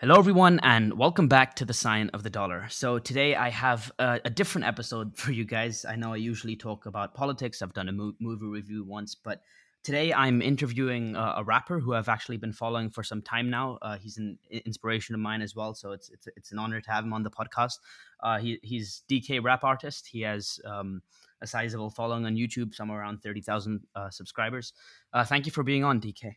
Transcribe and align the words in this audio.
Hello, 0.00 0.16
everyone, 0.16 0.60
and 0.62 0.96
welcome 0.96 1.26
back 1.26 1.56
to 1.56 1.64
the 1.64 1.74
Sign 1.74 2.08
of 2.10 2.22
the 2.22 2.30
Dollar. 2.30 2.68
So, 2.70 3.00
today 3.00 3.34
I 3.34 3.50
have 3.50 3.90
a, 3.98 4.20
a 4.26 4.30
different 4.30 4.68
episode 4.68 5.16
for 5.16 5.32
you 5.32 5.44
guys. 5.44 5.84
I 5.84 5.96
know 5.96 6.12
I 6.12 6.18
usually 6.18 6.54
talk 6.54 6.86
about 6.86 7.16
politics, 7.16 7.62
I've 7.62 7.72
done 7.72 7.88
a 7.88 7.92
mo- 7.92 8.12
movie 8.20 8.46
review 8.46 8.84
once, 8.84 9.16
but 9.16 9.42
today 9.82 10.14
I'm 10.14 10.40
interviewing 10.40 11.16
a 11.16 11.42
rapper 11.44 11.80
who 11.80 11.94
I've 11.94 12.08
actually 12.08 12.36
been 12.36 12.52
following 12.52 12.90
for 12.90 13.02
some 13.02 13.22
time 13.22 13.50
now. 13.50 13.76
Uh, 13.82 13.98
he's 13.98 14.18
an 14.18 14.38
inspiration 14.64 15.16
of 15.16 15.20
mine 15.20 15.42
as 15.42 15.56
well, 15.56 15.74
so 15.74 15.90
it's, 15.90 16.10
it's, 16.10 16.28
it's 16.36 16.52
an 16.52 16.60
honor 16.60 16.80
to 16.80 16.90
have 16.92 17.02
him 17.02 17.12
on 17.12 17.24
the 17.24 17.30
podcast. 17.32 17.78
Uh, 18.22 18.38
he, 18.38 18.60
he's 18.62 19.02
DK 19.10 19.42
Rap 19.42 19.64
Artist. 19.64 20.06
He 20.06 20.20
has 20.20 20.60
um, 20.64 21.02
a 21.42 21.46
sizable 21.48 21.90
following 21.90 22.24
on 22.24 22.36
YouTube, 22.36 22.72
somewhere 22.72 23.00
around 23.00 23.24
30,000 23.24 23.80
uh, 23.96 24.10
subscribers. 24.10 24.74
Uh, 25.12 25.24
thank 25.24 25.44
you 25.44 25.50
for 25.50 25.64
being 25.64 25.82
on, 25.82 26.00
DK. 26.00 26.36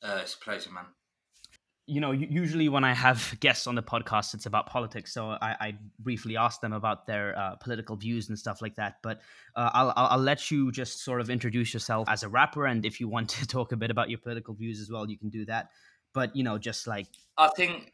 Uh, 0.00 0.20
it's 0.22 0.34
a 0.34 0.38
pleasure, 0.38 0.70
man 0.70 0.84
you 1.88 2.00
know, 2.02 2.12
usually 2.12 2.68
when 2.68 2.84
I 2.84 2.92
have 2.92 3.34
guests 3.40 3.66
on 3.66 3.74
the 3.74 3.82
podcast, 3.82 4.34
it's 4.34 4.44
about 4.44 4.66
politics. 4.66 5.12
So 5.12 5.30
I, 5.30 5.56
I 5.58 5.78
briefly 5.98 6.36
ask 6.36 6.60
them 6.60 6.74
about 6.74 7.06
their 7.06 7.36
uh, 7.36 7.56
political 7.56 7.96
views 7.96 8.28
and 8.28 8.38
stuff 8.38 8.60
like 8.60 8.76
that. 8.76 8.96
But 9.02 9.20
uh, 9.56 9.70
I'll, 9.72 9.92
I'll 9.96 10.18
let 10.18 10.50
you 10.50 10.70
just 10.70 11.02
sort 11.02 11.22
of 11.22 11.30
introduce 11.30 11.72
yourself 11.72 12.06
as 12.08 12.22
a 12.22 12.28
rapper, 12.28 12.66
and 12.66 12.84
if 12.84 13.00
you 13.00 13.08
want 13.16 13.30
to 13.30 13.46
talk 13.46 13.72
a 13.72 13.76
bit 13.76 13.90
about 13.90 14.10
your 14.10 14.18
political 14.18 14.54
views 14.54 14.80
as 14.80 14.90
well, 14.90 15.08
you 15.08 15.18
can 15.18 15.30
do 15.30 15.46
that. 15.46 15.70
But 16.12 16.36
you 16.36 16.44
know, 16.44 16.58
just 16.58 16.86
like 16.86 17.08
I 17.38 17.48
think, 17.56 17.92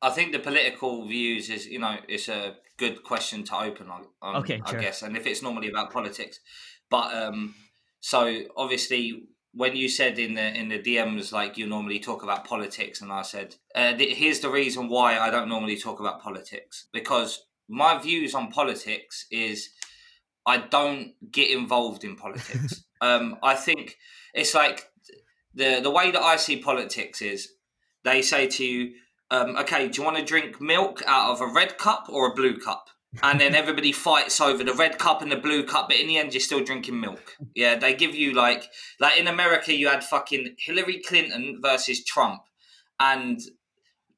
I 0.00 0.10
think 0.10 0.32
the 0.32 0.38
political 0.38 1.06
views 1.06 1.50
is 1.50 1.66
you 1.66 1.80
know 1.80 1.96
it's 2.08 2.28
a 2.28 2.54
good 2.76 3.02
question 3.02 3.42
to 3.44 3.56
open 3.56 3.88
on. 3.90 4.06
on 4.22 4.36
okay, 4.36 4.62
sure. 4.66 4.78
I 4.78 4.82
guess, 4.82 5.02
and 5.02 5.16
if 5.16 5.26
it's 5.26 5.42
normally 5.42 5.68
about 5.68 5.92
politics, 5.92 6.38
but 6.88 7.12
um, 7.12 7.54
so 8.00 8.42
obviously 8.56 9.24
when 9.54 9.76
you 9.76 9.88
said 9.88 10.18
in 10.18 10.34
the 10.34 10.58
in 10.58 10.68
the 10.68 10.78
DMs 10.78 11.32
like 11.32 11.58
you 11.58 11.66
normally 11.66 11.98
talk 11.98 12.22
about 12.22 12.46
politics, 12.46 13.00
and 13.00 13.12
I 13.12 13.22
said, 13.22 13.56
uh, 13.74 13.94
th- 13.94 14.16
here's 14.16 14.40
the 14.40 14.50
reason 14.50 14.88
why 14.88 15.18
I 15.18 15.30
don't 15.30 15.48
normally 15.48 15.76
talk 15.76 16.00
about 16.00 16.22
politics 16.22 16.88
because 16.92 17.44
my 17.68 17.98
views 17.98 18.34
on 18.34 18.50
politics 18.50 19.26
is 19.30 19.70
I 20.46 20.58
don't 20.58 21.12
get 21.30 21.50
involved 21.50 22.04
in 22.04 22.16
politics. 22.16 22.84
um, 23.00 23.36
I 23.42 23.54
think 23.54 23.96
it's 24.34 24.54
like 24.54 24.88
the 25.54 25.80
the 25.82 25.90
way 25.90 26.10
that 26.10 26.22
I 26.22 26.36
see 26.36 26.56
politics 26.56 27.20
is 27.20 27.52
they 28.04 28.22
say 28.22 28.48
to 28.48 28.64
you, 28.64 28.94
um, 29.30 29.56
okay, 29.56 29.88
do 29.88 30.00
you 30.00 30.04
want 30.04 30.16
to 30.16 30.24
drink 30.24 30.60
milk 30.60 31.02
out 31.06 31.32
of 31.32 31.40
a 31.40 31.46
red 31.46 31.78
cup 31.78 32.06
or 32.08 32.30
a 32.30 32.34
blue 32.34 32.58
cup? 32.58 32.81
And 33.22 33.40
then 33.40 33.54
everybody 33.54 33.92
fights 33.92 34.40
over 34.40 34.64
the 34.64 34.72
red 34.72 34.98
cup 34.98 35.20
and 35.20 35.30
the 35.30 35.36
blue 35.36 35.64
cup, 35.64 35.88
but 35.88 35.98
in 35.98 36.06
the 36.06 36.16
end, 36.16 36.32
you're 36.32 36.40
still 36.40 36.64
drinking 36.64 37.00
milk. 37.00 37.36
Yeah, 37.54 37.76
they 37.76 37.94
give 37.94 38.14
you 38.14 38.32
like, 38.32 38.64
like 39.00 39.18
in 39.18 39.26
America, 39.26 39.74
you 39.74 39.88
had 39.88 40.02
fucking 40.02 40.56
Hillary 40.58 41.00
Clinton 41.06 41.58
versus 41.60 42.02
Trump, 42.04 42.42
and 42.98 43.40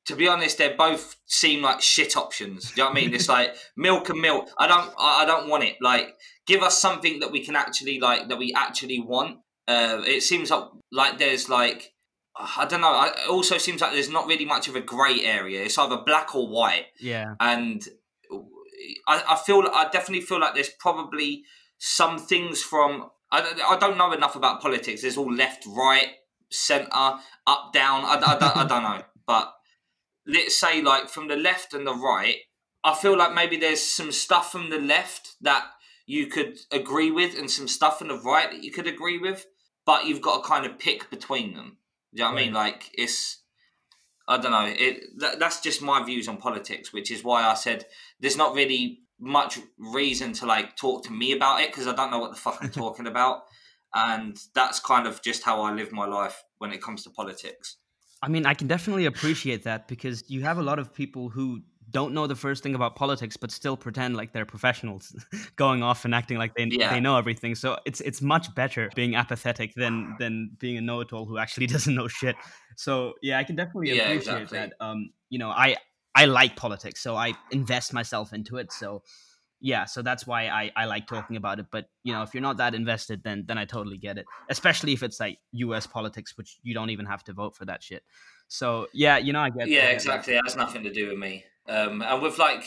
to 0.07 0.15
be 0.15 0.29
honest, 0.29 0.59
they 0.59 0.73
both 0.73 1.17
seem 1.27 1.63
like 1.63 1.81
shit 1.81 2.17
options. 2.17 2.71
Do 2.71 2.83
you 2.83 2.85
know 2.85 2.91
what 2.91 2.99
I 2.99 3.01
mean? 3.01 3.15
It's 3.15 3.29
like 3.29 3.57
milk 3.77 4.11
and 4.11 4.21
milk. 4.21 4.49
I 4.59 4.69
don't, 4.69 4.93
I 4.99 5.25
don't 5.25 5.49
want 5.49 5.65
it. 5.65 5.77
Like, 5.81 6.15
give 6.47 6.63
us 6.63 6.81
something 6.81 7.21
that 7.21 7.33
we 7.33 7.45
can 7.45 7.57
actually 7.57 7.99
like, 7.99 8.29
that 8.29 8.39
we 8.39 8.53
actually 8.55 9.01
want. 9.01 9.39
Uh, 9.67 10.03
it 10.05 10.23
seems 10.23 10.51
like 10.51 10.65
like 10.93 11.19
there's 11.19 11.49
like. 11.49 11.91
I 12.37 12.67
don't 12.67 12.81
know. 12.81 13.01
It 13.05 13.31
also 13.31 13.59
seems 13.59 13.81
like 13.81 13.93
there's 13.93 14.11
not 14.11 14.27
really 14.27 14.45
much 14.45 14.67
of 14.67 14.75
a 14.75 14.81
grey 14.81 15.21
area. 15.23 15.63
It's 15.63 15.79
either 15.79 15.99
black 16.05 16.35
or 16.35 16.49
white. 16.49 16.87
Yeah. 16.99 17.35
And 17.39 17.87
I, 19.07 19.23
I 19.31 19.37
feel 19.37 19.63
I 19.73 19.89
definitely 19.91 20.25
feel 20.25 20.41
like 20.41 20.55
there's 20.55 20.71
probably 20.71 21.45
some 21.79 22.19
things 22.19 22.63
from 22.63 23.11
I, 23.31 23.53
I 23.69 23.79
don't 23.79 23.99
know 23.99 24.13
enough 24.13 24.37
about 24.37 24.61
politics. 24.61 25.03
There's 25.03 25.17
all 25.17 25.33
left, 25.33 25.67
right, 25.67 26.09
center, 26.51 26.89
up, 26.95 27.73
down. 27.73 28.05
I, 28.05 28.15
I, 28.25 28.39
don't, 28.39 28.57
I 28.57 28.67
don't 28.67 28.83
know, 28.83 29.03
but 29.27 29.53
let's 30.27 30.57
say 30.57 30.83
like 30.83 31.09
from 31.09 31.29
the 31.29 31.37
left 31.37 31.75
and 31.75 31.87
the 31.87 31.95
right, 31.95 32.37
I 32.85 32.95
feel 32.95 33.17
like 33.17 33.35
maybe 33.35 33.57
there's 33.57 33.83
some 33.83 34.13
stuff 34.13 34.53
from 34.53 34.71
the 34.71 34.79
left 34.79 35.37
that 35.41 35.67
you 36.07 36.27
could 36.27 36.59
agree 36.71 37.11
with, 37.11 37.37
and 37.37 37.51
some 37.51 37.67
stuff 37.67 37.99
from 37.99 38.09
the 38.09 38.19
right 38.19 38.51
that 38.51 38.63
you 38.63 38.71
could 38.71 38.87
agree 38.87 39.19
with, 39.19 39.47
but 39.87 40.07
you've 40.07 40.21
got 40.21 40.43
to 40.43 40.49
kind 40.49 40.67
of 40.67 40.79
pick 40.79 41.11
between 41.11 41.55
them. 41.55 41.79
Do 42.15 42.23
you 42.23 42.29
know 42.29 42.35
what. 42.35 42.41
I 42.41 42.45
mean? 42.45 42.55
Like 42.55 42.91
it's 42.95 43.43
I 44.27 44.39
don't 44.39 44.53
know. 44.53 44.67
It 44.67 45.19
that, 45.19 45.39
that's 45.39 45.61
just 45.61 45.83
my 45.83 46.03
views 46.03 46.29
on 46.29 46.37
politics, 46.39 46.93
which 46.93 47.11
is 47.11 47.23
why 47.23 47.45
I 47.45 47.55
said 47.55 47.87
there's 48.21 48.37
not 48.37 48.55
really 48.55 49.01
much 49.21 49.59
reason 49.79 50.33
to 50.35 50.47
like 50.47 50.77
talk 50.77 51.05
to 51.05 51.13
me 51.13 51.33
about 51.33 51.61
it 51.61 51.71
because 51.71 51.87
I 51.87 51.95
don't 51.95 52.11
know 52.11 52.19
what 52.19 52.31
the 52.31 52.39
fuck 52.39 52.59
I'm 52.61 52.71
talking 52.85 53.07
about, 53.07 53.45
and 53.95 54.39
that's 54.55 54.81
kind 54.81 55.07
of 55.07 55.23
just 55.23 55.43
how 55.43 55.63
I 55.63 55.73
live 55.73 55.93
my 55.93 56.07
life 56.07 56.43
when 56.59 56.73
it 56.73 56.83
comes 56.83 57.05
to 57.05 57.11
politics. 57.11 57.77
I 58.23 58.29
mean, 58.29 58.47
I 58.47 58.55
can 58.55 58.69
definitely 58.69 59.05
appreciate 59.05 59.65
that 59.65 59.87
because 59.87 60.25
you 60.31 60.43
have 60.43 60.57
a 60.57 60.63
lot 60.63 60.79
of 60.79 60.95
people 60.95 61.29
who 61.29 61.61
don't 61.91 62.15
know 62.15 62.27
the 62.27 62.35
first 62.35 62.63
thing 62.63 62.75
about 62.75 62.97
politics 62.97 63.37
but 63.37 63.51
still 63.51 63.77
pretend 63.77 64.17
like 64.17 64.33
they're 64.33 64.47
professionals 64.47 65.15
going 65.57 65.83
off 65.83 66.05
and 66.05 66.15
acting 66.15 66.39
like 66.39 66.55
they, 66.55 66.65
yeah. 66.65 66.93
they 66.93 67.01
know 67.01 67.17
everything 67.17 67.55
so 67.55 67.79
it's 67.85 68.01
it's 68.01 68.21
much 68.23 68.53
better 68.55 68.91
being 68.95 69.15
apathetic 69.15 69.75
than 69.75 70.17
than 70.19 70.51
being 70.59 70.77
a 70.77 70.81
know-it-all 70.81 71.27
who 71.27 71.39
actually 71.39 71.67
doesn't 71.75 71.95
know 71.95 72.09
shit 72.09 72.37
so 72.77 73.15
yeah 73.23 73.39
i 73.39 73.45
can 73.45 73.57
definitely 73.57 73.91
yeah, 73.91 74.05
appreciate 74.05 74.43
exactly. 74.43 74.59
that 74.59 74.73
um 74.81 75.11
you 75.31 75.39
know 75.39 75.51
i 75.51 75.77
i 76.15 76.25
like 76.25 76.57
politics 76.57 77.01
so 77.01 77.17
i 77.17 77.33
invest 77.51 77.93
myself 77.93 78.33
into 78.33 78.57
it 78.57 78.73
so 78.73 79.03
yeah 79.61 79.85
so 79.85 80.03
that's 80.03 80.27
why 80.27 80.49
i 80.49 80.71
i 80.77 80.85
like 80.85 81.07
talking 81.07 81.37
about 81.37 81.59
it 81.59 81.67
but 81.71 81.87
you 82.03 82.13
know 82.13 82.23
if 82.23 82.35
you're 82.35 82.43
not 82.43 82.57
that 82.59 82.75
invested 82.75 83.23
then 83.25 83.45
then 83.47 83.59
i 83.59 83.65
totally 83.65 83.99
get 83.99 84.19
it 84.19 84.27
especially 84.51 84.93
if 84.93 85.03
it's 85.03 85.21
like 85.21 85.39
us 85.53 85.87
politics 85.87 86.37
which 86.37 86.59
you 86.63 86.75
don't 86.75 86.91
even 86.91 87.07
have 87.07 87.25
to 87.25 87.33
vote 87.33 87.57
for 87.57 87.65
that 87.65 87.83
shit 87.83 88.03
so 88.49 88.87
yeah 88.93 89.17
you 89.17 89.33
know 89.33 89.41
i 89.41 89.51
get 89.51 89.69
yeah 89.69 89.89
exactly 89.89 90.35
that 90.35 90.43
has 90.45 90.57
nothing 90.57 90.83
to 90.83 90.93
do 90.93 91.09
with 91.09 91.19
me 91.19 91.45
um, 91.69 92.03
and 92.03 92.23
with 92.23 92.39
like, 92.39 92.65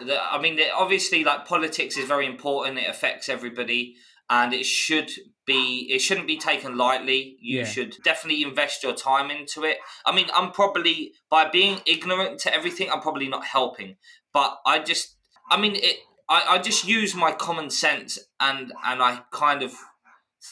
the, 0.00 0.18
I 0.20 0.40
mean, 0.40 0.58
obviously, 0.74 1.24
like 1.24 1.46
politics 1.46 1.96
is 1.96 2.06
very 2.06 2.26
important. 2.26 2.78
It 2.78 2.88
affects 2.88 3.28
everybody, 3.28 3.96
and 4.30 4.52
it 4.52 4.64
should 4.64 5.10
be. 5.46 5.88
It 5.90 6.00
shouldn't 6.00 6.26
be 6.26 6.38
taken 6.38 6.76
lightly. 6.76 7.36
You 7.40 7.60
yeah. 7.60 7.64
should 7.64 7.96
definitely 8.04 8.42
invest 8.42 8.82
your 8.82 8.94
time 8.94 9.30
into 9.30 9.64
it. 9.64 9.78
I 10.06 10.14
mean, 10.14 10.26
I'm 10.34 10.52
probably 10.52 11.12
by 11.30 11.48
being 11.48 11.80
ignorant 11.86 12.38
to 12.40 12.54
everything, 12.54 12.90
I'm 12.90 13.00
probably 13.00 13.28
not 13.28 13.44
helping. 13.44 13.96
But 14.32 14.58
I 14.66 14.78
just, 14.78 15.16
I 15.50 15.60
mean, 15.60 15.76
it. 15.76 15.96
I, 16.28 16.44
I 16.50 16.58
just 16.58 16.86
use 16.86 17.14
my 17.14 17.32
common 17.32 17.68
sense, 17.68 18.18
and 18.40 18.72
and 18.84 19.02
I 19.02 19.22
kind 19.32 19.62
of 19.62 19.74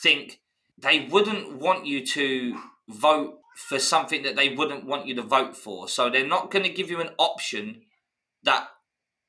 think 0.02 0.40
they 0.76 1.06
wouldn't 1.10 1.56
want 1.56 1.86
you 1.86 2.04
to 2.06 2.58
vote 2.88 3.38
for 3.56 3.78
something 3.78 4.22
that 4.22 4.36
they 4.36 4.50
wouldn't 4.54 4.84
want 4.84 5.06
you 5.06 5.14
to 5.14 5.22
vote 5.22 5.56
for. 5.56 5.88
So 5.88 6.08
they're 6.08 6.26
not 6.26 6.50
going 6.50 6.64
to 6.64 6.70
give 6.70 6.90
you 6.90 7.00
an 7.00 7.10
option 7.18 7.82
that 8.42 8.68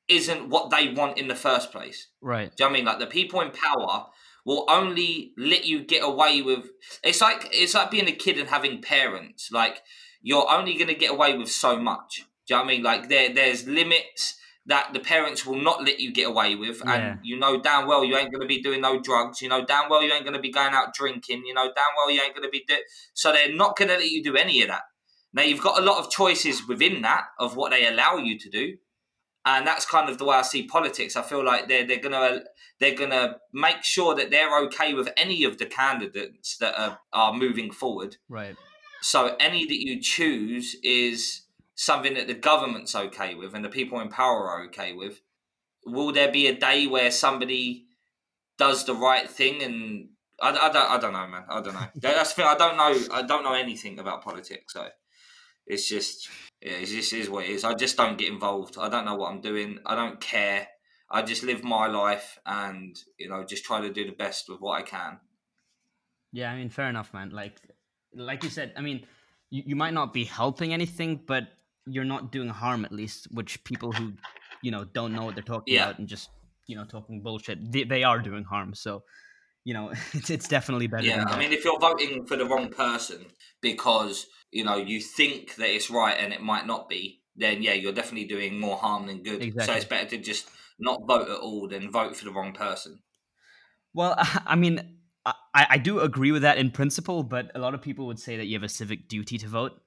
isn't 0.08 0.48
what 0.48 0.70
they 0.70 0.92
want 0.92 1.18
in 1.18 1.28
the 1.28 1.34
first 1.34 1.70
place. 1.70 2.08
Right. 2.20 2.54
Do 2.56 2.64
you 2.64 2.70
know 2.70 2.74
I 2.74 2.76
mean? 2.76 2.84
Like 2.86 2.98
the 2.98 3.06
people 3.06 3.40
in 3.40 3.50
power 3.50 4.06
will 4.44 4.64
only 4.68 5.32
let 5.36 5.64
you 5.64 5.84
get 5.84 6.02
away 6.02 6.42
with 6.42 6.66
it's 7.02 7.20
like 7.20 7.48
it's 7.52 7.74
like 7.74 7.90
being 7.90 8.08
a 8.08 8.12
kid 8.12 8.38
and 8.38 8.48
having 8.48 8.82
parents. 8.82 9.50
Like 9.52 9.82
you're 10.20 10.50
only 10.50 10.74
gonna 10.74 10.94
get 10.94 11.10
away 11.10 11.36
with 11.36 11.50
so 11.50 11.78
much. 11.78 12.24
Do 12.46 12.54
you 12.54 12.56
know 12.56 12.64
what 12.64 12.70
I 12.70 12.74
mean? 12.74 12.82
Like 12.82 13.08
there 13.08 13.32
there's 13.32 13.66
limits 13.66 14.38
that 14.66 14.92
the 14.92 15.00
parents 15.00 15.44
will 15.44 15.60
not 15.60 15.84
let 15.84 15.98
you 15.98 16.12
get 16.12 16.28
away 16.28 16.54
with, 16.54 16.82
yeah. 16.84 16.94
and 16.94 17.20
you 17.22 17.38
know 17.38 17.60
damn 17.60 17.86
well 17.86 18.04
you 18.04 18.16
ain't 18.16 18.30
going 18.30 18.42
to 18.42 18.46
be 18.46 18.62
doing 18.62 18.80
no 18.80 19.00
drugs. 19.00 19.42
You 19.42 19.48
know 19.48 19.64
damn 19.64 19.88
well 19.88 20.02
you 20.02 20.12
ain't 20.12 20.24
going 20.24 20.36
to 20.36 20.40
be 20.40 20.52
going 20.52 20.72
out 20.72 20.94
drinking. 20.94 21.42
You 21.46 21.54
know 21.54 21.64
damn 21.64 21.94
well 21.96 22.10
you 22.10 22.20
ain't 22.20 22.34
going 22.34 22.44
to 22.44 22.50
be 22.50 22.64
do- 22.66 22.82
so 23.14 23.32
they're 23.32 23.54
not 23.54 23.76
going 23.76 23.88
to 23.88 23.94
let 23.94 24.10
you 24.10 24.22
do 24.22 24.36
any 24.36 24.62
of 24.62 24.68
that. 24.68 24.82
Now 25.32 25.42
you've 25.42 25.62
got 25.62 25.80
a 25.80 25.84
lot 25.84 25.98
of 25.98 26.10
choices 26.10 26.66
within 26.68 27.02
that 27.02 27.24
of 27.38 27.56
what 27.56 27.70
they 27.70 27.86
allow 27.86 28.16
you 28.16 28.38
to 28.38 28.50
do, 28.50 28.76
and 29.44 29.66
that's 29.66 29.84
kind 29.84 30.08
of 30.08 30.18
the 30.18 30.24
way 30.24 30.36
I 30.36 30.42
see 30.42 30.64
politics. 30.64 31.16
I 31.16 31.22
feel 31.22 31.44
like 31.44 31.68
they're 31.68 31.86
they're 31.86 32.00
gonna 32.00 32.42
they're 32.78 32.94
gonna 32.94 33.36
make 33.52 33.82
sure 33.82 34.14
that 34.14 34.30
they're 34.30 34.58
okay 34.64 34.94
with 34.94 35.08
any 35.16 35.44
of 35.44 35.58
the 35.58 35.66
candidates 35.66 36.56
that 36.58 36.78
are, 36.78 36.98
are 37.12 37.32
moving 37.32 37.70
forward. 37.70 38.16
Right. 38.28 38.56
So 39.00 39.36
any 39.40 39.66
that 39.66 39.84
you 39.84 40.00
choose 40.00 40.76
is 40.82 41.42
something 41.74 42.14
that 42.14 42.28
the 42.28 42.34
government's 42.34 42.94
okay 42.94 43.34
with 43.34 43.54
and 43.54 43.64
the 43.64 43.68
people 43.68 44.00
in 44.00 44.08
power 44.08 44.48
are 44.48 44.64
okay 44.66 44.92
with, 44.92 45.20
will 45.84 46.12
there 46.12 46.30
be 46.30 46.46
a 46.46 46.54
day 46.54 46.86
where 46.86 47.10
somebody 47.10 47.86
does 48.58 48.84
the 48.84 48.94
right 48.94 49.28
thing 49.28 49.62
and 49.62 50.08
I, 50.40 50.50
I, 50.50 50.72
don't, 50.72 50.90
I 50.90 50.98
don't 50.98 51.12
know, 51.12 51.26
man. 51.26 51.44
I 51.48 51.60
don't 51.60 51.74
know. 51.74 51.86
That's 51.96 52.34
the 52.34 52.42
thing. 52.42 52.46
I 52.46 52.56
don't 52.56 52.76
know. 52.76 53.14
I 53.14 53.22
don't 53.22 53.44
know 53.44 53.54
anything 53.54 53.98
about 53.98 54.22
politics. 54.22 54.72
So 54.72 54.88
it's 55.66 55.88
just, 55.88 56.28
yeah, 56.62 56.72
it 56.72 56.86
just 56.86 57.12
is 57.12 57.28
what 57.28 57.44
it 57.44 57.50
is. 57.50 57.64
I 57.64 57.74
just 57.74 57.96
don't 57.96 58.16
get 58.16 58.32
involved. 58.32 58.76
I 58.78 58.88
don't 58.88 59.04
know 59.04 59.16
what 59.16 59.30
I'm 59.30 59.40
doing. 59.40 59.78
I 59.84 59.94
don't 59.94 60.20
care. 60.20 60.68
I 61.10 61.22
just 61.22 61.42
live 61.42 61.62
my 61.62 61.88
life 61.88 62.38
and 62.46 62.96
you 63.18 63.28
know 63.28 63.44
just 63.44 63.64
try 63.64 63.80
to 63.80 63.92
do 63.92 64.06
the 64.06 64.12
best 64.12 64.48
with 64.48 64.60
what 64.60 64.80
I 64.80 64.82
can. 64.82 65.18
Yeah, 66.32 66.50
I 66.50 66.56
mean, 66.56 66.70
fair 66.70 66.88
enough, 66.88 67.12
man. 67.12 67.30
Like, 67.30 67.60
like 68.14 68.42
you 68.42 68.48
said, 68.48 68.72
I 68.76 68.80
mean, 68.80 69.06
you, 69.50 69.62
you 69.66 69.76
might 69.76 69.92
not 69.92 70.14
be 70.14 70.24
helping 70.24 70.72
anything, 70.72 71.20
but 71.26 71.48
you're 71.86 72.04
not 72.04 72.32
doing 72.32 72.48
harm 72.48 72.84
at 72.84 72.92
least 72.92 73.28
which 73.32 73.62
people 73.64 73.92
who 73.92 74.12
you 74.62 74.70
know 74.70 74.84
don't 74.84 75.12
know 75.12 75.24
what 75.24 75.34
they're 75.34 75.42
talking 75.42 75.74
yeah. 75.74 75.84
about 75.84 75.98
and 75.98 76.08
just 76.08 76.30
you 76.66 76.76
know 76.76 76.84
talking 76.84 77.20
bullshit 77.22 77.72
they, 77.72 77.84
they 77.84 78.04
are 78.04 78.20
doing 78.20 78.44
harm 78.44 78.74
so 78.74 79.02
you 79.64 79.74
know, 79.74 79.92
it's 80.12 80.30
it's 80.30 80.48
definitely 80.48 80.86
better. 80.86 81.06
Yeah, 81.06 81.24
I 81.26 81.38
mean, 81.38 81.52
if 81.52 81.64
you're 81.64 81.78
voting 81.78 82.26
for 82.26 82.36
the 82.36 82.46
wrong 82.46 82.70
person 82.70 83.26
because 83.60 84.26
you 84.50 84.64
know 84.64 84.76
you 84.76 85.00
think 85.00 85.56
that 85.56 85.74
it's 85.74 85.90
right 85.90 86.16
and 86.18 86.32
it 86.32 86.40
might 86.40 86.66
not 86.66 86.88
be, 86.88 87.22
then 87.36 87.62
yeah, 87.62 87.74
you're 87.74 87.92
definitely 87.92 88.28
doing 88.28 88.58
more 88.58 88.76
harm 88.76 89.06
than 89.06 89.22
good. 89.22 89.42
Exactly. 89.42 89.66
So 89.66 89.76
it's 89.76 89.84
better 89.84 90.08
to 90.10 90.18
just 90.18 90.48
not 90.78 91.00
vote 91.06 91.28
at 91.28 91.38
all 91.38 91.68
than 91.68 91.90
vote 91.90 92.16
for 92.16 92.24
the 92.24 92.32
wrong 92.32 92.52
person. 92.52 92.98
Well, 93.94 94.16
I 94.46 94.56
mean, 94.56 94.98
I, 95.24 95.34
I 95.54 95.78
do 95.78 96.00
agree 96.00 96.32
with 96.32 96.42
that 96.42 96.58
in 96.58 96.70
principle, 96.70 97.22
but 97.22 97.50
a 97.54 97.58
lot 97.58 97.74
of 97.74 97.82
people 97.82 98.06
would 98.06 98.18
say 98.18 98.36
that 98.36 98.46
you 98.46 98.54
have 98.54 98.62
a 98.62 98.68
civic 98.68 99.08
duty 99.08 99.38
to 99.38 99.48
vote. 99.48 99.80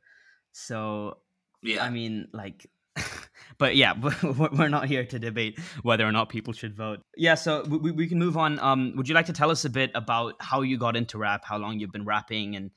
So, 0.51 1.17
yeah, 1.61 1.83
I 1.83 1.89
mean, 1.89 2.27
like, 2.31 2.67
but 3.57 3.75
yeah, 3.75 3.93
we're 4.23 4.69
not 4.69 4.87
here 4.87 5.05
to 5.05 5.19
debate 5.19 5.59
whether 5.83 6.05
or 6.05 6.11
not 6.11 6.29
people 6.29 6.53
should 6.53 6.75
vote. 6.75 7.01
Yeah, 7.17 7.35
so 7.35 7.63
we, 7.63 7.91
we 7.91 8.07
can 8.07 8.19
move 8.19 8.37
on. 8.37 8.59
Um, 8.59 8.93
would 8.95 9.07
you 9.07 9.15
like 9.15 9.25
to 9.27 9.33
tell 9.33 9.51
us 9.51 9.65
a 9.65 9.69
bit 9.69 9.91
about 9.95 10.35
how 10.39 10.61
you 10.61 10.77
got 10.77 10.95
into 10.95 11.17
rap, 11.17 11.43
how 11.45 11.57
long 11.57 11.79
you've 11.79 11.91
been 11.91 12.05
rapping, 12.05 12.55
and 12.55 12.71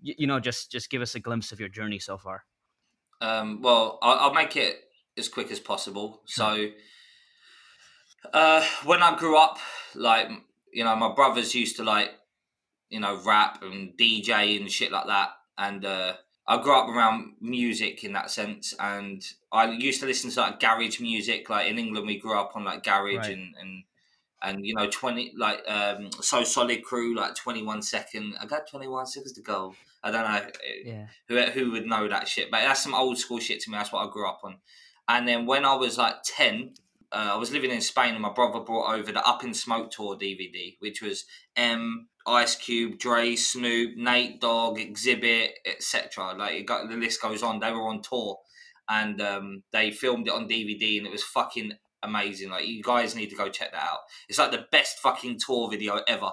you 0.00 0.26
know, 0.26 0.40
just 0.40 0.70
just 0.70 0.90
give 0.90 1.02
us 1.02 1.14
a 1.14 1.20
glimpse 1.20 1.52
of 1.52 1.60
your 1.60 1.68
journey 1.68 1.98
so 1.98 2.18
far? 2.18 2.44
Um, 3.20 3.62
well, 3.62 3.98
I'll, 4.02 4.18
I'll 4.18 4.34
make 4.34 4.56
it 4.56 4.76
as 5.16 5.28
quick 5.28 5.50
as 5.50 5.60
possible. 5.60 6.22
So, 6.26 6.68
uh, 8.32 8.64
when 8.84 9.02
I 9.02 9.16
grew 9.16 9.38
up, 9.38 9.58
like 9.94 10.28
you 10.72 10.84
know, 10.84 10.94
my 10.96 11.14
brothers 11.14 11.54
used 11.54 11.76
to 11.76 11.84
like, 11.84 12.10
you 12.90 13.00
know, 13.00 13.20
rap 13.24 13.62
and 13.62 13.96
DJ 13.98 14.60
and 14.60 14.70
shit 14.70 14.92
like 14.92 15.06
that, 15.06 15.30
and 15.56 15.84
uh, 15.84 16.14
I 16.46 16.62
grew 16.62 16.76
up 16.76 16.88
around 16.88 17.34
music 17.40 18.04
in 18.04 18.12
that 18.12 18.30
sense, 18.30 18.74
and 18.78 19.24
I 19.50 19.70
used 19.70 20.00
to 20.00 20.06
listen 20.06 20.30
to 20.30 20.40
like 20.40 20.60
garage 20.60 21.00
music. 21.00 21.48
Like 21.48 21.68
in 21.68 21.78
England, 21.78 22.06
we 22.06 22.18
grew 22.18 22.38
up 22.38 22.52
on 22.54 22.64
like 22.64 22.82
garage 22.82 23.16
right. 23.16 23.30
and 23.30 23.54
and 23.60 23.84
and 24.42 24.66
you 24.66 24.74
know 24.74 24.88
twenty 24.90 25.32
like 25.36 25.62
um 25.66 26.10
so 26.20 26.44
solid 26.44 26.84
crew 26.84 27.14
like 27.16 27.34
twenty 27.34 27.62
one 27.62 27.80
second. 27.80 28.34
I 28.40 28.46
got 28.46 28.68
twenty 28.68 28.88
one 28.88 29.06
seconds 29.06 29.32
to 29.32 29.40
go. 29.40 29.74
I 30.02 30.10
don't 30.10 30.30
know 30.30 30.50
yeah. 30.84 31.06
who 31.28 31.40
who 31.50 31.70
would 31.72 31.86
know 31.86 32.08
that 32.08 32.28
shit, 32.28 32.50
but 32.50 32.60
that's 32.60 32.82
some 32.82 32.94
old 32.94 33.18
school 33.18 33.40
shit 33.40 33.60
to 33.60 33.70
me. 33.70 33.78
That's 33.78 33.92
what 33.92 34.06
I 34.06 34.10
grew 34.10 34.28
up 34.28 34.40
on. 34.44 34.56
And 35.08 35.26
then 35.26 35.46
when 35.46 35.64
I 35.64 35.74
was 35.74 35.96
like 35.96 36.16
ten, 36.24 36.74
uh, 37.10 37.30
I 37.34 37.36
was 37.36 37.52
living 37.52 37.70
in 37.70 37.80
Spain, 37.80 38.12
and 38.12 38.22
my 38.22 38.32
brother 38.32 38.60
brought 38.60 38.94
over 38.94 39.12
the 39.12 39.26
Up 39.26 39.44
in 39.44 39.54
Smoke 39.54 39.90
tour 39.90 40.16
DVD, 40.16 40.76
which 40.80 41.00
was 41.00 41.24
M, 41.56 42.08
Ice 42.26 42.56
Cube, 42.56 42.98
Dre, 42.98 43.36
Snoop, 43.36 43.96
Nate 43.96 44.40
Dogg, 44.40 44.78
Xzibit, 44.78 45.50
etc. 45.66 46.34
Like 46.36 46.54
it 46.54 46.66
got 46.66 46.88
the 46.88 46.96
list 46.96 47.20
goes 47.20 47.42
on. 47.42 47.60
They 47.60 47.70
were 47.70 47.88
on 47.88 48.02
tour, 48.02 48.38
and 48.88 49.20
um, 49.20 49.62
they 49.72 49.90
filmed 49.90 50.28
it 50.28 50.34
on 50.34 50.48
DVD, 50.48 50.98
and 50.98 51.06
it 51.06 51.12
was 51.12 51.22
fucking 51.22 51.72
amazing. 52.02 52.50
Like 52.50 52.66
you 52.66 52.82
guys 52.82 53.14
need 53.14 53.30
to 53.30 53.36
go 53.36 53.48
check 53.48 53.72
that 53.72 53.82
out. 53.82 54.00
It's 54.28 54.38
like 54.38 54.52
the 54.52 54.66
best 54.72 54.98
fucking 55.00 55.38
tour 55.44 55.70
video 55.70 56.00
ever. 56.08 56.30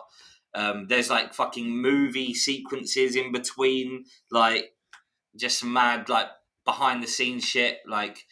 Um, 0.54 0.88
there's 0.88 1.10
like 1.10 1.34
fucking 1.34 1.70
movie 1.70 2.34
sequences 2.34 3.16
in 3.16 3.32
between, 3.32 4.06
like 4.30 4.74
just 5.38 5.64
mad 5.64 6.10
like 6.10 6.28
behind 6.66 7.04
the 7.04 7.08
scenes 7.08 7.44
shit. 7.44 7.80
Like 7.88 8.26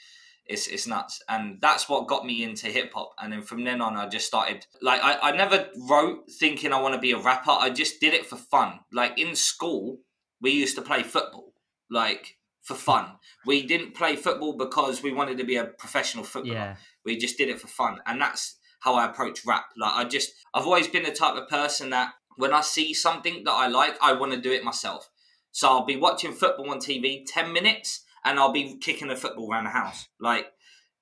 it's 0.49 0.67
it's 0.67 0.87
nuts, 0.87 1.21
and 1.29 1.59
that's 1.61 1.87
what 1.87 2.07
got 2.07 2.25
me 2.25 2.43
into 2.43 2.67
hip 2.67 2.91
hop. 2.93 3.13
And 3.21 3.31
then 3.31 3.43
from 3.43 3.63
then 3.63 3.81
on, 3.81 3.95
I 3.95 4.07
just 4.07 4.25
started 4.25 4.65
like 4.81 4.99
I, 5.01 5.29
I 5.29 5.31
never 5.37 5.69
wrote 5.87 6.29
thinking 6.39 6.73
I 6.73 6.81
want 6.81 6.95
to 6.95 6.99
be 6.99 7.11
a 7.11 7.19
rapper. 7.19 7.51
I 7.51 7.69
just 7.69 8.01
did 8.01 8.15
it 8.15 8.25
for 8.25 8.35
fun. 8.35 8.79
Like 8.91 9.17
in 9.17 9.35
school, 9.35 9.99
we 10.41 10.51
used 10.51 10.75
to 10.75 10.81
play 10.81 11.03
football, 11.03 11.53
like 11.89 12.37
for 12.63 12.73
fun. 12.73 13.11
We 13.45 13.65
didn't 13.65 13.93
play 13.93 14.15
football 14.15 14.57
because 14.57 15.03
we 15.03 15.13
wanted 15.13 15.37
to 15.37 15.43
be 15.43 15.55
a 15.55 15.65
professional 15.65 16.23
footballer. 16.23 16.55
Yeah. 16.55 16.75
We 17.05 17.17
just 17.17 17.37
did 17.37 17.49
it 17.49 17.61
for 17.61 17.67
fun, 17.67 17.99
and 18.07 18.19
that's 18.19 18.57
how 18.79 18.95
I 18.95 19.05
approach 19.05 19.45
rap. 19.45 19.65
Like 19.77 19.93
I 19.93 20.03
just 20.05 20.31
I've 20.53 20.65
always 20.65 20.87
been 20.87 21.03
the 21.03 21.11
type 21.11 21.35
of 21.35 21.47
person 21.47 21.91
that 21.91 22.13
when 22.37 22.53
I 22.53 22.61
see 22.61 22.95
something 22.95 23.43
that 23.43 23.51
I 23.51 23.67
like, 23.67 23.97
I 24.01 24.13
want 24.13 24.31
to 24.31 24.41
do 24.41 24.51
it 24.51 24.63
myself. 24.63 25.09
So 25.51 25.67
I'll 25.67 25.85
be 25.85 25.97
watching 25.97 26.33
football 26.33 26.71
on 26.71 26.79
TV, 26.79 27.23
ten 27.27 27.53
minutes 27.53 28.03
and 28.25 28.39
I'll 28.39 28.51
be 28.51 28.77
kicking 28.77 29.09
a 29.09 29.15
football 29.15 29.51
around 29.51 29.65
the 29.65 29.71
house. 29.71 30.07
Like 30.19 30.47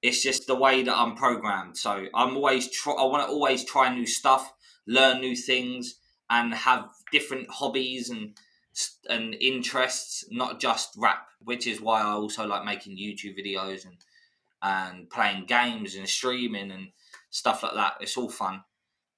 it's 0.02 0.22
just 0.22 0.48
the 0.48 0.56
way 0.56 0.84
that 0.84 0.98
I'm 0.98 1.16
programmed. 1.16 1.78
So 1.78 2.08
I'm 2.14 2.36
always 2.36 2.70
try. 2.72 2.94
I 2.94 3.06
want 3.06 3.28
to 3.28 3.32
always 3.34 3.64
try 3.64 3.94
new 3.94 4.06
stuff, 4.06 4.54
learn 4.88 5.22
new 5.22 5.36
things, 5.36 5.96
and 6.30 6.54
have 6.54 6.90
different 7.12 7.50
hobbies 7.50 8.10
and 8.10 8.38
and 9.10 9.36
interests, 9.36 10.26
not 10.30 10.60
just 10.60 10.92
rap. 10.98 11.28
Which 11.44 11.68
is 11.68 11.82
why 11.82 12.02
I 12.02 12.12
also 12.12 12.46
like 12.46 12.66
making 12.66 12.98
YouTube 12.98 13.38
videos 13.38 13.86
and 13.86 13.98
and 14.62 15.10
playing 15.10 15.46
games 15.46 15.96
and 15.96 16.08
streaming 16.08 16.72
and 16.72 16.90
stuff 17.30 17.64
like 17.64 17.76
that. 17.76 17.96
It's 18.02 18.18
all 18.18 18.30
fun, 18.30 18.64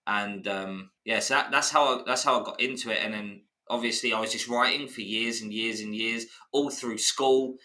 and 0.07 0.47
um, 0.47 0.91
yeah, 1.05 1.19
so 1.19 1.35
that, 1.35 1.51
that's 1.51 1.71
how 1.71 1.99
I, 1.99 2.03
that's 2.05 2.23
how 2.23 2.39
I 2.39 2.43
got 2.43 2.61
into 2.61 2.91
it. 2.91 2.99
And 3.03 3.13
then 3.13 3.41
obviously 3.69 4.13
I 4.13 4.19
was 4.19 4.31
just 4.31 4.47
writing 4.47 4.87
for 4.87 5.01
years 5.01 5.41
and 5.41 5.53
years 5.53 5.81
and 5.81 5.95
years, 5.95 6.25
all 6.51 6.69
through 6.69 6.97
school 6.97 7.55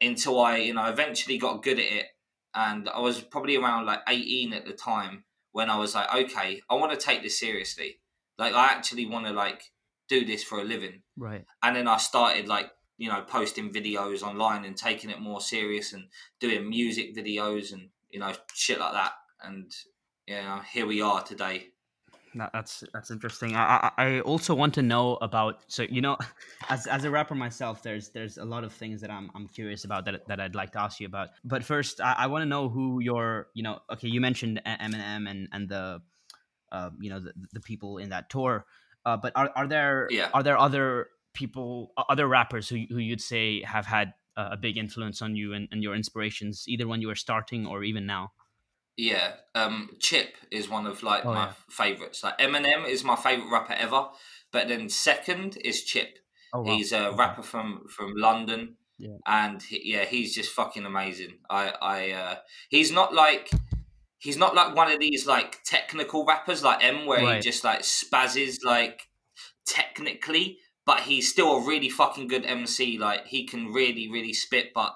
until 0.00 0.40
I, 0.40 0.58
you 0.58 0.74
know, 0.74 0.86
eventually 0.86 1.38
got 1.38 1.62
good 1.62 1.78
at 1.78 1.84
it. 1.84 2.06
And 2.54 2.88
I 2.88 3.00
was 3.00 3.20
probably 3.20 3.56
around 3.56 3.86
like 3.86 4.00
18 4.08 4.52
at 4.52 4.66
the 4.66 4.72
time 4.72 5.24
when 5.52 5.70
I 5.70 5.78
was 5.78 5.94
like, 5.94 6.14
okay, 6.14 6.62
I 6.70 6.74
want 6.74 6.92
to 6.92 6.98
take 6.98 7.22
this 7.22 7.38
seriously. 7.38 8.00
Like, 8.38 8.54
I 8.54 8.66
actually 8.66 9.06
want 9.06 9.26
to 9.26 9.32
like 9.32 9.62
do 10.08 10.24
this 10.24 10.42
for 10.44 10.60
a 10.60 10.64
living. 10.64 11.02
Right. 11.16 11.44
And 11.62 11.76
then 11.76 11.88
I 11.88 11.96
started 11.98 12.48
like, 12.48 12.70
you 12.98 13.10
know, 13.10 13.22
posting 13.22 13.72
videos 13.72 14.22
online 14.22 14.64
and 14.64 14.76
taking 14.76 15.10
it 15.10 15.20
more 15.20 15.40
serious 15.40 15.92
and 15.92 16.04
doing 16.40 16.68
music 16.68 17.14
videos 17.14 17.72
and, 17.72 17.90
you 18.10 18.20
know, 18.20 18.32
shit 18.54 18.80
like 18.80 18.92
that. 18.92 19.12
And, 19.42 19.70
you 20.26 20.36
know, 20.36 20.60
here 20.72 20.86
we 20.86 21.02
are 21.02 21.22
today 21.22 21.68
that's 22.36 22.84
that's 22.92 23.10
interesting. 23.10 23.56
I, 23.56 23.90
I 23.96 24.20
also 24.20 24.54
want 24.54 24.74
to 24.74 24.82
know 24.82 25.16
about 25.16 25.64
so 25.68 25.84
you 25.84 26.00
know, 26.00 26.16
as 26.68 26.86
as 26.86 27.04
a 27.04 27.10
rapper 27.10 27.34
myself, 27.34 27.82
there's 27.82 28.10
there's 28.10 28.38
a 28.38 28.44
lot 28.44 28.64
of 28.64 28.72
things 28.72 29.00
that 29.00 29.10
I'm 29.10 29.30
I'm 29.34 29.48
curious 29.48 29.84
about 29.84 30.04
that 30.04 30.26
that 30.28 30.40
I'd 30.40 30.54
like 30.54 30.72
to 30.72 30.80
ask 30.80 31.00
you 31.00 31.06
about. 31.06 31.30
But 31.44 31.64
first, 31.64 32.00
I, 32.00 32.14
I 32.18 32.26
want 32.26 32.42
to 32.42 32.46
know 32.46 32.68
who 32.68 33.00
your 33.00 33.48
you 33.54 33.62
know 33.62 33.80
okay 33.90 34.08
you 34.08 34.20
mentioned 34.20 34.60
Eminem 34.66 35.28
and 35.28 35.48
and 35.52 35.68
the 35.68 36.02
uh, 36.72 36.90
you 37.00 37.10
know 37.10 37.20
the, 37.20 37.32
the 37.52 37.60
people 37.60 37.98
in 37.98 38.10
that 38.10 38.30
tour. 38.30 38.66
Uh, 39.04 39.16
but 39.16 39.32
are 39.36 39.50
are 39.54 39.66
there 39.66 40.08
yeah. 40.10 40.28
are 40.34 40.42
there 40.42 40.58
other 40.58 41.08
people 41.32 41.92
other 42.08 42.26
rappers 42.26 42.68
who 42.68 42.84
who 42.90 42.98
you'd 42.98 43.20
say 43.20 43.62
have 43.62 43.86
had 43.86 44.14
a 44.36 44.56
big 44.56 44.76
influence 44.76 45.22
on 45.22 45.34
you 45.34 45.54
and, 45.54 45.66
and 45.72 45.82
your 45.82 45.94
inspirations 45.94 46.64
either 46.68 46.86
when 46.86 47.00
you 47.00 47.08
were 47.08 47.14
starting 47.14 47.66
or 47.66 47.82
even 47.82 48.04
now? 48.04 48.32
Yeah, 48.96 49.32
um, 49.54 49.90
Chip 50.00 50.36
is 50.50 50.70
one 50.70 50.86
of 50.86 51.02
like 51.02 51.26
oh, 51.26 51.32
my 51.32 51.46
yeah. 51.46 51.52
favorites. 51.68 52.24
Like 52.24 52.38
Eminem 52.38 52.88
is 52.88 53.04
my 53.04 53.16
favorite 53.16 53.50
rapper 53.50 53.74
ever, 53.74 54.06
but 54.52 54.68
then 54.68 54.88
second 54.88 55.58
is 55.62 55.84
Chip. 55.84 56.18
Oh, 56.54 56.62
wow. 56.62 56.74
He's 56.76 56.92
a 56.92 57.12
rapper 57.12 57.42
from 57.42 57.86
from 57.88 58.14
London, 58.16 58.76
yeah. 58.98 59.16
and 59.26 59.62
he, 59.62 59.92
yeah, 59.92 60.04
he's 60.04 60.34
just 60.34 60.50
fucking 60.50 60.86
amazing. 60.86 61.38
I 61.50 61.74
I 61.82 62.10
uh, 62.12 62.34
he's 62.70 62.90
not 62.90 63.12
like 63.12 63.50
he's 64.18 64.38
not 64.38 64.54
like 64.54 64.74
one 64.74 64.90
of 64.90 64.98
these 64.98 65.26
like 65.26 65.62
technical 65.64 66.24
rappers 66.24 66.62
like 66.62 66.82
M, 66.82 67.04
where 67.04 67.22
right. 67.22 67.36
he 67.36 67.42
just 67.42 67.64
like 67.64 67.80
spazzes 67.80 68.64
like 68.64 69.02
technically, 69.66 70.58
but 70.86 71.00
he's 71.00 71.30
still 71.30 71.56
a 71.56 71.66
really 71.66 71.90
fucking 71.90 72.28
good 72.28 72.46
MC. 72.46 72.96
Like 72.96 73.26
he 73.26 73.46
can 73.46 73.72
really 73.72 74.10
really 74.10 74.32
spit, 74.32 74.72
but 74.74 74.94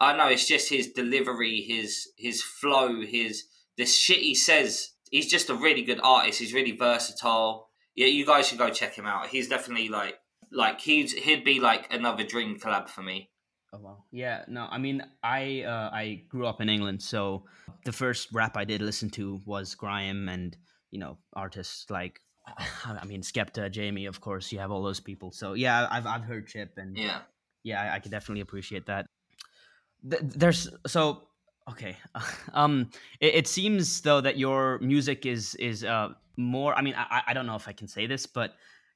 I 0.00 0.16
know 0.16 0.28
it's 0.28 0.48
just 0.48 0.70
his 0.70 0.88
delivery, 0.88 1.60
his 1.60 2.08
his 2.16 2.42
flow, 2.42 3.02
his 3.02 3.44
the 3.76 3.86
shit 3.86 4.18
he 4.18 4.34
says. 4.34 4.92
He's 5.10 5.28
just 5.28 5.50
a 5.50 5.54
really 5.54 5.82
good 5.82 6.00
artist. 6.02 6.38
He's 6.38 6.54
really 6.54 6.76
versatile. 6.76 7.68
Yeah, 7.96 8.06
you 8.06 8.24
guys 8.24 8.46
should 8.46 8.58
go 8.58 8.70
check 8.70 8.94
him 8.94 9.06
out. 9.06 9.26
He's 9.26 9.48
definitely 9.48 9.88
like 9.88 10.18
like 10.52 10.80
he's 10.80 11.12
he'd 11.12 11.44
be 11.44 11.60
like 11.60 11.92
another 11.92 12.24
dream 12.24 12.58
collab 12.58 12.88
for 12.88 13.02
me. 13.02 13.30
Oh 13.72 13.78
wow. 13.78 14.04
Yeah, 14.10 14.44
no, 14.48 14.66
I 14.70 14.78
mean 14.78 15.02
I 15.22 15.62
uh, 15.62 15.90
I 15.92 16.22
grew 16.28 16.46
up 16.46 16.60
in 16.60 16.68
England, 16.68 17.02
so 17.02 17.44
the 17.84 17.92
first 17.92 18.28
rap 18.32 18.56
I 18.56 18.64
did 18.64 18.82
listen 18.82 19.10
to 19.10 19.40
was 19.46 19.74
Grime 19.74 20.28
and, 20.28 20.56
you 20.90 20.98
know, 20.98 21.18
artists 21.34 21.88
like 21.90 22.20
I 22.84 23.04
mean 23.04 23.22
Skepta, 23.22 23.70
JME, 23.70 24.08
of 24.08 24.20
course, 24.20 24.50
you 24.50 24.58
have 24.58 24.70
all 24.70 24.82
those 24.82 25.00
people. 25.00 25.30
So 25.30 25.52
yeah, 25.52 25.86
I've 25.90 26.06
I've 26.06 26.24
heard 26.24 26.46
Chip 26.46 26.74
and 26.78 26.96
yeah. 26.96 27.20
Yeah, 27.62 27.82
I, 27.82 27.96
I 27.96 27.98
could 27.98 28.10
definitely 28.10 28.40
appreciate 28.40 28.86
that 28.86 29.06
there's 30.02 30.68
so 30.86 31.22
okay. 31.70 31.96
Um 32.52 32.90
it, 33.20 33.34
it, 33.34 33.46
seems 33.46 34.00
though 34.00 34.20
that 34.20 34.36
your 34.38 34.78
music 34.80 35.26
is 35.26 35.54
is 35.56 35.84
uh 35.84 36.10
more 36.36 36.74
i 36.74 36.82
mean 36.82 36.94
i 36.96 37.22
i 37.28 37.32
don't 37.34 37.46
know 37.46 37.54
if 37.54 37.68
i 37.68 37.72
can 37.72 37.86
say 37.86 38.06
this 38.06 38.26
but 38.26 38.54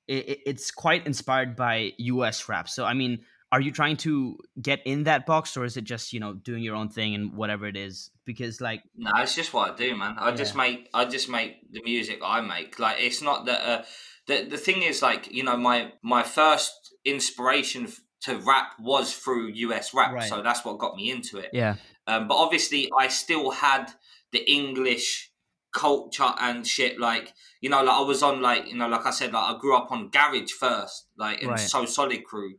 it, 0.09 0.41
it's 0.47 0.71
quite 0.71 1.07
inspired 1.07 1.57
by 1.57 1.93
us 1.99 2.49
rap. 2.49 2.69
So 2.69 2.85
i 2.85 2.95
mean 2.95 3.21
are 3.53 3.61
you 3.61 3.71
trying 3.71 3.97
to 3.97 4.37
get 4.61 4.81
in 4.85 5.05
that 5.05 5.27
box 5.27 5.57
or 5.57 5.65
is 5.65 5.77
it 5.77 5.85
just 5.85 6.13
you 6.13 6.19
know 6.19 6.35
doing 6.35 6.65
your 6.65 6.75
own 6.75 6.89
thing 6.89 7.15
and 7.15 7.35
whatever 7.35 7.67
it 7.67 7.77
is? 7.77 8.11
Because 8.25 8.61
like 8.61 8.83
no 8.97 9.13
it's 9.19 9.37
just 9.37 9.55
what 9.55 9.73
i 9.73 9.77
do 9.77 9.95
man. 9.97 10.17
I 10.19 10.31
yeah. 10.31 10.37
just 10.37 10.57
make 10.57 10.89
i 10.93 11.05
just 11.05 11.29
make 11.29 11.71
the 11.71 11.81
music 11.85 12.19
i 12.25 12.41
make. 12.41 12.79
Like 12.81 12.97
it's 12.99 13.23
not 13.23 13.47
that 13.47 13.61
uh 13.65 13.83
the, 14.27 14.47
the 14.51 14.59
thing 14.59 14.83
is 14.83 15.03
like 15.03 15.31
you 15.31 15.45
know 15.45 15.57
my 15.57 15.93
my 16.03 16.25
first 16.25 16.73
inspiration 17.05 17.87
to 18.25 18.39
rap 18.39 18.73
was 18.79 19.13
through 19.13 19.49
US 19.49 19.93
rap, 19.93 20.13
right. 20.13 20.29
so 20.29 20.43
that's 20.43 20.65
what 20.65 20.79
got 20.79 20.97
me 20.97 21.11
into 21.11 21.39
it. 21.39 21.51
Yeah. 21.53 21.77
Um, 22.07 22.29
but 22.29 22.37
obviously, 22.37 22.91
I 22.99 23.09
still 23.09 23.51
had 23.51 23.93
the 24.33 24.51
English 24.51 25.31
culture 25.75 26.33
and 26.41 26.67
shit. 26.67 26.99
Like 26.99 27.35
you 27.61 27.69
know, 27.69 27.83
like 27.83 27.97
I 27.97 28.01
was 28.01 28.23
on 28.23 28.41
like 28.41 28.67
you 28.69 28.77
know, 28.77 28.89
like 28.89 29.05
I 29.07 29.11
said, 29.11 29.33
like 29.33 29.55
I 29.55 29.59
grew 29.59 29.77
up 29.77 29.93
on 29.93 30.09
Garage 30.09 30.53
first, 30.53 31.09
like 31.19 31.43
and 31.43 31.51
right. 31.51 31.61
So 31.61 31.85
Solid 31.85 32.25
Crew, 32.25 32.55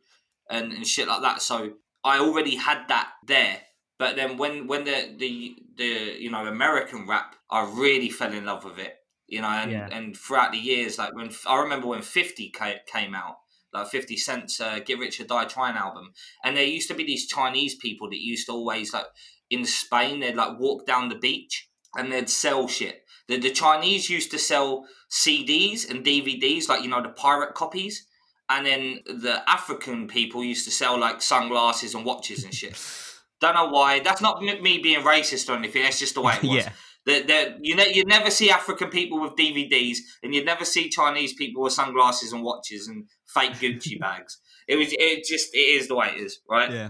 and 0.49 0.71
and 0.71 0.85
shit 0.85 1.07
like 1.07 1.21
that. 1.21 1.41
So 1.41 1.73
I 2.03 2.19
already 2.19 2.55
had 2.55 2.87
that 2.89 3.13
there. 3.25 3.57
But 3.97 4.15
then 4.15 4.37
when 4.37 4.67
when 4.67 4.83
the 4.83 5.15
the 5.17 5.55
the 5.77 6.15
you 6.19 6.29
know 6.29 6.45
American 6.45 7.07
rap, 7.07 7.35
I 7.49 7.63
really 7.73 8.09
fell 8.09 8.33
in 8.33 8.45
love 8.45 8.65
with 8.65 8.77
it. 8.77 8.95
You 9.27 9.41
know, 9.41 9.47
and, 9.47 9.71
yeah. 9.71 9.89
and 9.91 10.15
throughout 10.15 10.51
the 10.51 10.59
years, 10.59 10.99
like 10.99 11.15
when 11.15 11.31
I 11.47 11.59
remember 11.61 11.87
when 11.87 12.03
Fifty 12.03 12.53
came 12.85 13.15
out, 13.15 13.37
like 13.75 13.87
50 13.87 14.17
Cent's 14.17 14.59
uh, 14.59 14.79
Get 14.85 14.99
Rich 14.99 15.19
or 15.19 15.25
Die 15.25 15.45
Trying 15.45 15.75
album. 15.75 16.13
And 16.43 16.57
there 16.57 16.63
used 16.63 16.89
to 16.89 16.95
be 16.95 17.03
these 17.03 17.27
Chinese 17.27 17.75
people 17.75 18.09
that 18.09 18.19
used 18.19 18.47
to 18.47 18.53
always, 18.53 18.93
like, 18.93 19.05
in 19.49 19.65
Spain, 19.65 20.19
they'd 20.19 20.35
like 20.35 20.59
walk 20.59 20.85
down 20.85 21.09
the 21.09 21.15
beach 21.15 21.69
and 21.95 22.11
they'd 22.11 22.29
sell 22.29 22.67
shit. 22.67 23.03
The, 23.27 23.37
the 23.37 23.51
Chinese 23.51 24.09
used 24.09 24.31
to 24.31 24.39
sell 24.39 24.85
CDs 25.11 25.89
and 25.89 26.05
DVDs, 26.05 26.67
like, 26.67 26.83
you 26.83 26.89
know, 26.89 27.01
the 27.01 27.09
pirate 27.09 27.55
copies. 27.55 28.07
And 28.49 28.65
then 28.65 28.99
the 29.05 29.41
African 29.49 30.07
people 30.07 30.43
used 30.43 30.65
to 30.65 30.71
sell 30.71 30.99
like 30.99 31.21
sunglasses 31.21 31.95
and 31.95 32.05
watches 32.05 32.43
and 32.43 32.53
shit. 32.53 32.79
Don't 33.41 33.55
know 33.55 33.69
why. 33.69 33.99
That's 33.99 34.21
not 34.21 34.41
me 34.41 34.79
being 34.79 35.01
racist 35.01 35.49
or 35.49 35.57
anything. 35.57 35.83
That's 35.83 35.99
just 35.99 36.15
the 36.15 36.21
way 36.21 36.35
it 36.35 36.43
was. 36.43 36.65
yeah. 36.65 36.71
That 37.05 37.57
you 37.61 37.75
ne- 37.75 37.93
you'd 37.93 38.07
never 38.07 38.31
see 38.31 38.49
African 38.49 38.89
people 38.89 39.21
with 39.21 39.35
DVDs, 39.35 39.97
and 40.23 40.33
you'd 40.33 40.45
never 40.45 40.65
see 40.65 40.89
Chinese 40.89 41.33
people 41.33 41.61
with 41.61 41.73
sunglasses 41.73 42.33
and 42.33 42.43
watches 42.43 42.87
and 42.87 43.05
fake 43.35 43.53
Gucci 43.53 43.99
bags. 44.05 44.39
It 44.67 44.77
was 44.77 44.87
it 44.91 45.25
just 45.25 45.53
it 45.53 45.59
is 45.59 45.87
the 45.87 45.95
way 45.95 46.07
it 46.15 46.21
is, 46.21 46.39
right? 46.49 46.71
Yeah. 46.71 46.89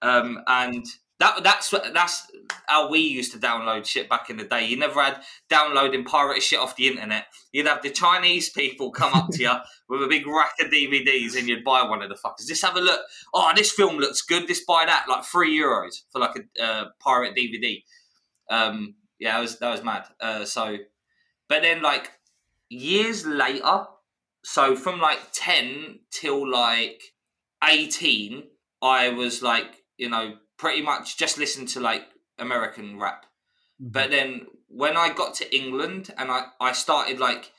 Um, 0.00 0.42
and 0.48 0.84
that 1.22 1.44
that's 1.44 1.70
that's 1.70 2.26
how 2.66 2.90
we 2.90 2.98
used 2.98 3.32
to 3.32 3.38
download 3.38 3.86
shit 3.86 4.08
back 4.08 4.28
in 4.28 4.36
the 4.36 4.44
day. 4.44 4.66
You 4.66 4.76
never 4.76 5.00
had 5.00 5.22
downloading 5.48 6.02
pirate 6.04 6.42
shit 6.42 6.58
off 6.58 6.74
the 6.74 6.88
internet. 6.88 7.26
You'd 7.52 7.68
have 7.68 7.80
the 7.80 7.90
Chinese 7.90 8.50
people 8.50 8.90
come 8.90 9.12
up 9.14 9.30
to 9.30 9.40
you 9.40 9.52
with 9.88 10.02
a 10.02 10.08
big 10.08 10.26
rack 10.26 10.54
of 10.60 10.72
DVDs, 10.72 11.38
and 11.38 11.46
you'd 11.46 11.62
buy 11.62 11.84
one 11.84 12.02
of 12.02 12.08
the 12.08 12.16
fuckers. 12.16 12.48
Just 12.48 12.64
have 12.64 12.76
a 12.76 12.80
look. 12.80 13.00
Oh, 13.32 13.52
this 13.54 13.70
film 13.70 13.98
looks 13.98 14.22
good. 14.22 14.48
Just 14.48 14.66
buy 14.66 14.84
that, 14.84 15.04
like 15.08 15.24
three 15.24 15.56
euros 15.56 16.02
for 16.10 16.18
like 16.18 16.34
a 16.58 16.64
uh, 16.64 16.84
pirate 16.98 17.36
DVD. 17.36 17.84
Um, 18.50 18.96
yeah, 19.20 19.34
that 19.34 19.40
was 19.40 19.58
that 19.60 19.70
was 19.70 19.84
mad. 19.84 20.06
Uh, 20.20 20.44
so, 20.44 20.76
but 21.48 21.62
then 21.62 21.82
like 21.82 22.10
years 22.68 23.24
later, 23.24 23.84
so 24.44 24.76
from 24.76 25.00
like 25.00 25.20
ten 25.32 26.00
till 26.10 26.48
like 26.50 27.02
eighteen, 27.64 28.44
I 28.80 29.10
was 29.10 29.42
like 29.42 29.82
you 29.96 30.08
know 30.08 30.36
pretty 30.58 30.82
much 30.82 31.16
just 31.18 31.38
listened 31.38 31.68
to 31.68 31.80
like 31.80 32.02
American 32.38 32.98
rap. 32.98 33.26
Mm-hmm. 33.80 33.92
But 33.92 34.10
then 34.10 34.46
when 34.68 34.96
I 34.96 35.12
got 35.12 35.34
to 35.36 35.56
England 35.56 36.12
and 36.18 36.30
I 36.30 36.46
I 36.60 36.72
started 36.72 37.18
like 37.18 37.52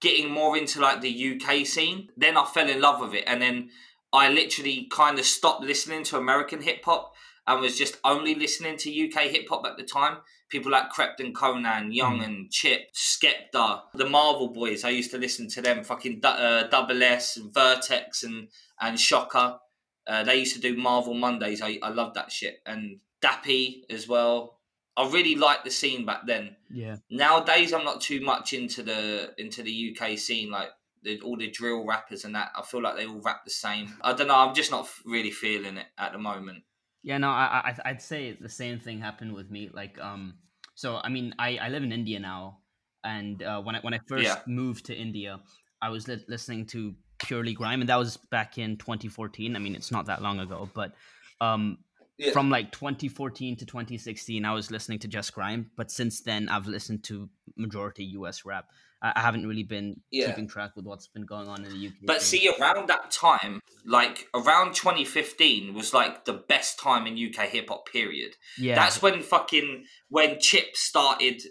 getting 0.00 0.30
more 0.30 0.56
into 0.56 0.80
like 0.80 1.00
the 1.00 1.34
UK 1.40 1.66
scene, 1.66 2.08
then 2.16 2.36
I 2.36 2.44
fell 2.46 2.68
in 2.68 2.80
love 2.80 3.00
with 3.00 3.14
it, 3.14 3.24
and 3.26 3.40
then 3.40 3.70
I 4.12 4.30
literally 4.30 4.88
kind 4.90 5.18
of 5.18 5.24
stopped 5.24 5.62
listening 5.62 6.04
to 6.04 6.16
American 6.18 6.62
hip 6.62 6.84
hop 6.84 7.14
and 7.50 7.60
was 7.60 7.76
just 7.76 7.98
only 8.04 8.34
listening 8.34 8.76
to 8.78 8.90
UK 9.08 9.24
hip 9.24 9.48
hop 9.48 9.66
at 9.66 9.76
the 9.76 9.82
time. 9.82 10.18
People 10.48 10.72
like 10.72 10.92
Krept 10.92 11.20
Konan, 11.32 11.94
Young 11.94 12.20
mm. 12.20 12.24
and 12.24 12.50
Chip, 12.50 12.92
Skepta, 12.94 13.82
the 13.94 14.08
Marvel 14.08 14.48
Boys. 14.48 14.84
I 14.84 14.90
used 14.90 15.10
to 15.12 15.18
listen 15.18 15.48
to 15.50 15.62
them, 15.62 15.84
fucking 15.84 16.20
uh, 16.24 16.64
Double 16.68 17.02
S, 17.02 17.36
and 17.36 17.52
Vertex, 17.52 18.22
and 18.22 18.48
and 18.80 18.98
Shocker. 18.98 19.58
Uh, 20.06 20.24
they 20.24 20.36
used 20.36 20.54
to 20.54 20.60
do 20.60 20.76
Marvel 20.76 21.14
Mondays. 21.14 21.62
I 21.62 21.78
I 21.82 21.90
love 21.90 22.14
that 22.14 22.32
shit. 22.32 22.60
And 22.66 23.00
Dappy 23.22 23.82
as 23.90 24.08
well. 24.08 24.58
I 24.96 25.08
really 25.08 25.36
liked 25.36 25.64
the 25.64 25.70
scene 25.70 26.04
back 26.04 26.26
then. 26.26 26.56
Yeah. 26.68 26.96
Nowadays, 27.10 27.72
I'm 27.72 27.84
not 27.84 28.00
too 28.00 28.20
much 28.20 28.52
into 28.52 28.82
the 28.82 29.32
into 29.38 29.62
the 29.62 29.96
UK 29.96 30.18
scene. 30.18 30.50
Like 30.50 30.70
the, 31.02 31.20
all 31.20 31.36
the 31.36 31.50
drill 31.50 31.86
rappers 31.86 32.24
and 32.24 32.34
that. 32.34 32.50
I 32.56 32.62
feel 32.62 32.82
like 32.82 32.96
they 32.96 33.06
all 33.06 33.20
rap 33.20 33.44
the 33.44 33.50
same. 33.50 33.94
I 34.02 34.12
don't 34.12 34.28
know. 34.28 34.36
I'm 34.36 34.54
just 34.54 34.70
not 34.70 34.88
really 35.04 35.30
feeling 35.30 35.76
it 35.76 35.86
at 35.98 36.12
the 36.12 36.18
moment. 36.18 36.64
Yeah, 37.02 37.18
no, 37.18 37.30
I, 37.30 37.74
I 37.84 37.90
I'd 37.90 38.02
say 38.02 38.36
the 38.38 38.48
same 38.48 38.78
thing 38.78 39.00
happened 39.00 39.32
with 39.32 39.50
me. 39.50 39.70
Like, 39.72 39.98
um, 40.00 40.34
so 40.74 41.00
I 41.02 41.08
mean, 41.08 41.34
I, 41.38 41.56
I 41.56 41.68
live 41.68 41.82
in 41.82 41.92
India 41.92 42.20
now, 42.20 42.58
and 43.04 43.42
uh, 43.42 43.60
when 43.62 43.74
I 43.76 43.80
when 43.80 43.94
I 43.94 44.00
first 44.06 44.24
yeah. 44.24 44.40
moved 44.46 44.86
to 44.86 44.94
India, 44.94 45.40
I 45.80 45.88
was 45.88 46.08
li- 46.08 46.24
listening 46.28 46.66
to 46.66 46.94
purely 47.18 47.54
grime, 47.54 47.80
and 47.80 47.88
that 47.88 47.96
was 47.96 48.16
back 48.16 48.58
in 48.58 48.76
2014. 48.76 49.56
I 49.56 49.58
mean, 49.58 49.74
it's 49.74 49.90
not 49.90 50.06
that 50.06 50.22
long 50.22 50.40
ago, 50.40 50.68
but 50.74 50.92
um, 51.40 51.78
yeah. 52.18 52.32
from 52.32 52.50
like 52.50 52.70
2014 52.72 53.56
to 53.56 53.66
2016, 53.66 54.44
I 54.44 54.52
was 54.52 54.70
listening 54.70 54.98
to 55.00 55.08
just 55.08 55.32
grime. 55.34 55.70
But 55.76 55.90
since 55.90 56.20
then, 56.20 56.48
I've 56.48 56.66
listened 56.66 57.04
to 57.04 57.28
majority 57.56 58.04
US 58.04 58.44
rap. 58.44 58.66
I 59.02 59.20
haven't 59.20 59.46
really 59.46 59.62
been 59.62 60.00
yeah. 60.10 60.26
keeping 60.26 60.46
track 60.46 60.76
with 60.76 60.84
what's 60.84 61.08
been 61.08 61.24
going 61.24 61.48
on 61.48 61.64
in 61.64 61.72
the 61.72 61.86
UK. 61.86 61.94
But 62.04 62.20
see, 62.20 62.50
around 62.60 62.88
that 62.90 63.10
time, 63.10 63.60
like 63.86 64.28
around 64.34 64.74
2015, 64.74 65.72
was 65.72 65.94
like 65.94 66.26
the 66.26 66.34
best 66.34 66.78
time 66.78 67.06
in 67.06 67.14
UK 67.14 67.46
hip 67.46 67.70
hop. 67.70 67.88
Period. 67.90 68.36
Yeah, 68.58 68.74
that's 68.74 69.00
when 69.00 69.22
fucking 69.22 69.84
when 70.08 70.38
Chip 70.38 70.76
started. 70.76 71.42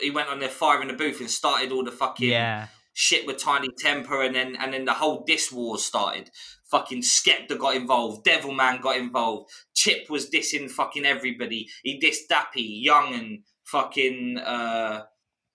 He 0.00 0.10
went 0.10 0.30
on 0.30 0.40
there 0.40 0.48
fire 0.48 0.82
in 0.82 0.88
the 0.88 0.94
booth 0.94 1.20
and 1.20 1.30
started 1.30 1.70
all 1.70 1.84
the 1.84 1.92
fucking 1.92 2.30
yeah. 2.30 2.68
shit 2.92 3.26
with 3.26 3.36
Tinie 3.36 3.68
Tempah, 3.80 4.26
and 4.26 4.34
then 4.34 4.56
and 4.56 4.72
then 4.72 4.84
the 4.84 4.94
whole 4.94 5.22
diss 5.24 5.52
wars 5.52 5.84
started. 5.84 6.30
Fucking 6.72 7.02
Skepta 7.02 7.56
got 7.56 7.76
involved, 7.76 8.24
Devilman 8.26 8.80
got 8.80 8.96
involved, 8.96 9.50
Chip 9.74 10.08
was 10.08 10.30
dissing 10.30 10.70
fucking 10.70 11.04
everybody. 11.04 11.68
He 11.84 12.00
dissed 12.00 12.28
Dappy, 12.28 12.82
Young, 12.82 13.14
and 13.14 13.38
fucking. 13.64 14.38
uh 14.38 15.02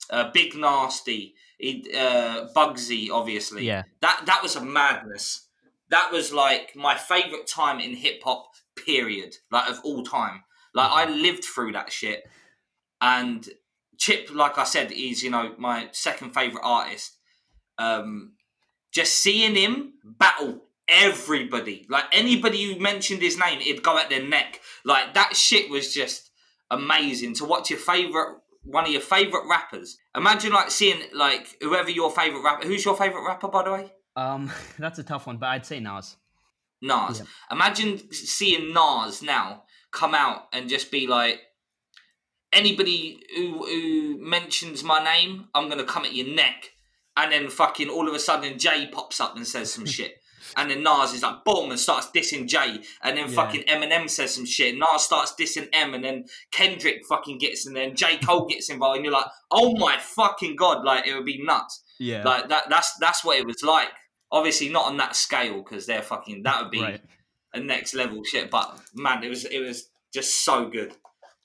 uh, 0.09 0.31
Big 0.31 0.53
Narstie, 0.53 1.33
uh, 1.63 2.47
Bugzy, 2.55 3.09
obviously. 3.11 3.65
Yeah. 3.65 3.83
That 4.01 4.23
that 4.25 4.43
was 4.43 4.55
a 4.55 4.61
madness. 4.61 5.47
That 5.89 6.11
was 6.11 6.33
like 6.33 6.75
my 6.75 6.95
favorite 6.95 7.47
time 7.47 7.79
in 7.79 7.95
hip 7.95 8.21
hop. 8.23 8.51
Period. 8.85 9.35
Like 9.51 9.69
of 9.69 9.79
all 9.83 10.03
time. 10.03 10.43
Like 10.73 10.91
I 10.91 11.09
lived 11.09 11.45
through 11.45 11.71
that 11.71 11.91
shit, 11.91 12.23
and 12.99 13.47
Chip, 13.97 14.29
like 14.33 14.57
I 14.57 14.65
said, 14.65 14.91
is 14.91 15.23
you 15.23 15.29
know 15.29 15.55
my 15.57 15.87
second 15.93 16.33
favorite 16.33 16.63
artist. 16.63 17.17
Um, 17.77 18.33
just 18.91 19.19
seeing 19.19 19.55
him 19.55 19.93
battle 20.03 20.65
everybody, 20.87 21.85
like 21.89 22.05
anybody 22.11 22.63
who 22.63 22.79
mentioned 22.79 23.21
his 23.21 23.39
name, 23.39 23.59
it'd 23.61 23.83
go 23.83 23.97
at 23.97 24.09
their 24.09 24.23
neck. 24.23 24.61
Like 24.83 25.13
that 25.13 25.35
shit 25.35 25.69
was 25.69 25.93
just 25.93 26.31
amazing 26.69 27.35
to 27.35 27.45
watch 27.45 27.69
your 27.69 27.79
favorite 27.79 28.37
one 28.65 28.85
of 28.85 28.91
your 28.91 29.01
favorite 29.01 29.47
rappers. 29.47 29.97
Imagine 30.15 30.51
like 30.51 30.71
seeing 30.71 31.01
like 31.13 31.55
whoever 31.61 31.89
your 31.89 32.11
favorite 32.11 32.43
rapper. 32.43 32.67
Who's 32.67 32.83
your 32.83 32.97
favorite 32.97 33.25
rapper, 33.25 33.47
by 33.47 33.63
the 33.63 33.71
way? 33.71 33.93
Um, 34.15 34.51
that's 34.79 34.99
a 34.99 35.03
tough 35.03 35.27
one, 35.27 35.37
but 35.37 35.47
I'd 35.47 35.65
say 35.65 35.79
Nas. 35.79 36.17
Nas. 36.81 37.19
Yeah. 37.19 37.25
Imagine 37.51 38.11
seeing 38.11 38.73
Nas 38.73 39.21
now 39.21 39.63
come 39.91 40.13
out 40.13 40.43
and 40.51 40.67
just 40.67 40.91
be 40.91 41.07
like, 41.07 41.39
anybody 42.51 43.19
who 43.35 43.65
who 43.65 44.17
mentions 44.19 44.83
my 44.83 45.03
name, 45.03 45.47
I'm 45.53 45.69
gonna 45.69 45.85
come 45.85 46.05
at 46.05 46.15
your 46.15 46.27
neck. 46.27 46.71
And 47.17 47.31
then 47.31 47.49
fucking 47.49 47.89
all 47.89 48.09
of 48.09 48.13
a 48.13 48.19
sudden 48.19 48.59
Jay 48.59 48.89
pops 48.91 49.21
up 49.21 49.37
and 49.37 49.47
says 49.47 49.71
some 49.71 49.85
shit. 49.95 50.15
And 50.57 50.71
then 50.71 50.83
Nas 50.83 51.13
is 51.13 51.23
like, 51.23 51.43
boom, 51.43 51.71
and 51.71 51.79
starts 51.79 52.07
dissing 52.15 52.47
Jay. 52.47 52.81
And 53.03 53.17
then 53.17 53.29
yeah. 53.29 53.35
fucking 53.35 53.63
Eminem 53.63 54.09
says 54.09 54.35
some 54.35 54.45
shit. 54.45 54.75
Nas 54.75 55.03
starts 55.03 55.33
dissing 55.39 55.67
M. 55.73 55.93
And 55.93 56.03
then 56.03 56.25
Kendrick 56.51 57.05
fucking 57.05 57.39
gets, 57.39 57.65
and 57.65 57.75
then 57.75 57.95
J. 57.95 58.17
Cole 58.17 58.45
gets 58.45 58.69
involved. 58.69 58.97
And 58.97 59.05
you're 59.05 59.13
like, 59.13 59.27
oh 59.51 59.75
my 59.77 59.97
fucking 59.99 60.55
God. 60.55 60.83
Like, 60.83 61.07
it 61.07 61.13
would 61.13 61.25
be 61.25 61.43
nuts. 61.43 61.83
Yeah. 61.99 62.23
Like, 62.23 62.49
that, 62.49 62.69
that's, 62.69 62.95
that's 62.99 63.23
what 63.23 63.37
it 63.37 63.45
was 63.45 63.63
like. 63.63 63.89
Obviously, 64.31 64.69
not 64.69 64.85
on 64.85 64.97
that 64.97 65.15
scale, 65.15 65.63
because 65.63 65.85
they're 65.85 66.01
fucking, 66.01 66.43
that 66.43 66.61
would 66.61 66.71
be 66.71 66.81
right. 66.81 67.01
a 67.53 67.59
next 67.59 67.93
level 67.93 68.23
shit. 68.23 68.49
But 68.49 68.79
man, 68.93 69.23
it 69.23 69.29
was, 69.29 69.45
it 69.45 69.59
was 69.59 69.89
just 70.13 70.43
so 70.43 70.67
good. 70.67 70.93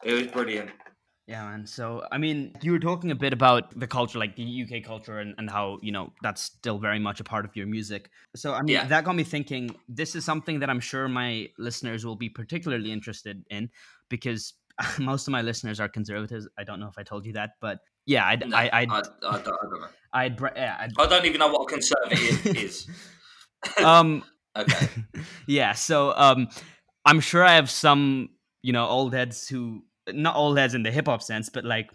It 0.05 0.15
was 0.15 0.27
brilliant. 0.29 0.71
Yeah, 1.31 1.45
man. 1.45 1.65
So, 1.65 2.05
I 2.11 2.19
mean, 2.19 2.57
you 2.61 2.73
were 2.73 2.81
talking 2.81 3.13
a 3.13 3.15
bit 3.15 3.33
about 3.33 3.79
the 3.79 3.87
culture, 3.87 4.19
like 4.19 4.35
the 4.35 4.65
UK 4.65 4.83
culture, 4.83 5.21
and, 5.21 5.33
and 5.39 5.49
how, 5.49 5.79
you 5.81 5.93
know, 5.93 6.13
that's 6.23 6.43
still 6.43 6.77
very 6.79 6.99
much 6.99 7.21
a 7.21 7.25
part 7.25 7.45
of 7.45 7.55
your 7.55 7.69
music. 7.69 8.11
So, 8.35 8.53
I 8.53 8.63
mean, 8.63 8.75
yeah. 8.75 8.87
that 8.87 9.05
got 9.05 9.15
me 9.15 9.23
thinking 9.23 9.77
this 9.89 10.17
is 10.17 10.25
something 10.25 10.59
that 10.59 10.69
I'm 10.69 10.81
sure 10.81 11.07
my 11.07 11.49
listeners 11.57 12.05
will 12.05 12.17
be 12.17 12.29
particularly 12.29 12.91
interested 12.91 13.45
in 13.49 13.71
because 14.09 14.55
most 14.99 15.29
of 15.29 15.31
my 15.31 15.41
listeners 15.41 15.79
are 15.79 15.89
conservatives. 15.89 16.49
I 16.59 16.65
don't 16.65 16.81
know 16.81 16.89
if 16.89 16.99
I 16.99 17.05
told 17.05 17.25
you 17.25 17.35
that, 17.35 17.51
but 17.61 17.79
yeah, 18.07 18.27
I'd, 18.27 18.49
no, 18.49 18.57
I, 18.57 18.69
I'd, 18.73 18.91
I, 18.91 18.99
I, 18.99 19.01
don't, 19.01 19.15
I 19.23 19.39
don't 19.39 19.81
know. 19.81 19.87
I'd, 20.13 20.41
yeah, 20.57 20.77
I'd, 20.81 20.91
I 20.99 21.05
do 21.05 21.11
not 21.11 21.25
even 21.27 21.39
know 21.39 21.53
what 21.53 21.63
a 21.63 21.75
conservative 21.75 22.57
is. 22.57 22.89
um, 23.85 24.25
okay. 24.57 24.89
yeah. 25.47 25.75
So, 25.75 26.13
um, 26.17 26.49
I'm 27.05 27.21
sure 27.21 27.45
I 27.45 27.55
have 27.55 27.71
some, 27.71 28.31
you 28.63 28.73
know, 28.73 28.89
old 28.89 29.15
heads 29.15 29.47
who 29.47 29.85
not 30.15 30.37
old 30.37 30.59
heads 30.59 30.75
in 30.75 30.83
the 30.83 30.91
hip 30.91 31.07
hop 31.07 31.23
sense, 31.23 31.49
but 31.49 31.65
like 31.65 31.91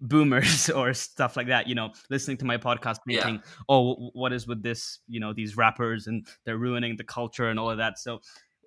boomers 0.00 0.70
or 0.74 0.94
stuff 0.94 1.36
like 1.36 1.48
that, 1.48 1.66
you 1.66 1.74
know, 1.74 1.90
listening 2.10 2.36
to 2.38 2.44
my 2.44 2.56
podcast 2.56 2.98
thinking, 3.06 3.36
yeah. 3.36 3.64
oh, 3.68 4.10
what 4.14 4.32
is 4.32 4.46
with 4.46 4.62
this, 4.62 5.00
you 5.08 5.20
know, 5.20 5.32
these 5.32 5.56
rappers 5.56 6.06
and 6.06 6.26
they're 6.44 6.58
ruining 6.58 6.96
the 6.96 7.04
culture 7.04 7.48
and 7.48 7.58
all 7.58 7.70
of 7.70 7.78
that. 7.78 7.98
So 7.98 8.20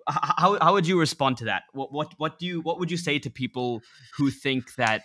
how, 0.08 0.58
how 0.60 0.72
would 0.72 0.86
you 0.86 0.98
respond 0.98 1.36
to 1.38 1.44
that? 1.46 1.62
What, 1.72 1.92
what, 1.92 2.12
what 2.18 2.38
do 2.38 2.46
you, 2.46 2.60
what 2.60 2.78
would 2.78 2.90
you 2.90 2.96
say 2.96 3.18
to 3.20 3.30
people 3.30 3.82
who 4.16 4.30
think 4.30 4.74
that 4.74 5.02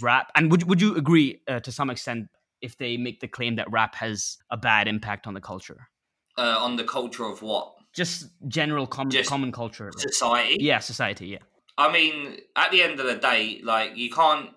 rap 0.00 0.30
and 0.34 0.50
would 0.50 0.64
would 0.64 0.80
you 0.80 0.96
agree 0.96 1.40
uh, 1.48 1.60
to 1.60 1.72
some 1.72 1.90
extent 1.90 2.28
if 2.60 2.78
they 2.78 2.96
make 2.96 3.20
the 3.20 3.28
claim 3.28 3.56
that 3.56 3.70
rap 3.70 3.94
has 3.96 4.38
a 4.50 4.56
bad 4.56 4.88
impact 4.88 5.26
on 5.26 5.34
the 5.34 5.40
culture? 5.40 5.88
Uh, 6.36 6.56
on 6.58 6.76
the 6.76 6.84
culture 6.84 7.24
of 7.24 7.42
what? 7.42 7.74
Just 7.92 8.26
general 8.48 8.86
common 8.86 9.10
Just 9.10 9.28
common 9.28 9.52
culture. 9.52 9.92
Society. 9.96 10.56
Yeah, 10.60 10.80
society. 10.80 11.28
Yeah. 11.28 11.38
I 11.76 11.92
mean, 11.92 12.38
at 12.54 12.70
the 12.70 12.82
end 12.82 13.00
of 13.00 13.06
the 13.06 13.16
day, 13.16 13.60
like 13.62 13.96
you 13.96 14.10
can't 14.10 14.50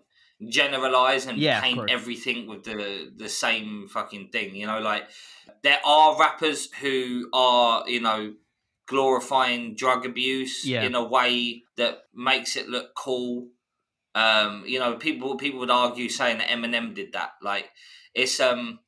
generalize 0.50 1.26
and 1.26 1.38
yeah, 1.38 1.62
paint 1.62 1.90
everything 1.90 2.48
with 2.48 2.64
the 2.64 3.12
the 3.16 3.30
same 3.30 3.88
fucking 3.90 4.30
thing. 4.30 4.56
You 4.56 4.68
know, 4.68 4.80
like 4.80 5.08
there 5.64 5.80
are 5.86 6.20
rappers 6.20 6.72
who 6.74 7.30
are, 7.34 7.88
you 7.88 8.02
know, 8.02 8.34
glorifying 8.88 9.76
drug 9.76 10.06
abuse 10.06 10.66
yeah. 10.66 10.84
in 10.84 10.96
a 10.96 11.04
way 11.04 11.64
that 11.76 12.04
makes 12.14 12.56
it 12.56 12.70
look 12.70 12.96
cool. 12.96 13.48
Um, 14.16 14.64
you 14.66 14.80
know, 14.80 14.96
people 14.96 15.36
people 15.38 15.60
would 15.60 15.72
argue 15.72 16.10
saying 16.10 16.40
that 16.40 16.50
Eminem 16.50 16.94
did 16.94 17.14
that. 17.14 17.32
Like 17.42 17.70
it's 18.14 18.40
um, 18.40 18.80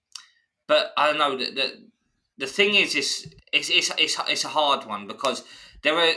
but 0.68 0.92
I 0.98 1.08
don't 1.08 1.18
know 1.18 1.38
that 1.38 1.56
the, 1.56 1.90
the 2.38 2.48
thing 2.48 2.76
is, 2.76 2.96
it's, 2.96 3.28
it's 3.52 3.70
it's 3.70 3.92
it's 3.98 4.18
it's 4.28 4.46
a 4.46 4.50
hard 4.50 4.86
one 4.86 5.08
because 5.08 5.44
there 5.84 5.98
are 5.98 6.14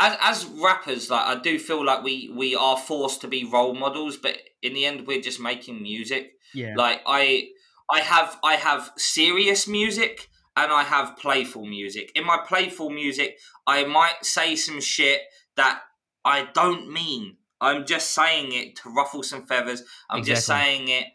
as 0.00 0.16
as 0.20 0.46
rappers, 0.46 1.10
like 1.10 1.26
I 1.26 1.40
do 1.40 1.58
feel 1.58 1.84
like 1.84 2.02
we 2.02 2.32
we 2.34 2.56
are 2.56 2.76
forced 2.76 3.20
to 3.20 3.28
be 3.28 3.44
role 3.44 3.74
models, 3.74 4.16
but 4.16 4.38
in 4.62 4.74
the 4.74 4.86
end, 4.86 5.06
we're 5.06 5.20
just 5.20 5.38
making 5.40 5.82
music. 5.82 6.32
Yeah. 6.54 6.74
Like 6.76 7.02
I 7.06 7.48
I 7.90 8.00
have 8.00 8.38
I 8.42 8.54
have 8.54 8.92
serious 8.96 9.68
music 9.68 10.28
and 10.56 10.72
I 10.72 10.84
have 10.84 11.18
playful 11.18 11.66
music. 11.66 12.10
In 12.14 12.24
my 12.24 12.38
playful 12.46 12.90
music, 12.90 13.38
I 13.66 13.84
might 13.84 14.24
say 14.24 14.56
some 14.56 14.80
shit 14.80 15.20
that 15.56 15.82
I 16.24 16.48
don't 16.54 16.90
mean. 16.90 17.36
I'm 17.60 17.84
just 17.84 18.14
saying 18.14 18.52
it 18.52 18.76
to 18.76 18.88
ruffle 18.88 19.22
some 19.22 19.46
feathers. 19.46 19.82
I'm 20.08 20.20
exactly. 20.20 20.34
just 20.34 20.46
saying 20.46 20.88
it 20.88 21.06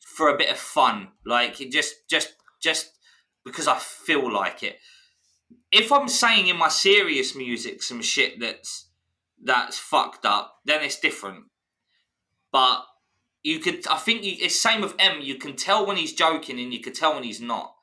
for 0.00 0.28
a 0.30 0.38
bit 0.38 0.50
of 0.50 0.56
fun. 0.56 1.08
Like 1.26 1.56
just 1.70 2.08
just 2.08 2.32
just 2.62 2.92
because 3.44 3.68
I 3.68 3.78
feel 3.78 4.32
like 4.32 4.62
it 4.62 4.76
if 5.72 5.90
I'm 5.90 6.06
saying 6.06 6.48
in 6.48 6.58
my 6.58 6.68
serious 6.68 7.34
music 7.34 7.82
some 7.82 8.02
shit 8.02 8.38
that's 8.38 8.90
that's 9.42 9.78
fucked 9.78 10.24
up, 10.24 10.58
then 10.64 10.82
it's 10.82 11.00
different. 11.00 11.46
But 12.52 12.84
you 13.42 13.58
could, 13.58 13.86
I 13.88 13.96
think 13.96 14.22
you, 14.22 14.36
it's 14.38 14.60
same 14.60 14.82
with 14.82 14.94
M. 14.98 15.20
You 15.20 15.36
can 15.36 15.56
tell 15.56 15.84
when 15.84 15.96
he's 15.96 16.12
joking, 16.12 16.60
and 16.60 16.72
you 16.72 16.80
can 16.80 16.92
tell 16.92 17.14
when 17.14 17.24
he's 17.24 17.40
not. 17.40 17.74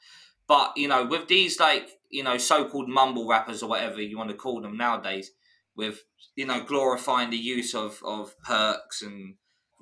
But 0.48 0.78
you 0.78 0.88
know, 0.88 1.06
with 1.06 1.28
these 1.28 1.60
like 1.60 1.90
you 2.10 2.24
know 2.24 2.38
so-called 2.38 2.88
mumble 2.88 3.28
rappers 3.28 3.64
or 3.64 3.70
whatever 3.70 4.02
you 4.02 4.18
want 4.18 4.30
to 4.30 4.36
call 4.36 4.62
them 4.62 4.78
nowadays, 4.78 5.32
with 5.76 6.04
you 6.36 6.46
know 6.46 6.64
glorifying 6.64 7.32
the 7.32 7.38
use 7.38 7.74
of 7.74 8.02
of 8.06 8.36
perks 8.44 9.02
and 9.02 9.36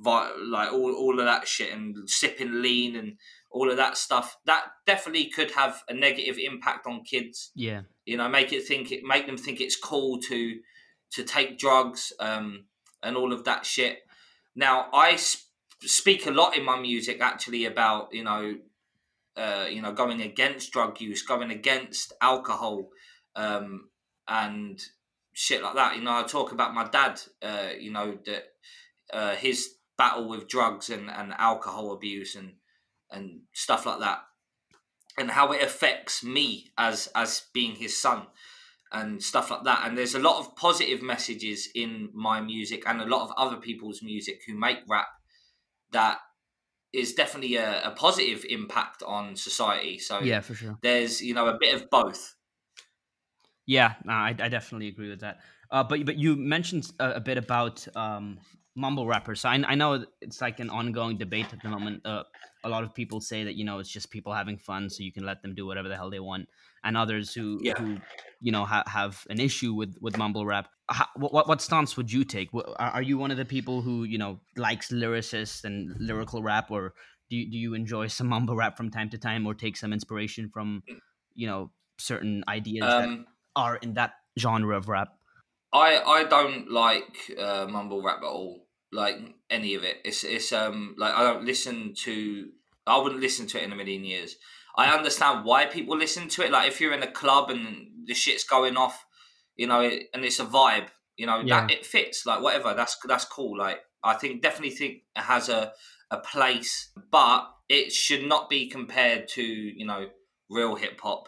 like 0.03 0.71
all 0.71 0.93
all 0.93 1.19
of 1.19 1.25
that 1.25 1.47
shit 1.47 1.73
and 1.73 2.09
sipping 2.09 2.61
lean 2.61 2.95
and 2.95 3.17
all 3.57 3.71
of 3.71 3.77
that 3.77 3.97
stuff 3.97 4.37
that 4.45 4.65
definitely 4.85 5.25
could 5.25 5.49
have 5.51 5.81
a 5.89 5.93
negative 5.93 6.37
impact 6.37 6.85
on 6.85 7.03
kids. 7.03 7.51
Yeah. 7.55 7.81
You 8.05 8.17
know 8.17 8.29
make 8.29 8.53
it 8.53 8.67
think 8.67 8.91
it 8.91 9.03
make 9.03 9.25
them 9.25 9.37
think 9.37 9.59
it's 9.59 9.75
cool 9.75 10.19
to 10.29 10.59
to 11.13 11.23
take 11.23 11.57
drugs 11.57 12.13
um 12.19 12.65
and 13.01 13.17
all 13.17 13.33
of 13.33 13.43
that 13.45 13.65
shit. 13.65 13.99
Now 14.55 14.87
i 14.93 15.15
sp- 15.17 15.49
speak 15.81 16.27
a 16.27 16.31
lot 16.31 16.55
in 16.55 16.63
my 16.63 16.79
music 16.79 17.19
actually 17.19 17.65
about 17.65 18.13
you 18.13 18.23
know 18.23 18.55
uh 19.35 19.65
you 19.69 19.81
know 19.81 19.91
going 19.91 20.21
against 20.21 20.71
drug 20.71 21.01
use 21.01 21.23
going 21.23 21.51
against 21.51 22.13
alcohol 22.21 22.89
um 23.35 23.89
and 24.27 24.79
shit 25.33 25.63
like 25.63 25.75
that. 25.75 25.95
You 25.95 26.03
know 26.03 26.19
i 26.19 26.23
talk 26.23 26.51
about 26.51 26.75
my 26.75 26.87
dad 26.87 27.19
uh 27.41 27.69
you 27.79 27.91
know 27.91 28.19
that 28.25 28.43
uh 29.11 29.35
his 29.35 29.69
battle 29.97 30.29
with 30.29 30.47
drugs 30.47 30.91
and 30.91 31.09
and 31.09 31.33
alcohol 31.39 31.91
abuse 31.91 32.35
and 32.35 32.53
and 33.11 33.41
stuff 33.53 33.85
like 33.85 33.99
that 33.99 34.19
and 35.17 35.31
how 35.31 35.51
it 35.51 35.63
affects 35.63 36.23
me 36.23 36.71
as 36.77 37.09
as 37.15 37.43
being 37.53 37.75
his 37.75 37.99
son 37.99 38.27
and 38.93 39.21
stuff 39.21 39.51
like 39.51 39.63
that 39.63 39.85
and 39.85 39.97
there's 39.97 40.15
a 40.15 40.19
lot 40.19 40.39
of 40.39 40.55
positive 40.55 41.01
messages 41.01 41.67
in 41.75 42.09
my 42.13 42.39
music 42.39 42.83
and 42.87 43.01
a 43.01 43.05
lot 43.05 43.23
of 43.23 43.33
other 43.35 43.57
people's 43.57 44.01
music 44.01 44.39
who 44.47 44.57
make 44.57 44.77
rap 44.87 45.07
that 45.91 46.19
is 46.93 47.13
definitely 47.13 47.58
a, 47.58 47.82
a 47.84 47.91
positive 47.91 48.45
impact 48.49 49.03
on 49.05 49.36
society 49.36 49.99
so 49.99 50.21
yeah 50.21 50.39
for 50.39 50.53
sure 50.53 50.77
there's 50.82 51.21
you 51.21 51.34
know 51.34 51.47
a 51.47 51.58
bit 51.60 51.75
of 51.75 51.89
both 51.89 52.36
yeah 53.65 53.95
no, 54.05 54.13
I, 54.13 54.29
I 54.39 54.47
definitely 54.47 54.88
agree 54.88 55.10
with 55.10 55.19
that 55.19 55.39
uh, 55.69 55.84
but 55.84 56.05
but 56.05 56.17
you 56.17 56.36
mentioned 56.36 56.89
a, 56.99 57.13
a 57.13 57.19
bit 57.19 57.38
about 57.38 57.86
um, 57.95 58.39
mumble 58.77 59.08
rappers. 59.08 59.41
So 59.41 59.49
I, 59.49 59.62
I 59.67 59.75
know 59.75 60.05
it's 60.21 60.39
like 60.39 60.60
an 60.60 60.69
ongoing 60.69 61.17
debate 61.17 61.51
at 61.51 61.62
the 61.62 61.69
moment. 61.69 62.05
Uh, 62.05 62.23
a 62.67 62.69
lot 62.69 62.84
of 62.84 62.93
people 62.93 63.21
say 63.21 63.43
that 63.45 63.56
you 63.56 63.65
know 63.65 63.80
it's 63.80 63.89
just 63.89 64.12
people 64.12 64.34
having 64.34 64.58
fun, 64.58 64.89
so 64.89 65.01
you 65.01 65.12
can 65.12 65.25
let 65.25 65.41
them 65.41 65.56
do 65.56 65.65
whatever 65.65 65.88
the 65.88 65.95
hell 65.95 66.10
they 66.10 66.19
want, 66.19 66.47
and 66.84 66.95
others 66.95 67.34
who 67.34 67.60
yeah. 67.62 67.73
who 67.80 67.97
you 68.41 68.51
know 68.51 68.65
ha- 68.65 68.84
have 68.86 69.25
an 69.30 69.39
issue 69.39 69.73
with 69.73 69.95
with 70.01 70.17
mumble 70.17 70.45
rap. 70.45 70.69
How, 70.89 71.08
what 71.15 71.47
what 71.47 71.62
stance 71.62 71.97
would 71.97 72.12
you 72.12 72.23
take? 72.23 72.49
Are 72.77 73.01
you 73.01 73.17
one 73.17 73.32
of 73.32 73.38
the 73.38 73.45
people 73.45 73.82
who 73.82 74.03
you 74.03 74.17
know 74.17 74.39
likes 74.56 74.91
lyricists 74.91 75.63
and 75.63 75.95
lyrical 75.99 76.43
rap, 76.43 76.69
or 76.69 76.93
do 77.30 77.38
you, 77.38 77.49
do 77.49 77.58
you 77.58 77.73
enjoy 77.73 78.08
some 78.17 78.27
mumble 78.27 78.56
rap 78.56 78.77
from 78.77 78.91
time 78.91 79.10
to 79.10 79.17
time, 79.17 79.47
or 79.47 79.53
take 79.53 79.77
some 79.77 79.93
inspiration 79.93 80.49
from 80.53 80.84
you 81.34 81.47
know 81.47 81.71
certain 81.97 82.43
ideas 82.47 82.86
um, 82.86 83.01
that 83.01 83.25
are 83.56 83.77
in 83.77 83.93
that 83.93 84.13
genre 84.38 84.77
of 84.77 84.89
rap? 84.89 85.10
I 85.73 85.99
I 85.99 86.23
don't 86.25 86.69
like 86.69 87.32
uh, 87.39 87.67
mumble 87.69 88.03
rap 88.03 88.19
at 88.19 88.27
all 88.27 88.67
like 88.91 89.15
any 89.49 89.75
of 89.75 89.84
it. 89.84 89.97
It's 90.03 90.23
it's 90.23 90.51
um 90.53 90.95
like 90.97 91.13
I 91.13 91.23
don't 91.23 91.45
listen 91.45 91.93
to. 92.03 92.49
I 92.88 92.97
wouldn't 92.97 93.21
listen 93.21 93.47
to 93.47 93.58
it 93.60 93.63
in 93.63 93.71
a 93.71 93.76
million 93.76 94.04
years. 94.04 94.36
I 94.78 94.95
understand 94.95 95.43
why 95.43 95.65
people 95.65 95.97
listen 95.97 96.30
to 96.30 96.45
it. 96.45 96.52
Like 96.52 96.67
if 96.67 96.80
you're 96.80 96.93
in 96.93 97.04
a 97.04 97.12
club 97.12 97.50
and 97.50 97.88
the 98.06 98.13
shit's 98.13 98.43
going 98.43 98.78
off, 98.78 99.06
you 99.56 99.67
know, 99.67 99.82
and 99.82 100.23
it's 100.23 100.39
a 100.39 100.45
vibe, 100.45 100.88
you 101.15 101.26
know, 101.26 101.39
yeah. 101.39 101.62
that 101.62 101.71
it 101.71 101.86
fits. 101.86 102.26
Like 102.26 102.41
whatever, 102.41 102.73
that's 102.73 102.97
that's 103.08 103.26
cool. 103.26 103.58
Like 103.58 103.80
I 104.04 104.13
think 104.13 104.41
definitely 104.41 104.76
think 104.76 105.00
it 105.15 105.21
has 105.23 105.50
a 105.50 105.73
a 106.12 106.17
place, 106.17 106.91
but 107.12 107.47
it 107.69 107.91
should 107.91 108.23
not 108.23 108.50
be 108.50 108.69
compared 108.69 109.28
to 109.30 109.43
you 109.43 109.86
know 109.86 110.08
real 110.50 110.76
hip 110.76 111.00
hop 111.02 111.28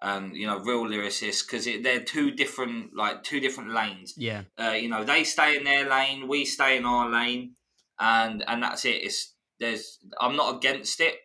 and 0.00 0.36
you 0.36 0.46
know 0.46 0.58
real 0.60 0.84
lyricists 0.84 1.46
because 1.46 1.66
they're 1.82 2.02
two 2.02 2.30
different 2.30 2.90
like 2.96 3.22
two 3.22 3.40
different 3.40 3.72
lanes. 3.72 4.14
Yeah, 4.16 4.42
uh, 4.58 4.70
you 4.70 4.88
know 4.88 5.04
they 5.04 5.24
stay 5.24 5.56
in 5.56 5.64
their 5.64 5.88
lane, 5.88 6.28
we 6.28 6.44
stay 6.44 6.76
in 6.76 6.84
our 6.84 7.10
lane, 7.10 7.56
and 7.98 8.44
and 8.46 8.62
that's 8.62 8.84
it. 8.84 9.02
It's 9.02 9.33
there's 9.60 9.98
I'm 10.20 10.36
not 10.36 10.56
against 10.56 11.00
it. 11.00 11.16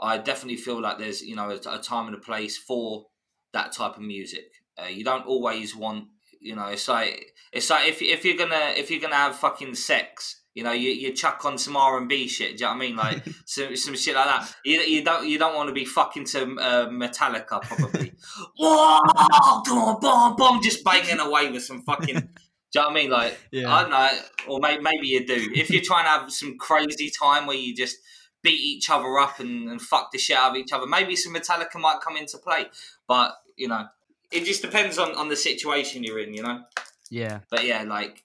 I 0.00 0.18
definitely 0.18 0.56
feel 0.56 0.80
like 0.80 0.98
there's 0.98 1.22
you 1.22 1.36
know 1.36 1.50
a, 1.50 1.56
a 1.76 1.78
time 1.78 2.06
and 2.06 2.14
a 2.14 2.20
place 2.20 2.56
for 2.56 3.06
that 3.52 3.72
type 3.72 3.96
of 3.96 4.02
music. 4.02 4.44
Uh, 4.80 4.88
you 4.88 5.04
don't 5.04 5.26
always 5.26 5.74
want 5.74 6.06
you 6.40 6.54
know 6.54 6.66
it's 6.66 6.88
like 6.88 7.34
it's 7.52 7.70
like 7.70 7.88
if 7.88 8.00
if 8.00 8.24
you're 8.24 8.36
gonna 8.36 8.72
if 8.76 8.90
you're 8.90 9.00
gonna 9.00 9.16
have 9.16 9.36
fucking 9.36 9.74
sex 9.74 10.38
you 10.58 10.64
know, 10.64 10.72
you, 10.72 10.90
you 10.90 11.12
chuck 11.12 11.44
on 11.44 11.56
some 11.56 11.76
R 11.76 11.98
and 11.98 12.08
B 12.08 12.26
shit. 12.26 12.56
Do 12.58 12.64
you 12.64 12.66
know 12.66 12.74
what 12.74 12.82
I 12.82 12.86
mean? 12.88 12.96
Like 12.96 13.24
some, 13.46 13.76
some 13.76 13.94
shit 13.94 14.16
like 14.16 14.24
that. 14.24 14.52
You, 14.64 14.80
you 14.80 15.04
don't 15.04 15.24
you 15.24 15.38
don't 15.38 15.54
want 15.54 15.68
to 15.68 15.72
be 15.72 15.84
fucking 15.84 16.24
to 16.24 16.42
uh, 16.42 16.88
Metallica 16.88 17.62
probably. 17.62 18.12
Whoa, 18.58 18.98
on, 18.98 20.00
boom, 20.00 20.34
boom, 20.34 20.60
just 20.60 20.82
banging 20.82 21.20
away 21.20 21.52
with 21.52 21.62
some 21.62 21.82
fucking. 21.82 22.28
Do 22.72 22.80
you 22.80 22.82
know 22.82 22.88
what 22.88 22.98
I 22.98 23.00
mean? 23.02 23.10
Like 23.10 23.38
yeah. 23.50 23.72
I 23.72 23.82
don't 23.82 23.90
know, 23.90 24.10
or 24.48 24.60
maybe, 24.60 24.82
maybe 24.82 25.06
you 25.06 25.26
do. 25.26 25.50
If 25.54 25.70
you're 25.70 25.82
trying 25.82 26.04
to 26.04 26.10
have 26.10 26.32
some 26.32 26.58
crazy 26.58 27.10
time 27.10 27.46
where 27.46 27.56
you 27.56 27.74
just 27.74 27.96
beat 28.42 28.60
each 28.60 28.90
other 28.90 29.18
up 29.18 29.40
and, 29.40 29.68
and 29.70 29.80
fuck 29.80 30.12
the 30.12 30.18
shit 30.18 30.36
out 30.36 30.50
of 30.50 30.56
each 30.56 30.72
other, 30.72 30.86
maybe 30.86 31.16
some 31.16 31.34
Metallica 31.34 31.80
might 31.80 32.00
come 32.00 32.16
into 32.16 32.38
play. 32.38 32.66
But 33.06 33.32
you 33.56 33.68
know, 33.68 33.86
it 34.30 34.44
just 34.44 34.62
depends 34.62 34.98
on 34.98 35.14
on 35.14 35.28
the 35.28 35.36
situation 35.36 36.04
you're 36.04 36.18
in. 36.18 36.34
You 36.34 36.42
know. 36.42 36.64
Yeah. 37.10 37.40
But 37.50 37.64
yeah, 37.64 37.84
like 37.84 38.22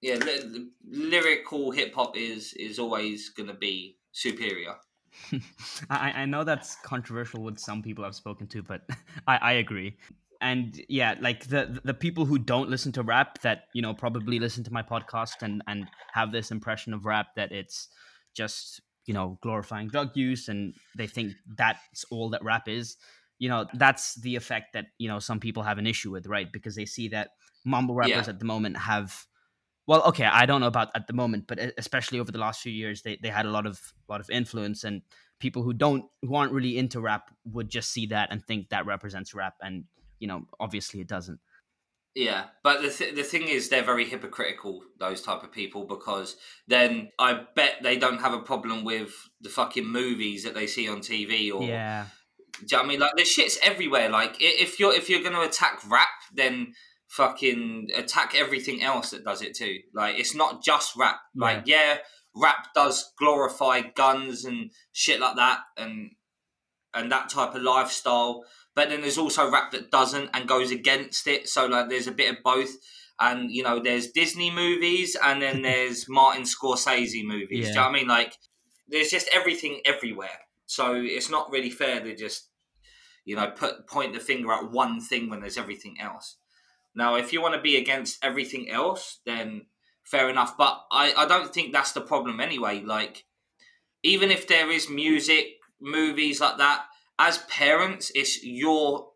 yeah, 0.00 0.16
li- 0.16 0.68
lyrical 0.88 1.70
hip 1.70 1.94
hop 1.94 2.16
is 2.16 2.54
is 2.54 2.78
always 2.78 3.30
going 3.30 3.48
to 3.48 3.54
be 3.54 3.96
superior. 4.12 4.76
I, 5.90 6.12
I 6.12 6.24
know 6.24 6.44
that's 6.44 6.76
controversial 6.76 7.42
with 7.42 7.58
some 7.58 7.82
people 7.82 8.04
I've 8.04 8.14
spoken 8.14 8.46
to, 8.48 8.62
but 8.62 8.82
I, 9.26 9.36
I 9.36 9.52
agree. 9.54 9.96
And 10.40 10.80
yeah, 10.88 11.16
like 11.20 11.46
the 11.48 11.80
the 11.84 11.94
people 11.94 12.24
who 12.24 12.38
don't 12.38 12.70
listen 12.70 12.92
to 12.92 13.02
rap 13.02 13.42
that 13.42 13.64
you 13.74 13.82
know 13.82 13.92
probably 13.92 14.38
listen 14.38 14.64
to 14.64 14.72
my 14.72 14.82
podcast 14.82 15.42
and 15.42 15.62
and 15.66 15.86
have 16.12 16.32
this 16.32 16.50
impression 16.50 16.94
of 16.94 17.04
rap 17.04 17.28
that 17.36 17.52
it's 17.52 17.88
just 18.34 18.80
you 19.06 19.12
know 19.12 19.38
glorifying 19.42 19.88
drug 19.88 20.16
use 20.16 20.48
and 20.48 20.74
they 20.96 21.06
think 21.06 21.32
that's 21.56 22.04
all 22.10 22.30
that 22.30 22.42
rap 22.42 22.68
is. 22.68 22.96
You 23.38 23.48
know 23.48 23.66
that's 23.74 24.14
the 24.20 24.36
effect 24.36 24.72
that 24.72 24.86
you 24.98 25.08
know 25.08 25.18
some 25.18 25.40
people 25.40 25.62
have 25.62 25.78
an 25.78 25.86
issue 25.86 26.10
with, 26.10 26.26
right? 26.26 26.50
Because 26.50 26.74
they 26.74 26.86
see 26.86 27.08
that 27.08 27.30
mumble 27.64 27.94
rappers 27.94 28.26
yeah. 28.26 28.30
at 28.30 28.38
the 28.38 28.44
moment 28.44 28.76
have 28.76 29.26
well 29.86 30.02
okay 30.04 30.24
i 30.24 30.46
don't 30.46 30.60
know 30.60 30.66
about 30.66 30.88
at 30.94 31.06
the 31.06 31.12
moment 31.12 31.44
but 31.46 31.58
especially 31.76 32.18
over 32.18 32.32
the 32.32 32.38
last 32.38 32.62
few 32.62 32.72
years 32.72 33.02
they, 33.02 33.18
they 33.22 33.28
had 33.28 33.46
a 33.46 33.50
lot 33.50 33.66
of 33.66 33.92
lot 34.08 34.20
of 34.20 34.30
influence 34.30 34.84
and 34.84 35.02
people 35.40 35.62
who 35.62 35.72
don't 35.72 36.04
who 36.22 36.34
aren't 36.34 36.52
really 36.52 36.78
into 36.78 37.00
rap 37.00 37.30
would 37.44 37.68
just 37.68 37.90
see 37.92 38.06
that 38.06 38.30
and 38.30 38.44
think 38.44 38.68
that 38.68 38.86
represents 38.86 39.34
rap 39.34 39.54
and 39.60 39.84
you 40.20 40.28
know 40.28 40.46
obviously 40.60 41.00
it 41.00 41.08
doesn't 41.08 41.40
Yeah, 42.14 42.46
but 42.64 42.82
the 42.82 42.90
th- 42.90 43.14
the 43.14 43.22
thing 43.22 43.46
is, 43.46 43.68
they're 43.68 43.84
very 43.84 44.04
hypocritical. 44.04 44.82
Those 44.98 45.22
type 45.22 45.44
of 45.44 45.52
people, 45.52 45.84
because 45.84 46.36
then 46.66 47.10
I 47.20 47.44
bet 47.54 47.76
they 47.82 47.96
don't 47.98 48.20
have 48.20 48.32
a 48.32 48.40
problem 48.40 48.84
with 48.84 49.12
the 49.40 49.48
fucking 49.48 49.86
movies 49.86 50.42
that 50.42 50.54
they 50.54 50.66
see 50.66 50.88
on 50.88 51.00
TV 51.00 51.52
or 51.52 51.62
yeah. 51.62 52.06
Do 52.58 52.66
you 52.68 52.76
know 52.76 52.84
I 52.84 52.86
mean? 52.88 53.00
Like, 53.00 53.16
the 53.16 53.24
shit's 53.24 53.58
everywhere. 53.62 54.10
Like, 54.10 54.36
if 54.40 54.80
you're 54.80 54.92
if 54.92 55.08
you're 55.08 55.22
going 55.22 55.34
to 55.34 55.42
attack 55.42 55.80
rap, 55.88 56.08
then 56.34 56.74
fucking 57.06 57.88
attack 57.94 58.34
everything 58.36 58.82
else 58.82 59.10
that 59.10 59.24
does 59.24 59.40
it 59.40 59.54
too. 59.54 59.78
Like, 59.94 60.18
it's 60.18 60.34
not 60.34 60.64
just 60.64 60.96
rap. 60.96 61.20
Like, 61.34 61.62
yeah, 61.66 61.98
rap 62.34 62.68
does 62.74 63.12
glorify 63.18 63.82
guns 63.82 64.44
and 64.44 64.72
shit 64.92 65.20
like 65.20 65.36
that, 65.36 65.60
and 65.76 66.10
and 66.92 67.10
that 67.12 67.28
type 67.28 67.54
of 67.54 67.62
lifestyle. 67.62 68.44
But 68.80 68.88
then 68.88 69.02
there's 69.02 69.18
also 69.18 69.50
rap 69.50 69.72
that 69.72 69.90
doesn't 69.90 70.30
and 70.32 70.48
goes 70.48 70.70
against 70.70 71.26
it. 71.26 71.50
So 71.50 71.66
like 71.66 71.90
there's 71.90 72.06
a 72.06 72.12
bit 72.12 72.30
of 72.34 72.42
both. 72.42 72.78
And 73.20 73.52
you 73.52 73.62
know, 73.62 73.78
there's 73.78 74.10
Disney 74.10 74.50
movies 74.50 75.18
and 75.22 75.42
then 75.42 75.60
there's 75.70 76.08
Martin 76.08 76.44
Scorsese 76.44 77.22
movies. 77.22 77.50
Yeah. 77.50 77.60
Do 77.64 77.68
you 77.68 77.74
know 77.74 77.82
what 77.82 77.88
I 77.88 77.92
mean? 77.92 78.08
Like 78.08 78.38
there's 78.88 79.10
just 79.10 79.28
everything 79.34 79.82
everywhere. 79.84 80.46
So 80.64 80.94
it's 80.94 81.28
not 81.28 81.50
really 81.50 81.68
fair 81.68 82.00
to 82.00 82.16
just, 82.16 82.48
you 83.26 83.36
know, 83.36 83.50
put 83.50 83.86
point 83.86 84.14
the 84.14 84.18
finger 84.18 84.50
at 84.50 84.70
one 84.70 84.98
thing 84.98 85.28
when 85.28 85.40
there's 85.40 85.58
everything 85.58 86.00
else. 86.00 86.36
Now, 86.94 87.16
if 87.16 87.34
you 87.34 87.42
want 87.42 87.56
to 87.56 87.60
be 87.60 87.76
against 87.76 88.24
everything 88.24 88.70
else, 88.70 89.20
then 89.26 89.66
fair 90.04 90.30
enough. 90.30 90.56
But 90.56 90.86
I, 90.90 91.12
I 91.14 91.26
don't 91.26 91.52
think 91.52 91.74
that's 91.74 91.92
the 91.92 92.00
problem 92.00 92.40
anyway. 92.40 92.80
Like, 92.80 93.26
even 94.02 94.30
if 94.30 94.48
there 94.48 94.70
is 94.70 94.88
music, 94.88 95.56
movies 95.82 96.40
like 96.40 96.56
that, 96.56 96.86
as 97.20 97.38
parents, 97.38 98.10
it's 98.14 98.42
your 98.42 99.08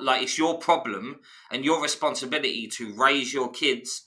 like 0.00 0.22
it's 0.22 0.38
your 0.38 0.58
problem 0.58 1.16
and 1.50 1.62
your 1.62 1.82
responsibility 1.82 2.66
to 2.66 2.94
raise 2.94 3.34
your 3.34 3.50
kids 3.50 4.04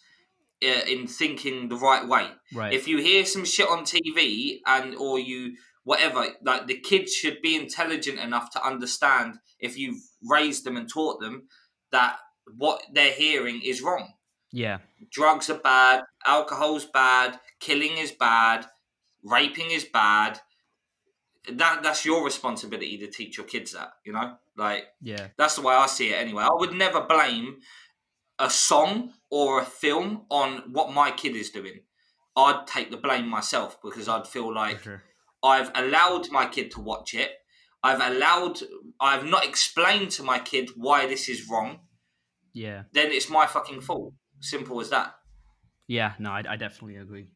uh, 0.64 0.82
in 0.88 1.06
thinking 1.06 1.70
the 1.70 1.76
right 1.76 2.08
way. 2.08 2.28
Right. 2.56 2.74
If 2.74 2.88
you 2.88 2.98
hear 2.98 3.26
some 3.26 3.46
shit 3.46 3.68
on 3.70 3.84
TV 3.84 4.62
and 4.66 4.96
or 4.96 5.20
you 5.20 5.58
whatever, 5.84 6.28
like 6.44 6.66
the 6.66 6.80
kids 6.80 7.14
should 7.14 7.42
be 7.44 7.56
intelligent 7.56 8.20
enough 8.20 8.50
to 8.52 8.66
understand 8.66 9.36
if 9.60 9.78
you've 9.78 10.02
raised 10.28 10.64
them 10.64 10.78
and 10.78 10.90
taught 10.90 11.20
them 11.20 11.44
that 11.92 12.18
what 12.58 12.82
they're 12.94 13.12
hearing 13.12 13.62
is 13.64 13.82
wrong. 13.82 14.14
Yeah. 14.52 14.80
Drugs 15.12 15.50
are 15.50 15.60
bad, 15.60 16.04
alcohol's 16.26 16.86
bad, 16.86 17.40
killing 17.60 17.98
is 17.98 18.12
bad, 18.12 18.66
raping 19.24 19.72
is 19.72 19.86
bad, 19.86 20.40
that 21.48 21.84
that's 21.84 22.06
your 22.06 22.24
responsibility 22.24 22.98
to 22.98 23.08
teach 23.08 23.38
your 23.38 23.46
kids 23.46 23.74
that 23.74 23.94
you 24.06 24.14
know? 24.14 24.36
Like 24.58 24.86
yeah. 25.02 25.28
that's 25.38 25.56
the 25.56 25.62
way 25.62 25.74
i 25.74 25.88
see 25.88 26.10
it 26.10 26.16
anyway. 26.16 26.44
I 26.44 26.54
would 26.54 26.74
never 26.74 27.02
blame 27.02 27.58
a 28.38 28.50
song 28.50 29.14
or 29.30 29.62
a 29.62 29.66
film 29.66 30.26
on 30.30 30.64
what 30.72 30.94
my 30.94 31.12
kid 31.12 31.36
is 31.36 31.50
doing. 31.50 31.82
I'd 32.36 32.68
take 32.68 32.92
the 32.92 32.98
blame 32.98 33.28
myself 33.28 33.78
because 33.84 34.08
i'd 34.08 34.28
feel 34.28 34.54
like 34.54 34.82
sure. 34.82 35.04
i've 35.44 35.72
allowed 35.76 36.30
my 36.32 36.46
kid 36.46 36.72
to 36.72 36.82
watch 36.82 37.14
it. 37.14 37.32
I've 37.82 38.02
allowed 38.02 38.60
i've 39.00 39.26
not 39.26 39.46
explained 39.46 40.12
to 40.12 40.24
my 40.24 40.40
kid 40.40 40.72
why 40.76 41.08
this 41.08 41.30
is 41.30 41.50
wrong. 41.50 41.80
Yeah. 42.54 42.84
Then 42.92 43.12
it's 43.12 43.30
my 43.30 43.46
fucking 43.46 43.82
fault. 43.82 44.14
Simple 44.42 44.82
as 44.82 44.90
that. 44.90 45.16
Yeah 45.88 46.14
no 46.20 46.32
i, 46.32 46.44
I 46.48 46.56
definitely 46.58 46.98
agree 46.98 47.28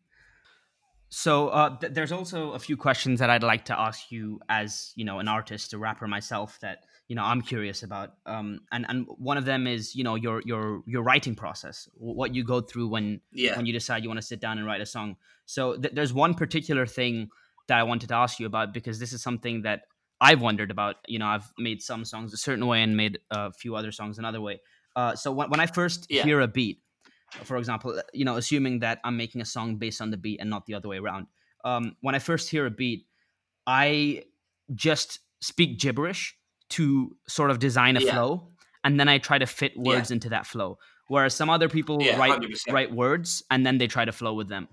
so 1.14 1.50
uh, 1.50 1.78
th- 1.78 1.94
there's 1.94 2.12
also 2.12 2.54
a 2.54 2.60
few 2.60 2.76
questions 2.76 3.20
that 3.20 3.30
I'd 3.30 3.44
like 3.44 3.66
to 3.66 3.80
ask 3.80 4.12
you 4.12 4.40
as 4.50 4.94
you 4.96 5.06
know 5.06 5.20
an 5.20 5.28
artist, 5.28 5.72
a 5.74 5.78
rapper 5.78 6.08
myself 6.08 6.58
that 6.62 6.86
you 7.08 7.16
know 7.16 7.24
I'm 7.24 7.44
curious 7.44 7.84
about. 7.84 8.14
Um, 8.26 8.62
and 8.72 8.84
and 8.90 9.06
one 9.20 9.38
of 9.38 9.46
them 9.46 9.68
is 9.68 9.96
you 9.96 10.04
know 10.04 10.16
your 10.16 10.42
your 10.44 10.82
your 10.88 11.04
writing 11.04 11.36
process, 11.36 11.88
what 11.94 12.34
you 12.34 12.44
go 12.44 12.62
through 12.62 12.88
when 12.88 13.22
yeah. 13.32 13.56
when 13.56 13.68
you 13.68 13.74
decide 13.74 14.02
you 14.02 14.10
want 14.10 14.22
to 14.22 14.26
sit 14.26 14.40
down 14.40 14.58
and 14.58 14.66
write 14.66 14.82
a 14.82 14.88
song. 14.88 15.18
So 15.46 15.78
th- 15.78 15.94
there's 15.94 16.14
one 16.14 16.34
particular 16.34 16.88
thing 16.88 17.30
that 17.68 17.78
I 17.78 17.84
wanted 17.84 18.10
to 18.10 18.16
ask 18.16 18.40
you 18.40 18.48
about 18.48 18.74
because 18.74 18.98
this 18.98 19.14
is 19.14 19.22
something 19.22 19.62
that 19.62 19.82
I've 20.20 20.42
wondered 20.42 20.72
about. 20.72 20.96
You 21.08 21.20
know, 21.20 21.28
I've 21.28 21.54
made 21.60 21.84
some 21.84 22.06
songs 22.06 22.34
a 22.34 22.38
certain 22.38 22.66
way 22.66 22.82
and 22.82 22.98
made 22.98 23.20
a 23.30 23.54
few 23.54 23.76
other 23.76 23.92
songs 23.92 24.18
another 24.18 24.42
way. 24.42 24.62
Uh, 24.96 25.16
so 25.16 25.32
when, 25.32 25.52
when 25.52 25.60
I 25.60 25.68
first 25.68 26.08
yeah. 26.10 26.24
hear 26.24 26.40
a 26.40 26.48
beat, 26.48 26.80
for 27.44 27.58
example, 27.58 28.02
you 28.14 28.26
know, 28.26 28.38
assuming 28.38 28.80
that 28.80 29.00
I'm 29.04 29.18
making 29.18 29.42
a 29.42 29.46
song 29.46 29.78
based 29.78 30.02
on 30.02 30.12
the 30.12 30.18
beat 30.18 30.40
and 30.40 30.50
not 30.50 30.66
the 30.66 30.76
other 30.76 30.88
way 30.88 30.98
around. 30.98 31.28
Um, 31.66 31.96
when 32.02 32.16
I 32.16 32.20
first 32.20 32.50
hear 32.50 32.66
a 32.66 32.72
beat, 32.72 33.06
I 33.66 34.24
just 34.74 35.20
speak 35.42 35.80
gibberish 35.80 36.36
to 36.70 37.16
sort 37.28 37.52
of 37.52 37.60
design 37.60 37.98
a 37.98 38.02
yeah. 38.02 38.14
flow, 38.14 38.50
and 38.84 39.00
then 39.00 39.08
I 39.08 39.18
try 39.18 39.38
to 39.38 39.46
fit 39.46 39.78
words 39.78 40.10
yeah. 40.10 40.16
into 40.16 40.30
that 40.30 40.46
flow. 40.46 40.78
Whereas 41.08 41.34
some 41.34 41.50
other 41.50 41.70
people 41.70 42.02
yeah, 42.02 42.18
write 42.18 42.40
100%. 42.40 42.72
write 42.72 42.94
words 42.94 43.44
and 43.52 43.66
then 43.66 43.78
they 43.78 43.88
try 43.88 44.06
to 44.06 44.12
flow 44.12 44.34
with 44.34 44.48
them. 44.48 44.68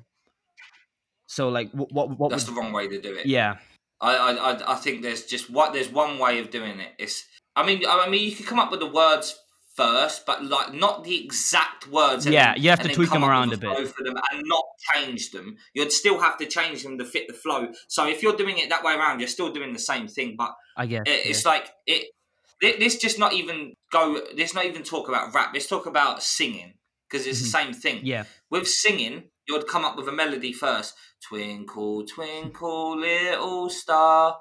So 1.26 1.48
like, 1.48 1.70
what 1.72 1.92
what, 1.92 2.18
what 2.18 2.30
that's 2.30 2.46
would, 2.46 2.56
the 2.56 2.60
wrong 2.60 2.72
way 2.72 2.88
to 2.88 3.00
do 3.00 3.14
it. 3.14 3.26
Yeah, 3.26 3.58
I, 4.00 4.16
I 4.16 4.72
I 4.72 4.74
think 4.76 5.02
there's 5.02 5.26
just 5.26 5.50
what 5.50 5.72
there's 5.72 5.88
one 5.88 6.18
way 6.18 6.40
of 6.40 6.50
doing 6.50 6.80
it. 6.80 6.92
It's 6.98 7.24
I 7.54 7.64
mean 7.64 7.82
I 7.88 8.08
mean 8.08 8.28
you 8.28 8.34
could 8.34 8.46
come 8.46 8.58
up 8.58 8.70
with 8.70 8.80
the 8.80 8.86
words 8.86 9.38
first, 9.74 10.26
but 10.26 10.44
like 10.44 10.74
not 10.74 11.04
the 11.04 11.24
exact 11.24 11.88
words. 11.88 12.26
Yeah, 12.26 12.54
then, 12.54 12.62
you 12.62 12.70
have 12.70 12.80
to 12.80 12.88
tweak 12.88 13.10
them 13.10 13.24
around 13.24 13.52
a 13.52 13.56
bit 13.56 13.88
for 13.88 14.02
them 14.02 14.16
and 14.30 14.42
not 14.44 14.64
change 14.94 15.30
them. 15.30 15.56
You'd 15.74 15.92
still 15.92 16.20
have 16.20 16.38
to 16.38 16.46
change 16.46 16.82
them 16.82 16.98
to 16.98 17.04
fit 17.04 17.28
the 17.28 17.34
flow. 17.34 17.68
So 17.88 18.08
if 18.08 18.22
you're 18.22 18.36
doing 18.36 18.58
it 18.58 18.68
that 18.70 18.84
way 18.84 18.94
around, 18.94 19.20
you're 19.20 19.28
still 19.28 19.52
doing 19.52 19.72
the 19.72 19.78
same 19.78 20.08
thing. 20.08 20.34
But 20.36 20.54
I 20.76 20.86
guess 20.86 21.02
it, 21.06 21.26
it's 21.26 21.44
yeah. 21.44 21.50
like 21.50 21.70
it. 21.86 22.08
This 22.60 22.98
just 22.98 23.18
not 23.18 23.32
even 23.32 23.74
go. 23.90 24.20
Let's 24.36 24.54
not 24.54 24.66
even 24.66 24.82
talk 24.82 25.08
about 25.08 25.34
rap. 25.34 25.50
Let's 25.54 25.66
talk 25.66 25.86
about 25.86 26.22
singing 26.22 26.74
because 27.08 27.26
it's 27.26 27.38
mm-hmm. 27.38 27.44
the 27.44 27.72
same 27.72 27.72
thing. 27.72 28.00
Yeah. 28.04 28.24
With 28.50 28.68
singing, 28.68 29.30
you'd 29.48 29.66
come 29.66 29.84
up 29.84 29.96
with 29.96 30.08
a 30.08 30.12
melody 30.12 30.52
first. 30.52 30.94
Twinkle, 31.26 32.04
twinkle, 32.06 32.98
little 32.98 33.70
star. 33.70 34.38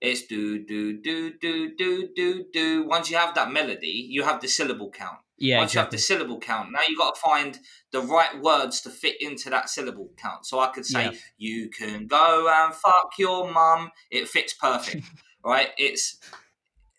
It's 0.00 0.26
do 0.26 0.64
do 0.64 1.00
do 1.00 1.32
do 1.40 1.74
do 1.76 2.08
do 2.14 2.44
do. 2.52 2.86
Once 2.86 3.10
you 3.10 3.16
have 3.16 3.34
that 3.34 3.50
melody, 3.50 4.06
you 4.08 4.22
have 4.22 4.40
the 4.40 4.48
syllable 4.48 4.90
count. 4.90 5.18
Yeah. 5.36 5.58
Once 5.58 5.72
exactly. 5.72 5.78
you 5.78 5.82
have 5.82 5.90
the 5.90 5.98
syllable 5.98 6.40
count, 6.40 6.72
now 6.72 6.80
you 6.88 6.96
got 6.96 7.14
to 7.14 7.20
find 7.20 7.58
the 7.92 8.00
right 8.00 8.40
words 8.40 8.80
to 8.82 8.90
fit 8.90 9.20
into 9.20 9.50
that 9.50 9.68
syllable 9.68 10.10
count. 10.16 10.46
So 10.46 10.60
I 10.60 10.68
could 10.68 10.86
say, 10.86 11.04
yeah. 11.04 11.12
"You 11.36 11.70
can 11.70 12.06
go 12.06 12.48
and 12.48 12.74
fuck 12.74 13.12
your 13.18 13.50
mum." 13.50 13.90
It 14.10 14.28
fits 14.28 14.52
perfect, 14.54 15.04
right? 15.44 15.70
It's 15.78 16.18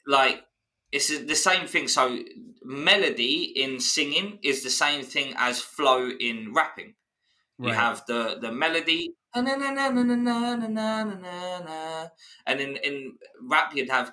like 0.05 0.43
it's 0.91 1.17
the 1.17 1.35
same 1.35 1.67
thing. 1.67 1.87
So 1.87 2.19
melody 2.63 3.43
in 3.55 3.79
singing 3.79 4.39
is 4.43 4.63
the 4.63 4.69
same 4.69 5.03
thing 5.03 5.33
as 5.37 5.59
flow 5.61 6.09
in 6.09 6.53
rapping. 6.53 6.95
Right. 7.57 7.69
You 7.69 7.73
have 7.75 8.05
the 8.07 8.37
the 8.41 8.51
melody, 8.51 9.13
and 12.47 12.59
in 12.59 12.77
in 12.77 13.13
rap 13.49 13.71
you'd 13.75 13.89
have 13.89 14.11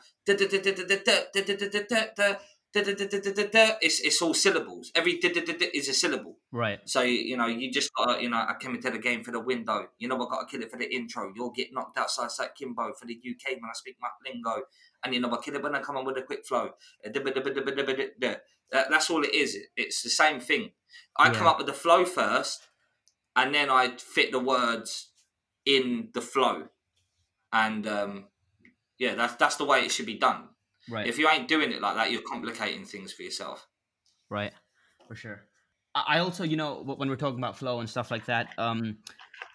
it's 3.81 4.01
it's 4.01 4.21
all 4.21 4.35
syllables. 4.35 4.93
Every 4.95 5.13
is 5.13 5.89
a 5.89 5.95
syllable. 5.95 6.37
Right. 6.53 6.79
So 6.85 7.01
you 7.03 7.37
know 7.37 7.47
you 7.47 7.73
just 7.73 7.91
gotta, 7.95 8.23
you 8.23 8.29
know 8.29 8.37
I 8.37 8.55
came 8.61 8.75
into 8.75 8.91
the 8.91 8.99
game 8.99 9.25
for 9.25 9.31
the 9.31 9.41
window. 9.41 9.87
You 9.99 10.09
know 10.09 10.17
I 10.17 10.29
got 10.29 10.41
to 10.41 10.47
kill 10.47 10.63
it 10.63 10.71
for 10.71 10.79
the 10.79 10.95
intro. 10.95 11.33
You'll 11.35 11.53
get 11.53 11.69
knocked 11.73 11.97
outside 11.99 12.29
like 12.39 12.55
Kimbo 12.55 12.93
for 12.99 13.07
the 13.07 13.15
UK 13.15 13.53
when 13.61 13.71
I 13.71 13.75
speak 13.75 13.97
my 14.01 14.09
lingo. 14.27 14.63
And 15.05 15.15
you 15.15 15.21
know 15.21 15.33
I 15.33 15.39
kill 15.43 15.55
it 15.55 15.63
when 15.63 15.75
I 15.75 15.81
come 15.81 15.97
on 15.97 16.05
with 16.05 16.19
a 16.19 16.23
quick 16.23 16.47
flow. 16.47 16.71
That's 18.71 19.11
all 19.11 19.25
it 19.25 19.35
is. 19.35 19.57
It's 19.77 20.03
the 20.03 20.11
same 20.11 20.41
thing. 20.41 20.73
I 21.17 21.31
come 21.31 21.47
up 21.47 21.59
with 21.59 21.67
the 21.67 21.73
flow 21.73 22.05
first 22.05 22.69
and 23.37 23.55
then 23.55 23.71
I 23.71 23.97
fit 23.97 24.33
the 24.33 24.41
words 24.41 25.11
in 25.65 26.09
the 26.15 26.21
flow, 26.21 26.65
and 27.53 27.87
um, 27.87 28.25
yeah, 28.99 29.15
that's 29.15 29.35
that's 29.37 29.57
the 29.57 29.65
way 29.65 29.81
it 29.81 29.93
should 29.93 30.07
be 30.07 30.19
done. 30.19 30.49
Right. 30.89 31.07
If 31.07 31.19
you 31.19 31.29
ain't 31.29 31.49
doing 31.49 31.73
it 31.73 31.81
like 31.81 31.97
that, 31.97 32.11
you're 32.11 32.23
complicating 32.23 32.85
things 32.85 33.13
for 33.13 33.23
yourself. 33.23 33.67
Right. 34.31 34.53
For 35.09 35.15
sure. 35.15 35.43
I 35.95 36.19
also, 36.19 36.45
you 36.45 36.57
know, 36.57 36.83
when 36.85 37.09
we're 37.09 37.17
talking 37.17 37.39
about 37.39 37.57
flow 37.57 37.81
and 37.81 37.89
stuff 37.89 38.11
like 38.11 38.27
that, 38.27 38.49
um, 38.59 38.99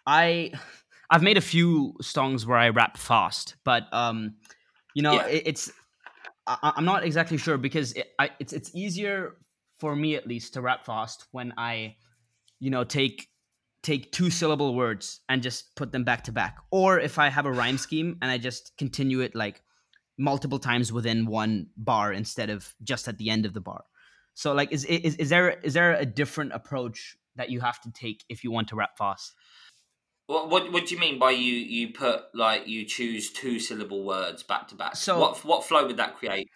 I 0.06 0.52
I've 1.10 1.22
made 1.22 1.38
a 1.38 1.42
few 1.42 1.96
songs 2.02 2.46
where 2.46 2.58
I 2.58 2.70
rap 2.70 2.98
fast, 2.98 3.56
but 3.64 3.84
um, 3.94 4.36
you 4.96 5.04
know, 5.04 5.14
yeah. 5.14 5.28
it, 5.28 5.44
it's 5.46 5.72
I, 6.48 6.74
am 6.78 6.86
not 6.86 7.04
exactly 7.04 7.38
sure 7.38 7.58
because 7.58 7.94
it, 7.94 8.08
I, 8.18 8.32
it's 8.40 8.54
it's 8.54 8.72
easier 8.74 9.38
for 9.80 9.96
me 9.96 10.16
at 10.16 10.28
least 10.28 10.54
to 10.56 10.62
rap 10.62 10.86
fast 10.86 11.26
when 11.32 11.54
I, 11.58 11.96
you 12.60 12.70
know, 12.70 12.84
take 12.84 13.28
take 13.84 14.12
two 14.12 14.30
syllable 14.30 14.76
words 14.76 15.22
and 15.28 15.42
just 15.42 15.76
put 15.76 15.92
them 15.92 16.04
back 16.04 16.24
to 16.24 16.32
back 16.32 16.58
or 16.72 17.00
if 17.00 17.18
i 17.18 17.30
have 17.30 17.46
a 17.46 17.52
rhyme 17.52 17.78
scheme 17.78 18.18
and 18.22 18.30
i 18.30 18.38
just 18.38 18.72
continue 18.78 19.22
it 19.22 19.36
like 19.36 19.62
multiple 20.18 20.60
times 20.60 20.94
within 20.94 21.26
one 21.26 21.68
bar 21.78 22.14
instead 22.14 22.50
of 22.50 22.76
just 22.84 23.08
at 23.08 23.18
the 23.18 23.30
end 23.30 23.46
of 23.46 23.54
the 23.54 23.62
bar 23.62 23.84
so 24.34 24.54
like 24.54 24.72
is 24.72 24.86
is, 24.86 25.16
is 25.16 25.30
there 25.30 25.52
is 25.64 25.74
there 25.74 25.94
a 25.94 26.06
different 26.06 26.52
approach 26.54 27.18
that 27.36 27.50
you 27.50 27.60
have 27.60 27.82
to 27.82 27.92
take 27.92 28.24
if 28.30 28.44
you 28.44 28.52
want 28.52 28.68
to 28.68 28.76
rap 28.76 28.98
fast 28.98 29.34
what, 30.28 30.50
what 30.50 30.72
what 30.72 30.86
do 30.86 30.94
you 30.94 31.00
mean 31.00 31.18
by 31.18 31.32
you 31.32 31.54
you 31.54 31.92
put 31.92 32.24
like 32.36 32.68
you 32.68 32.86
choose 32.86 33.32
two 33.32 33.60
syllable 33.60 34.06
words 34.06 34.44
back 34.44 34.68
to 34.68 34.76
back 34.76 34.96
so 34.96 35.20
what 35.20 35.44
what 35.44 35.64
flow 35.64 35.88
would 35.88 35.98
that 35.98 36.16
create 36.18 36.48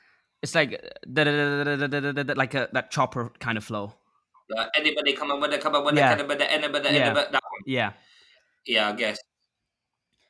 It's 0.41 0.53
like 0.53 0.79
like 1.07 2.53
a 2.53 2.69
that 2.71 2.91
chopper 2.91 3.31
kind 3.39 3.57
of 3.57 3.63
flow. 3.63 3.95
Anybody 4.77 5.13
coming 5.13 5.39
with 5.39 5.53
it, 5.53 5.61
coming 5.61 5.83
with 5.83 5.95
yeah. 5.95 6.11
it, 6.11 6.19
anybody, 6.19 6.45
anybody, 6.47 6.89
yeah. 6.89 7.05
anybody, 7.05 7.27
that 7.31 7.43
one. 7.43 7.61
Yeah. 7.65 7.93
Yeah, 8.65 8.89
I 8.89 8.93
guess. 8.93 9.19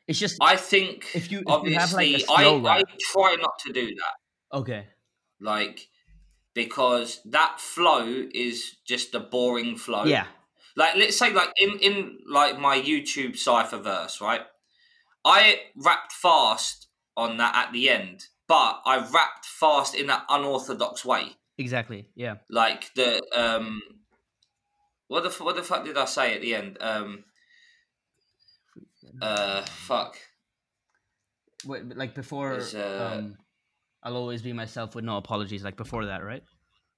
It's 0.08 0.20
just. 0.20 0.38
I 0.42 0.56
think 0.56 1.08
if 1.14 1.32
you 1.32 1.40
if 1.40 1.48
obviously 1.48 2.18
you 2.18 2.26
like 2.28 2.66
I, 2.66 2.80
I 2.80 2.84
try 3.12 3.36
not 3.40 3.58
to 3.66 3.74
do 3.74 3.88
that. 3.88 4.58
Okay. 4.58 4.88
Like 5.42 5.88
because 6.54 7.22
that 7.26 7.60
flow 7.60 8.26
is 8.34 8.78
just 8.88 9.14
a 9.14 9.20
boring 9.20 9.76
flow. 9.76 10.06
Yeah. 10.06 10.26
Like 10.76 10.96
let's 10.96 11.18
say 11.18 11.32
like 11.34 11.52
in 11.62 11.80
in 11.80 12.20
like 12.30 12.60
my 12.60 12.80
YouTube 12.80 13.38
cipher 13.38 13.78
verse, 13.78 14.22
right? 14.22 14.42
I 15.24 15.62
rapped 15.76 16.12
fast 16.12 16.88
on 17.18 17.38
that 17.38 17.56
at 17.56 17.74
the 17.74 17.90
end, 17.90 18.26
but 18.48 18.82
I 18.86 18.98
rapped 18.98 19.46
fast 19.46 19.96
in 19.96 20.08
that 20.08 20.26
unorthodox 20.30 21.04
way. 21.04 21.36
Exactly. 21.58 22.10
Yeah. 22.16 22.36
Like 22.50 22.94
the 22.96 23.22
um, 23.36 23.82
what 25.08 25.24
the 25.24 25.44
what 25.44 25.56
the 25.56 25.64
fuck 25.64 25.86
did 25.86 25.98
I 25.98 26.06
say 26.06 26.36
at 26.36 26.42
the 26.42 26.56
end? 26.56 26.78
Um, 26.82 27.24
uh, 29.22 29.62
fuck. 29.64 30.18
Wait, 31.66 31.96
like 31.96 32.14
before, 32.14 32.60
uh, 32.76 33.14
um, 33.14 33.38
I'll 34.04 34.16
always 34.18 34.42
be 34.42 34.54
myself 34.54 34.96
with 34.96 35.06
no 35.06 35.18
apologies. 35.18 35.64
Like 35.64 35.78
before 35.78 36.06
that, 36.06 36.24
right? 36.24 36.44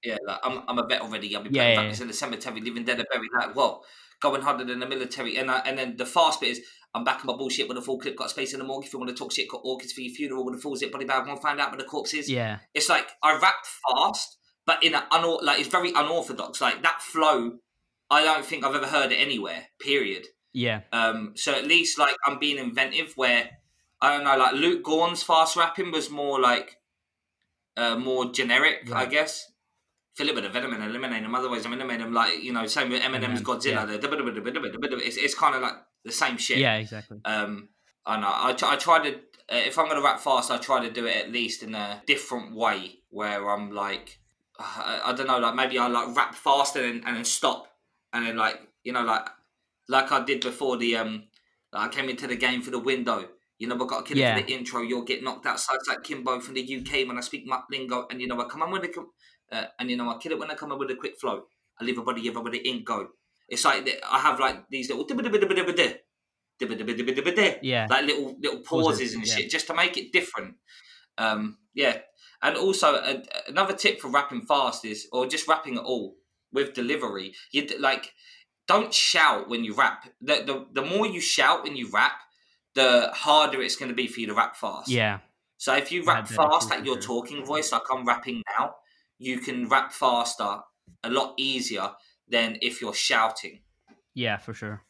Yeah, 0.04 0.16
like 0.26 0.38
I'm, 0.44 0.62
I'm 0.68 0.78
a 0.78 0.86
vet 0.86 1.00
already. 1.00 1.34
I'll 1.34 1.42
be 1.42 1.50
yeah, 1.50 1.72
yeah, 1.72 1.82
yeah. 1.82 2.00
in 2.00 2.06
the 2.06 2.12
cemetery, 2.12 2.60
living 2.60 2.84
dead 2.84 2.98
and 2.98 3.08
buried. 3.10 3.30
Like, 3.36 3.56
well, 3.56 3.84
going 4.20 4.42
harder 4.42 4.64
than 4.64 4.80
the 4.80 4.86
military. 4.86 5.36
And 5.36 5.50
I, 5.50 5.58
and 5.60 5.78
then 5.78 5.96
the 5.96 6.06
fast 6.06 6.40
bit 6.40 6.50
is, 6.50 6.60
I'm 6.94 7.04
back 7.04 7.20
in 7.20 7.26
my 7.26 7.36
bullshit 7.36 7.68
with 7.68 7.78
a 7.78 7.82
full 7.82 7.98
clip, 7.98 8.16
got 8.16 8.30
space 8.30 8.52
in 8.52 8.60
the 8.60 8.64
morgue. 8.64 8.84
If 8.84 8.92
you 8.92 8.98
want 8.98 9.10
to 9.10 9.16
talk 9.16 9.32
shit, 9.32 9.48
got 9.48 9.60
orchids 9.64 9.92
for 9.92 10.00
your 10.00 10.14
funeral 10.14 10.44
with 10.44 10.54
a 10.54 10.58
full 10.58 10.76
zip 10.76 10.92
body 10.92 11.04
bag. 11.04 11.26
Want 11.26 11.40
to 11.40 11.42
find 11.42 11.60
out 11.60 11.70
where 11.70 11.78
the 11.78 11.84
corpse 11.84 12.14
is? 12.14 12.30
Yeah. 12.30 12.58
It's 12.74 12.88
like 12.88 13.08
I 13.22 13.38
rap 13.38 13.56
fast, 13.90 14.38
but 14.66 14.82
in 14.82 14.94
a 14.94 15.06
unor- 15.12 15.42
like 15.42 15.60
it's 15.60 15.68
very 15.68 15.90
unorthodox. 15.90 16.60
Like 16.60 16.82
that 16.82 17.02
flow, 17.02 17.58
I 18.10 18.22
don't 18.22 18.44
think 18.44 18.64
I've 18.64 18.74
ever 18.74 18.86
heard 18.86 19.12
it 19.12 19.16
anywhere. 19.16 19.66
Period. 19.80 20.26
Yeah. 20.52 20.82
Um. 20.92 21.32
So 21.36 21.52
at 21.54 21.66
least 21.66 21.98
like 21.98 22.16
I'm 22.26 22.38
being 22.38 22.58
inventive. 22.58 23.12
Where 23.16 23.50
I 24.00 24.16
don't 24.16 24.24
know, 24.24 24.36
like 24.36 24.54
Luke 24.54 24.82
Gorn's 24.82 25.22
fast 25.22 25.56
rapping 25.56 25.92
was 25.92 26.10
more 26.10 26.40
like, 26.40 26.78
uh, 27.76 27.96
more 27.96 28.32
generic, 28.32 28.84
yeah. 28.86 28.98
I 28.98 29.06
guess 29.06 29.50
fill 30.18 30.28
it 30.28 30.34
with 30.34 30.44
a 30.44 30.48
venom 30.48 30.72
and 30.74 30.82
eliminate 30.82 31.22
them. 31.22 31.34
Otherwise, 31.34 31.64
I'm 31.64 31.72
eliminating 31.72 32.06
them 32.06 32.12
like 32.12 32.42
you 32.42 32.52
know, 32.52 32.66
same 32.66 32.90
with 32.90 33.02
Eminem's 33.02 33.40
Godzilla. 33.40 33.88
Yeah. 33.88 34.98
It's, 35.06 35.16
it's 35.16 35.34
kind 35.34 35.54
of 35.54 35.62
like 35.62 35.74
the 36.04 36.12
same 36.12 36.36
shit. 36.36 36.58
Yeah, 36.58 36.74
exactly. 36.74 37.20
Um, 37.24 37.68
I 38.04 38.18
know. 38.18 38.26
I, 38.26 38.50
I 38.50 38.76
try 38.76 38.98
to 39.08 39.14
uh, 39.14 39.62
if 39.66 39.78
I'm 39.78 39.88
gonna 39.88 40.02
rap 40.02 40.18
fast, 40.18 40.50
I 40.50 40.58
try 40.58 40.84
to 40.84 40.92
do 40.92 41.06
it 41.06 41.16
at 41.16 41.30
least 41.30 41.62
in 41.62 41.74
a 41.74 42.02
different 42.06 42.54
way 42.54 42.98
where 43.10 43.48
I'm 43.48 43.70
like, 43.70 44.18
I, 44.58 45.00
I 45.06 45.12
don't 45.12 45.28
know, 45.28 45.38
like 45.38 45.54
maybe 45.54 45.78
I 45.78 45.86
like 45.86 46.16
rap 46.16 46.34
fast 46.34 46.74
and 46.76 46.84
then, 46.84 47.02
and 47.06 47.16
then 47.16 47.24
stop 47.24 47.67
and 48.12 48.26
then 48.26 48.36
like 48.36 48.60
you 48.82 48.92
know 48.92 49.02
like 49.02 49.28
like 49.88 50.12
I 50.12 50.24
did 50.24 50.40
before 50.40 50.76
the 50.76 50.96
um 50.96 51.24
like 51.72 51.88
I 51.88 51.94
came 51.94 52.08
into 52.08 52.26
the 52.26 52.36
game 52.36 52.62
for 52.62 52.70
the 52.70 52.78
window. 52.78 53.28
You 53.58 53.66
know, 53.66 53.74
I 53.74 53.86
got 53.88 54.00
a 54.00 54.02
kid 54.04 54.18
yeah. 54.18 54.36
for 54.36 54.42
the 54.42 54.52
intro. 54.52 54.82
You'll 54.82 55.02
get 55.02 55.24
knocked 55.24 55.44
out. 55.44 55.54
outside 55.54 55.78
like 55.88 56.04
Kimbo 56.04 56.38
from 56.38 56.54
the 56.54 56.62
UK 56.62 57.08
when 57.08 57.18
I 57.18 57.20
speak 57.22 57.44
my 57.44 57.60
lingo, 57.70 58.06
and 58.08 58.20
you 58.20 58.28
know, 58.28 58.40
I 58.40 58.44
come 58.44 58.62
on 58.62 58.70
with 58.70 58.82
the 58.82 59.04
uh, 59.50 59.64
and 59.78 59.90
you 59.90 59.96
know, 59.96 60.08
I 60.08 60.18
kill 60.18 60.32
it 60.32 60.38
when 60.38 60.50
I 60.50 60.54
come 60.54 60.70
up 60.70 60.78
with 60.78 60.90
a 60.90 60.94
quick 60.94 61.18
flow. 61.20 61.42
I 61.80 61.84
leave 61.84 61.94
everybody, 61.94 62.22
give 62.22 62.36
everybody 62.36 62.58
ink 62.58 62.86
go. 62.86 63.08
It's 63.48 63.64
like 63.64 63.88
I 64.08 64.20
have 64.20 64.38
like 64.38 64.68
these 64.68 64.90
little 64.90 65.04
yeah, 67.62 67.86
like 67.88 68.06
little 68.06 68.36
little 68.40 68.60
pauses 68.60 69.14
and 69.14 69.26
shit, 69.26 69.50
just 69.50 69.66
to 69.68 69.74
make 69.74 69.96
it 69.96 70.12
different. 70.12 70.56
Um, 71.16 71.58
yeah, 71.74 71.98
and 72.42 72.56
also 72.56 72.94
uh, 72.94 73.22
another 73.48 73.74
tip 73.74 74.00
for 74.00 74.08
rapping 74.08 74.42
fast 74.42 74.84
is, 74.84 75.08
or 75.12 75.26
just 75.26 75.48
rapping 75.48 75.76
at 75.76 75.82
all 75.82 76.14
with 76.52 76.74
delivery. 76.74 77.34
You 77.52 77.66
like 77.78 78.12
don't 78.66 78.92
shout 78.92 79.48
when 79.48 79.64
you 79.64 79.74
rap. 79.74 80.08
The, 80.20 80.42
the 80.44 80.66
the 80.80 80.86
more 80.86 81.06
you 81.06 81.20
shout 81.20 81.64
when 81.64 81.76
you 81.76 81.90
rap, 81.92 82.20
the 82.74 83.10
harder 83.14 83.62
it's 83.62 83.76
going 83.76 83.90
to 83.90 83.94
be 83.94 84.06
for 84.06 84.20
you 84.20 84.26
to 84.28 84.34
rap 84.34 84.56
fast. 84.56 84.88
Yeah. 84.88 85.18
So 85.56 85.74
if 85.74 85.90
you 85.90 86.04
rap 86.04 86.28
fast 86.28 86.70
like 86.70 86.84
your 86.84 87.00
talking 87.00 87.44
voice, 87.44 87.72
like 87.72 87.82
I'm 87.92 88.06
rapping 88.06 88.42
now, 88.58 88.76
you 89.18 89.38
can 89.40 89.68
rap 89.68 89.92
faster 89.92 90.58
a 91.02 91.10
lot 91.10 91.34
easier 91.36 91.90
than 92.28 92.58
if 92.62 92.80
you're 92.80 92.94
shouting. 92.94 93.60
Yeah, 94.14 94.36
for 94.36 94.54
sure. 94.54 94.82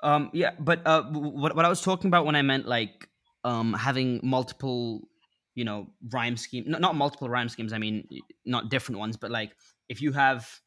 Um, 0.00 0.30
yeah, 0.32 0.52
but 0.58 0.86
uh, 0.86 1.02
what 1.04 1.56
what 1.56 1.64
I 1.64 1.68
was 1.68 1.80
talking 1.80 2.08
about 2.08 2.26
when 2.26 2.36
I 2.36 2.42
meant 2.42 2.68
like 2.68 3.08
um 3.44 3.72
having 3.72 4.20
multiple, 4.22 5.08
you 5.54 5.64
know, 5.64 5.88
rhyme 6.12 6.36
scheme, 6.36 6.64
not, 6.66 6.80
not 6.80 6.94
multiple 6.94 7.28
rhyme 7.28 7.48
schemes. 7.48 7.72
I 7.72 7.78
mean, 7.78 8.06
not 8.44 8.70
different 8.70 8.98
ones, 8.98 9.16
but 9.16 9.30
like 9.30 9.52
if 9.88 10.02
you 10.02 10.12
have, 10.12 10.60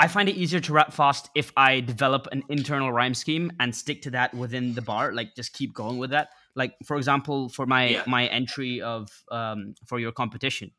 I 0.00 0.08
find 0.08 0.30
it 0.30 0.36
easier 0.36 0.60
to 0.60 0.72
rap 0.72 0.94
fast 0.94 1.28
if 1.34 1.52
I 1.58 1.80
develop 1.80 2.26
an 2.32 2.42
internal 2.48 2.90
rhyme 2.90 3.12
scheme 3.12 3.52
and 3.60 3.74
stick 3.74 4.00
to 4.02 4.10
that 4.12 4.32
within 4.32 4.72
the 4.72 4.80
bar. 4.80 5.12
Like 5.12 5.34
just 5.36 5.52
keep 5.52 5.74
going 5.74 5.98
with 5.98 6.10
that. 6.10 6.30
Like 6.54 6.72
for 6.86 6.96
example, 6.96 7.50
for 7.50 7.66
my 7.66 7.88
yeah. 7.88 8.02
my 8.06 8.26
entry 8.28 8.80
of 8.80 9.10
um 9.30 9.74
for 9.86 9.98
your 9.98 10.10
competition, 10.10 10.70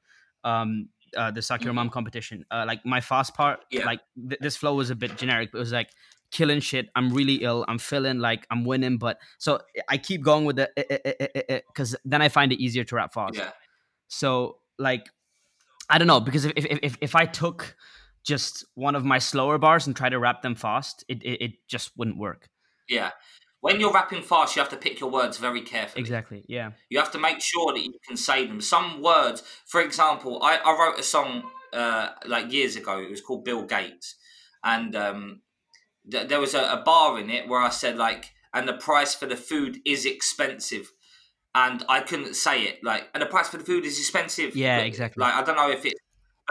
um 0.44 0.90
uh, 1.16 1.30
the 1.30 1.42
Suck 1.42 1.64
Your 1.64 1.74
Mom 1.74 1.88
mm-hmm. 1.88 1.94
competition. 1.94 2.46
Uh, 2.50 2.64
like 2.66 2.86
my 2.86 3.02
fast 3.02 3.36
part, 3.36 3.60
yeah. 3.70 3.86
like 3.86 4.00
th- 4.16 4.40
this 4.40 4.56
flow 4.56 4.74
was 4.74 4.90
a 4.90 4.96
bit 4.96 5.18
generic, 5.18 5.52
but 5.52 5.58
it 5.58 5.62
was 5.62 5.74
like 5.74 5.90
killing 6.32 6.62
shit. 6.62 6.90
I'm 6.96 7.14
really 7.14 7.44
ill. 7.44 7.66
I'm 7.68 7.80
feeling 7.80 8.20
like 8.20 8.48
I'm 8.50 8.64
winning, 8.64 8.98
but 8.98 9.20
so 9.38 9.60
I 9.88 9.98
keep 9.98 10.24
going 10.24 10.46
with 10.46 10.56
the 10.56 11.64
because 11.68 11.96
then 12.06 12.22
I 12.22 12.30
find 12.30 12.52
it 12.52 12.60
easier 12.60 12.86
to 12.86 12.96
rap 12.96 13.14
fast. 13.14 13.36
Yeah. 13.36 13.52
So 14.08 14.58
like, 14.80 15.06
I 15.90 15.98
don't 15.98 16.08
know 16.08 16.22
because 16.22 16.46
if 16.46 16.54
if 16.56 16.80
if, 16.82 16.98
if 17.02 17.16
I 17.16 17.26
took 17.26 17.76
just 18.26 18.66
one 18.76 18.96
of 18.96 19.04
my 19.04 19.20
slower 19.20 19.58
bars 19.58 19.88
and 19.88 19.96
try 19.96 20.10
to 20.10 20.20
rap 20.20 20.42
them 20.42 20.56
fast, 20.56 21.04
it, 21.08 21.24
it, 21.24 21.42
it 21.42 21.52
just 21.68 21.92
wouldn't 21.98 22.18
work. 22.18 22.50
Yeah 22.90 23.12
when 23.62 23.80
you're 23.80 23.94
rapping 23.94 24.24
fast, 24.24 24.56
you 24.56 24.60
have 24.60 24.70
to 24.72 24.78
pick 24.78 25.00
your 25.00 25.10
words 25.10 25.38
very 25.38 25.62
carefully. 25.62 26.02
Exactly. 26.02 26.44
Yeah. 26.48 26.72
You 26.90 26.98
have 26.98 27.12
to 27.12 27.20
make 27.20 27.40
sure 27.40 27.74
that 27.74 27.84
you 27.84 27.94
can 28.06 28.18
say 28.18 28.46
them. 28.46 28.60
Some 28.60 29.02
words, 29.02 29.44
for 29.68 29.82
example, 29.82 30.42
I, 30.44 30.58
I 30.58 30.78
wrote 30.78 31.00
a 31.00 31.04
song 31.04 31.44
uh, 31.72 32.10
like 32.26 32.52
years 32.52 32.76
ago. 32.76 33.00
It 33.00 33.10
was 33.10 33.22
called 33.22 33.46
Bill 33.46 33.64
Gates, 33.64 34.16
and 34.64 34.96
um, 34.96 35.42
th- 36.10 36.28
there 36.28 36.40
was 36.40 36.56
a, 36.56 36.64
a 36.64 36.82
bar 36.84 37.20
in 37.20 37.30
it 37.30 37.48
where 37.48 37.62
I 37.62 37.70
said 37.70 37.98
like, 37.98 38.32
and 38.54 38.68
the 38.68 38.74
price 38.74 39.14
for 39.14 39.28
the 39.28 39.38
food 39.38 39.78
is 39.86 40.06
expensive. 40.06 40.92
And 41.54 41.84
I 41.88 42.00
couldn't 42.00 42.36
say 42.36 42.64
it 42.64 42.80
like, 42.82 43.10
and 43.14 43.22
the 43.22 43.28
price 43.28 43.50
for 43.50 43.58
the 43.58 43.64
food 43.64 43.86
is 43.86 44.00
expensive. 44.00 44.56
Yeah, 44.56 44.80
exactly. 44.80 45.22
Like 45.22 45.36
I 45.36 45.44
don't 45.44 45.56
know 45.56 45.70
if 45.70 45.86
it's 45.86 46.00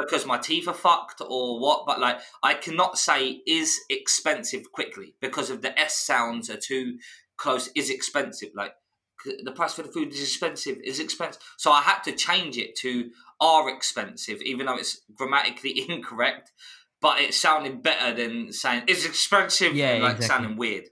because 0.00 0.26
my 0.26 0.38
teeth 0.38 0.68
are 0.68 0.74
fucked 0.74 1.20
or 1.20 1.60
what, 1.60 1.84
but 1.86 2.00
like 2.00 2.20
I 2.42 2.54
cannot 2.54 2.98
say 2.98 3.40
is 3.46 3.78
expensive 3.88 4.72
quickly 4.72 5.14
because 5.20 5.50
of 5.50 5.62
the 5.62 5.78
S 5.78 5.96
sounds 5.96 6.50
are 6.50 6.56
too 6.56 6.98
close. 7.36 7.70
Is 7.74 7.90
expensive 7.90 8.50
like 8.54 8.72
the 9.24 9.52
price 9.52 9.74
for 9.74 9.82
the 9.82 9.88
food 9.88 10.12
is 10.12 10.22
expensive 10.22 10.78
is 10.84 10.98
expensive 10.98 11.42
so 11.58 11.70
i 11.70 11.82
had 11.82 12.00
to 12.00 12.12
change 12.12 12.56
it 12.56 12.74
to 12.76 13.10
are 13.40 13.68
expensive 13.68 14.40
even 14.42 14.66
though 14.66 14.76
it's 14.76 15.02
grammatically 15.14 15.84
incorrect 15.88 16.52
but 17.00 17.20
it 17.20 17.34
sounded 17.34 17.82
better 17.82 18.14
than 18.14 18.52
saying 18.52 18.82
it's 18.86 19.04
expensive 19.04 19.74
yeah 19.74 19.98
like 20.00 20.16
exactly. 20.16 20.26
sounding 20.26 20.56
weird 20.56 20.84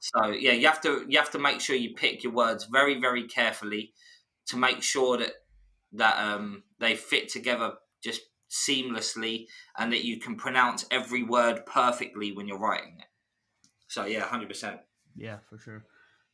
so 0.00 0.28
yeah 0.28 0.52
you 0.52 0.66
have 0.66 0.80
to 0.80 1.04
you 1.08 1.18
have 1.18 1.30
to 1.30 1.38
make 1.38 1.60
sure 1.60 1.76
you 1.76 1.94
pick 1.94 2.22
your 2.24 2.32
words 2.32 2.66
very 2.70 3.00
very 3.00 3.26
carefully 3.26 3.92
to 4.46 4.56
make 4.56 4.82
sure 4.82 5.16
that 5.18 5.32
that 5.92 6.18
um 6.18 6.62
they 6.80 6.96
fit 6.96 7.28
together 7.28 7.74
just 8.02 8.22
seamlessly 8.52 9.46
and 9.78 9.92
that 9.92 10.04
you 10.04 10.20
can 10.20 10.36
pronounce 10.36 10.84
every 10.90 11.22
word 11.22 11.64
perfectly 11.64 12.32
when 12.32 12.46
you're 12.46 12.58
writing 12.58 12.96
it. 12.98 13.06
So 13.88 14.04
yeah, 14.04 14.20
hundred 14.20 14.48
percent. 14.48 14.80
Yeah, 15.16 15.38
for 15.48 15.58
sure. 15.58 15.84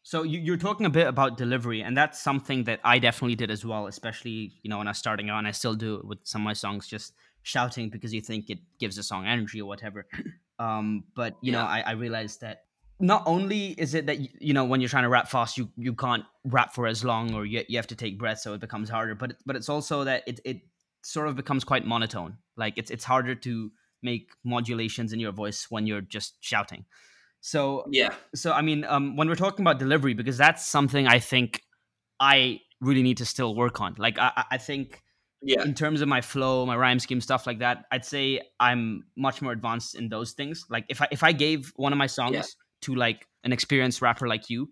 So 0.02 0.22
you, 0.22 0.52
are 0.54 0.56
talking 0.56 0.86
a 0.86 0.90
bit 0.90 1.06
about 1.06 1.36
delivery, 1.36 1.82
and 1.82 1.96
that's 1.96 2.20
something 2.20 2.64
that 2.64 2.80
I 2.82 2.98
definitely 2.98 3.34
did 3.36 3.50
as 3.50 3.64
well. 3.64 3.86
Especially 3.86 4.52
you 4.62 4.70
know 4.70 4.78
when 4.78 4.88
I 4.88 4.90
was 4.90 4.98
starting 4.98 5.30
out, 5.30 5.38
and 5.38 5.46
I 5.46 5.52
still 5.52 5.74
do 5.74 5.96
it 5.96 6.04
with 6.04 6.18
some 6.24 6.42
of 6.42 6.44
my 6.44 6.52
songs, 6.52 6.88
just 6.88 7.12
shouting 7.42 7.88
because 7.88 8.12
you 8.12 8.20
think 8.20 8.50
it 8.50 8.58
gives 8.78 8.98
a 8.98 9.02
song 9.02 9.26
energy 9.26 9.60
or 9.60 9.68
whatever. 9.68 10.06
Um, 10.60 11.04
but 11.14 11.36
you 11.40 11.52
yeah. 11.52 11.60
know, 11.60 11.66
I, 11.66 11.84
I 11.86 11.90
realized 11.92 12.40
that 12.40 12.64
not 12.98 13.22
only 13.26 13.68
is 13.78 13.94
it 13.94 14.06
that 14.06 14.42
you 14.42 14.52
know 14.52 14.64
when 14.64 14.80
you're 14.80 14.88
trying 14.88 15.04
to 15.04 15.08
rap 15.08 15.28
fast, 15.28 15.56
you 15.56 15.70
you 15.76 15.94
can't 15.94 16.24
rap 16.44 16.74
for 16.74 16.88
as 16.88 17.04
long, 17.04 17.32
or 17.32 17.46
you, 17.46 17.62
you 17.68 17.78
have 17.78 17.86
to 17.86 17.94
take 17.94 18.18
breath, 18.18 18.40
so 18.40 18.54
it 18.54 18.60
becomes 18.60 18.90
harder. 18.90 19.14
But 19.14 19.36
but 19.46 19.54
it's 19.54 19.68
also 19.68 20.02
that 20.02 20.24
it 20.26 20.40
it 20.44 20.62
sort 21.02 21.28
of 21.28 21.36
becomes 21.36 21.64
quite 21.64 21.86
monotone. 21.86 22.38
Like 22.56 22.74
it's 22.76 22.90
it's 22.90 23.04
harder 23.04 23.34
to 23.34 23.70
make 24.02 24.30
modulations 24.44 25.12
in 25.12 25.20
your 25.20 25.32
voice 25.32 25.66
when 25.70 25.86
you're 25.86 26.00
just 26.00 26.36
shouting. 26.40 26.84
So 27.40 27.84
yeah. 27.90 28.14
So 28.34 28.52
I 28.52 28.62
mean, 28.62 28.84
um, 28.84 29.16
when 29.16 29.28
we're 29.28 29.36
talking 29.36 29.62
about 29.62 29.78
delivery, 29.78 30.14
because 30.14 30.36
that's 30.36 30.66
something 30.66 31.06
I 31.06 31.18
think 31.18 31.62
I 32.20 32.60
really 32.80 33.02
need 33.02 33.18
to 33.18 33.26
still 33.26 33.54
work 33.54 33.80
on. 33.80 33.94
Like 33.98 34.18
I, 34.18 34.44
I 34.52 34.58
think 34.58 35.02
yeah. 35.42 35.62
in 35.62 35.74
terms 35.74 36.00
of 36.00 36.08
my 36.08 36.20
flow, 36.20 36.66
my 36.66 36.76
rhyme 36.76 36.98
scheme, 36.98 37.20
stuff 37.20 37.46
like 37.46 37.60
that, 37.60 37.84
I'd 37.90 38.04
say 38.04 38.40
I'm 38.58 39.04
much 39.16 39.40
more 39.42 39.52
advanced 39.52 39.94
in 39.94 40.08
those 40.08 40.32
things. 40.32 40.64
Like 40.68 40.84
if 40.88 41.00
I 41.00 41.08
if 41.10 41.22
I 41.22 41.32
gave 41.32 41.72
one 41.76 41.92
of 41.92 41.98
my 41.98 42.06
songs 42.06 42.34
yeah. 42.34 42.42
to 42.82 42.94
like 42.94 43.26
an 43.44 43.52
experienced 43.52 44.02
rapper 44.02 44.26
like 44.26 44.50
you, 44.50 44.68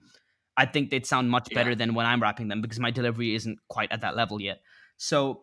I 0.57 0.67
think 0.67 0.91
they'd 0.91 1.07
sound 1.07 1.31
much 1.31 1.49
better 1.55 1.71
yeah. 1.71 1.77
than 1.77 1.95
when 1.95 2.07
I'm 2.07 2.21
rapping 2.21 2.49
them 2.49 2.61
because 2.61 2.81
my 2.81 2.91
delivery 2.91 3.35
isn't 3.35 3.59
quite 3.69 3.93
at 3.93 4.01
that 4.01 4.17
level 4.17 4.41
yet. 4.41 4.61
So 4.97 5.43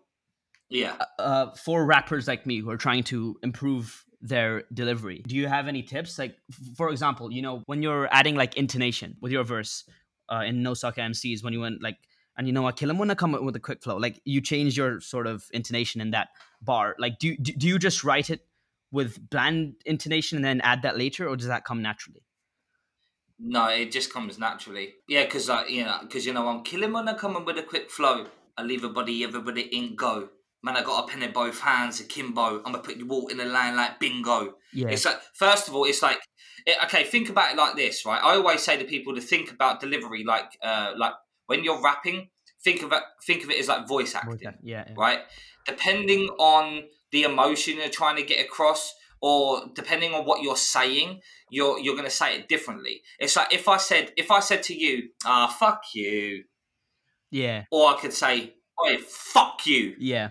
Yeah. 0.73 0.95
Uh, 0.99 1.21
uh, 1.21 1.51
for 1.51 1.85
rappers 1.85 2.27
like 2.27 2.45
me 2.45 2.59
who 2.59 2.69
are 2.71 2.77
trying 2.77 3.03
to 3.05 3.37
improve 3.43 4.03
their 4.21 4.63
delivery, 4.73 5.21
do 5.27 5.35
you 5.35 5.47
have 5.47 5.67
any 5.67 5.83
tips? 5.83 6.17
Like, 6.17 6.35
for 6.75 6.89
example, 6.89 7.31
you 7.31 7.43
know, 7.43 7.61
when 7.67 7.83
you're 7.83 8.07
adding 8.11 8.35
like 8.35 8.57
intonation 8.57 9.15
with 9.21 9.31
your 9.31 9.43
verse 9.43 9.83
uh, 10.29 10.43
in 10.45 10.63
No 10.63 10.73
Sucker 10.73 11.01
MCs, 11.01 11.43
when 11.43 11.53
you 11.53 11.61
went 11.61 11.83
like, 11.83 11.97
and 12.35 12.47
you 12.47 12.53
know 12.53 12.63
what, 12.63 12.75
Kill 12.75 12.89
him 12.89 12.97
wanna 12.97 13.15
come 13.15 13.35
up 13.35 13.43
with 13.43 13.55
a 13.55 13.59
quick 13.59 13.83
flow, 13.83 13.97
like 13.97 14.19
you 14.25 14.41
change 14.41 14.75
your 14.75 14.99
sort 14.99 15.27
of 15.27 15.45
intonation 15.53 16.01
in 16.01 16.09
that 16.11 16.29
bar. 16.59 16.95
Like, 16.97 17.19
do 17.19 17.37
do 17.37 17.67
you 17.67 17.77
just 17.77 18.03
write 18.03 18.31
it 18.31 18.41
with 18.91 19.29
bland 19.29 19.75
intonation 19.85 20.37
and 20.37 20.45
then 20.45 20.59
add 20.61 20.81
that 20.81 20.97
later, 20.97 21.29
or 21.29 21.35
does 21.35 21.47
that 21.47 21.65
come 21.65 21.83
naturally? 21.83 22.23
No, 23.37 23.67
it 23.67 23.91
just 23.91 24.11
comes 24.11 24.39
naturally. 24.39 24.95
Yeah, 25.07 25.25
because 25.25 25.49
I 25.49 25.67
you 25.67 25.83
know, 25.83 25.99
because 26.01 26.25
you 26.25 26.33
know, 26.33 26.47
I'm 26.47 26.63
killing 26.63 26.93
when 26.93 27.07
I 27.07 27.13
come 27.13 27.35
up 27.35 27.45
with 27.45 27.59
a 27.59 27.63
quick 27.63 27.91
flow. 27.91 28.25
I 28.57 28.63
leave 28.63 28.83
everybody, 28.83 29.23
everybody 29.23 29.61
in 29.61 29.95
go. 29.95 30.29
Man, 30.63 30.77
I 30.77 30.83
got 30.83 31.03
a 31.03 31.07
pen 31.07 31.21
in 31.23 31.31
both 31.31 31.59
hands, 31.59 31.99
a 31.99 32.05
kimbo. 32.05 32.57
I'm 32.57 32.71
gonna 32.71 32.79
put 32.79 32.97
you 32.97 33.07
all 33.09 33.27
in 33.27 33.39
a 33.39 33.45
line 33.45 33.75
like 33.75 33.99
bingo. 33.99 34.55
Yeah. 34.71 34.89
It's 34.89 35.05
like 35.05 35.19
first 35.33 35.67
of 35.67 35.75
all, 35.75 35.85
it's 35.85 36.01
like 36.01 36.19
it, 36.65 36.77
okay. 36.85 37.03
Think 37.03 37.29
about 37.29 37.51
it 37.51 37.57
like 37.57 37.75
this, 37.75 38.05
right? 38.05 38.21
I 38.23 38.35
always 38.35 38.61
say 38.63 38.77
to 38.77 38.85
people 38.85 39.13
to 39.15 39.21
think 39.21 39.51
about 39.51 39.81
delivery 39.81 40.23
like 40.23 40.57
uh 40.63 40.93
like 40.97 41.13
when 41.47 41.63
you're 41.63 41.81
rapping. 41.81 42.29
Think 42.63 42.81
of 42.81 42.93
it. 42.93 43.03
Think 43.25 43.43
of 43.43 43.49
it 43.49 43.59
as 43.59 43.67
like 43.67 43.87
voice 43.87 44.15
acting. 44.15 44.31
Voice, 44.31 44.41
yeah, 44.63 44.85
yeah. 44.87 44.93
Right. 44.95 45.19
Depending 45.67 46.29
on 46.39 46.83
the 47.11 47.23
emotion 47.23 47.77
you're 47.77 47.89
trying 47.89 48.15
to 48.15 48.23
get 48.23 48.43
across, 48.43 48.93
or 49.21 49.69
depending 49.73 50.13
on 50.13 50.25
what 50.25 50.41
you're 50.41 50.57
saying, 50.57 51.21
you're 51.49 51.79
you're 51.79 51.95
going 51.95 52.05
to 52.05 52.11
say 52.11 52.37
it 52.37 52.49
differently. 52.49 53.01
It's 53.19 53.35
like 53.37 53.53
if 53.53 53.69
I 53.69 53.77
said 53.77 54.11
if 54.17 54.31
I 54.31 54.41
said 54.41 54.63
to 54.63 54.75
you, 54.75 55.09
"Ah, 55.25 55.47
fuck 55.47 55.81
you," 55.93 56.43
yeah, 57.31 57.63
or 57.71 57.87
I 57.87 57.97
could 57.99 58.11
say, 58.11 58.55
"Oh, 58.79 58.97
fuck 59.07 59.65
you," 59.65 59.95
yeah. 59.99 60.29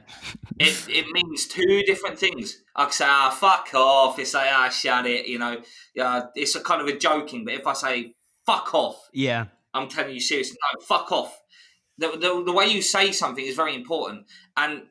it 0.58 0.86
it 0.88 1.06
means 1.12 1.46
two 1.46 1.82
different 1.86 2.18
things. 2.18 2.62
I 2.74 2.84
could 2.84 2.94
say, 2.94 3.06
"Ah, 3.08 3.30
fuck 3.30 3.68
off." 3.74 4.18
It's 4.18 4.34
like, 4.34 4.48
"Ah, 4.50 4.68
shut 4.68 5.06
it," 5.06 5.26
you 5.26 5.38
know. 5.38 5.62
Yeah, 5.94 6.26
it's 6.34 6.54
a 6.54 6.60
kind 6.60 6.80
of 6.80 6.88
a 6.88 6.98
joking. 6.98 7.44
But 7.44 7.54
if 7.54 7.66
I 7.66 7.72
say, 7.72 8.14
"Fuck 8.46 8.74
off," 8.74 9.08
yeah, 9.12 9.46
I'm 9.74 9.88
telling 9.88 10.14
you 10.14 10.20
seriously. 10.20 10.56
No, 10.74 10.80
fuck 10.80 11.10
off. 11.12 11.38
The, 11.98 12.08
the, 12.08 12.42
the 12.44 12.52
way 12.52 12.66
you 12.66 12.82
say 12.82 13.12
something 13.12 13.44
is 13.44 13.54
very 13.54 13.74
important, 13.74 14.26
and 14.56 14.82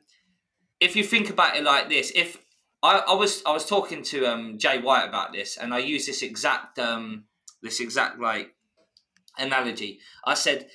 if 0.80 0.96
you 0.96 1.04
think 1.04 1.30
about 1.30 1.56
it 1.56 1.64
like 1.64 1.88
this, 1.88 2.12
if 2.14 2.38
I, 2.82 3.02
I 3.08 3.14
was 3.14 3.42
I 3.46 3.52
was 3.52 3.64
talking 3.64 4.02
to 4.04 4.26
um, 4.26 4.58
Jay 4.58 4.80
White 4.80 5.08
about 5.08 5.32
this, 5.32 5.56
and 5.56 5.72
I 5.72 5.78
used 5.78 6.08
this 6.08 6.22
exact 6.22 6.78
um, 6.78 7.24
this 7.62 7.80
exact 7.80 8.18
like 8.18 8.54
analogy. 9.38 10.00
I 10.24 10.34
said, 10.34 10.68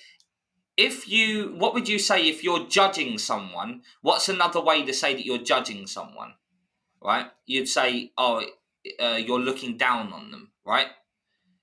if 0.78 1.10
you, 1.10 1.56
what 1.58 1.74
would 1.74 1.90
you 1.90 2.00
say 2.00 2.28
if 2.28 2.44
you're 2.44 2.68
judging 2.68 3.18
someone? 3.18 3.82
What's 4.02 4.30
another 4.30 4.62
way 4.62 4.86
to 4.86 4.94
say 4.94 5.13
that 5.16 5.26
you're 5.26 5.40
judging 5.40 5.88
someone? 5.88 6.34
Right? 7.04 7.26
You'd 7.46 7.68
say, 7.68 8.12
oh, 8.18 8.44
uh, 9.00 9.20
you're 9.24 9.40
looking 9.40 9.78
down 9.78 10.13
on 10.13 10.32
them, 10.32 10.52
right? 10.66 10.88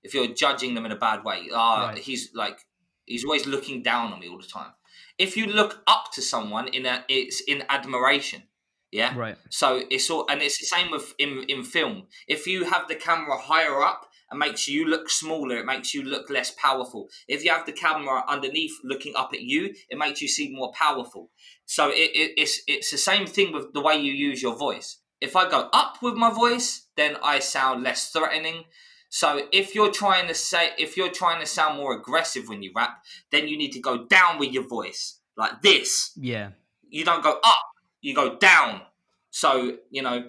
If 0.03 0.15
you're 0.15 0.29
judging 0.29 0.75
them 0.75 0.85
in 0.85 0.93
a 0.93 0.97
bad 0.97 1.25
way, 1.25 1.49
ah, 1.55 1.89
right. 1.89 1.99
he's 1.99 2.31
like 2.35 2.59
he's 3.07 3.25
always 3.25 3.47
looking 3.47 3.83
down 3.83 4.13
on 4.13 4.21
me 4.21 4.29
all 4.29 4.39
the 4.39 4.47
time. 4.47 4.73
If 5.19 5.37
you 5.37 5.47
look 5.47 5.83
up 5.87 6.13
to 6.13 6.23
someone 6.23 6.69
in 6.69 6.87
a, 6.87 7.05
it's 7.09 7.41
in 7.41 7.65
admiration. 7.69 8.43
Yeah. 8.91 9.17
Right. 9.17 9.37
So 9.49 9.83
it's 9.91 10.09
all, 10.11 10.27
and 10.29 10.41
it's 10.43 10.59
the 10.59 10.67
same 10.67 10.91
with 10.91 11.15
in 11.19 11.45
in 11.49 11.65
film. 11.65 12.07
If 12.29 12.47
you 12.47 12.65
have 12.65 12.87
the 12.87 12.95
camera 12.95 13.39
higher 13.39 13.83
up, 13.83 14.07
it 14.35 14.39
makes 14.39 14.69
you 14.69 14.87
look 14.87 15.09
smaller. 15.11 15.57
It 15.57 15.67
makes 15.67 15.95
you 15.95 16.03
look 16.03 16.29
less 16.31 16.51
powerful. 16.51 17.09
If 17.29 17.45
you 17.45 17.51
have 17.51 17.67
the 17.67 17.73
camera 17.73 18.25
underneath, 18.29 18.73
looking 18.85 19.15
up 19.17 19.31
at 19.33 19.41
you, 19.41 19.75
it 19.89 19.99
makes 19.99 20.21
you 20.21 20.29
seem 20.29 20.55
more 20.55 20.73
powerful. 20.73 21.31
So 21.67 21.89
it, 21.89 22.11
it, 22.15 22.33
it's 22.37 22.61
it's 22.67 22.91
the 22.91 22.99
same 22.99 23.27
thing 23.27 23.53
with 23.53 23.73
the 23.73 23.81
way 23.81 23.97
you 23.97 24.13
use 24.13 24.43
your 24.43 24.57
voice. 24.57 24.99
If 25.21 25.37
I 25.37 25.49
go 25.49 25.69
up 25.73 26.03
with 26.03 26.15
my 26.15 26.31
voice, 26.31 26.87
then 26.97 27.17
I 27.23 27.39
sound 27.39 27.83
less 27.83 28.11
threatening. 28.11 28.65
So 29.09 29.47
if 29.53 29.75
you're 29.75 29.93
trying 29.93 30.27
to 30.29 30.35
say, 30.35 30.71
if 30.77 30.97
you're 30.97 31.11
trying 31.11 31.41
to 31.41 31.47
sound 31.47 31.79
more 31.79 31.97
aggressive 31.97 32.49
when 32.49 32.63
you 32.63 32.73
rap, 32.75 33.03
then 33.31 33.49
you 33.49 33.57
need 33.57 33.73
to 33.73 33.81
go 33.81 34.07
down 34.07 34.39
with 34.39 34.53
your 34.53 34.67
voice 34.67 35.21
like 35.37 35.63
this. 35.63 36.13
Yeah. 36.17 36.51
You 36.89 37.05
don't 37.05 37.23
go 37.23 37.39
up 37.43 37.65
you 38.05 38.15
go 38.15 38.37
down. 38.37 38.83
So, 39.31 39.79
you 39.91 40.03
know, 40.03 40.29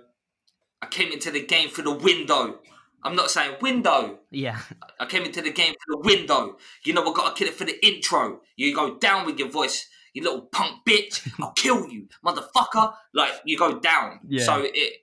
I 0.81 0.87
came 0.87 1.11
into 1.11 1.29
the 1.29 1.45
game 1.45 1.69
for 1.69 1.81
the 1.81 1.91
window. 1.91 2.59
I'm 3.05 3.15
not 3.15 3.29
saying 3.29 3.57
window. 3.61 4.19
Yeah. 4.31 4.59
I 4.99 5.05
came 5.05 5.23
into 5.23 5.41
the 5.41 5.51
game 5.51 5.73
for 5.73 5.95
the 5.95 5.99
window. 5.99 6.57
You 6.83 6.93
know, 6.93 7.03
I 7.03 7.13
got 7.13 7.35
to 7.35 7.39
kill 7.39 7.47
it 7.47 7.57
for 7.57 7.63
the 7.63 7.85
intro. 7.85 8.41
You 8.57 8.73
go 8.73 8.97
down 8.97 9.27
with 9.27 9.37
your 9.37 9.49
voice, 9.49 9.87
you 10.13 10.23
little 10.23 10.41
punk 10.41 10.83
bitch. 10.87 11.31
I'll 11.39 11.51
kill 11.55 11.87
you, 11.87 12.07
motherfucker. 12.25 12.93
Like, 13.13 13.31
you 13.45 13.59
go 13.59 13.79
down. 13.79 14.21
Yeah. 14.27 14.43
So, 14.43 14.65
it, 14.65 14.93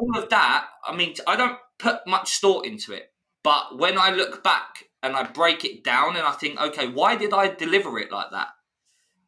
all 0.00 0.18
of 0.18 0.30
that, 0.30 0.68
I 0.86 0.96
mean, 0.96 1.14
I 1.26 1.36
don't 1.36 1.58
put 1.78 2.06
much 2.06 2.40
thought 2.40 2.64
into 2.64 2.94
it. 2.94 3.12
But 3.44 3.78
when 3.78 3.98
I 3.98 4.10
look 4.10 4.42
back 4.42 4.84
and 5.02 5.14
I 5.14 5.24
break 5.24 5.66
it 5.66 5.84
down 5.84 6.16
and 6.16 6.26
I 6.26 6.32
think, 6.32 6.58
okay, 6.58 6.88
why 6.88 7.16
did 7.16 7.34
I 7.34 7.48
deliver 7.48 7.98
it 7.98 8.10
like 8.10 8.30
that? 8.32 8.48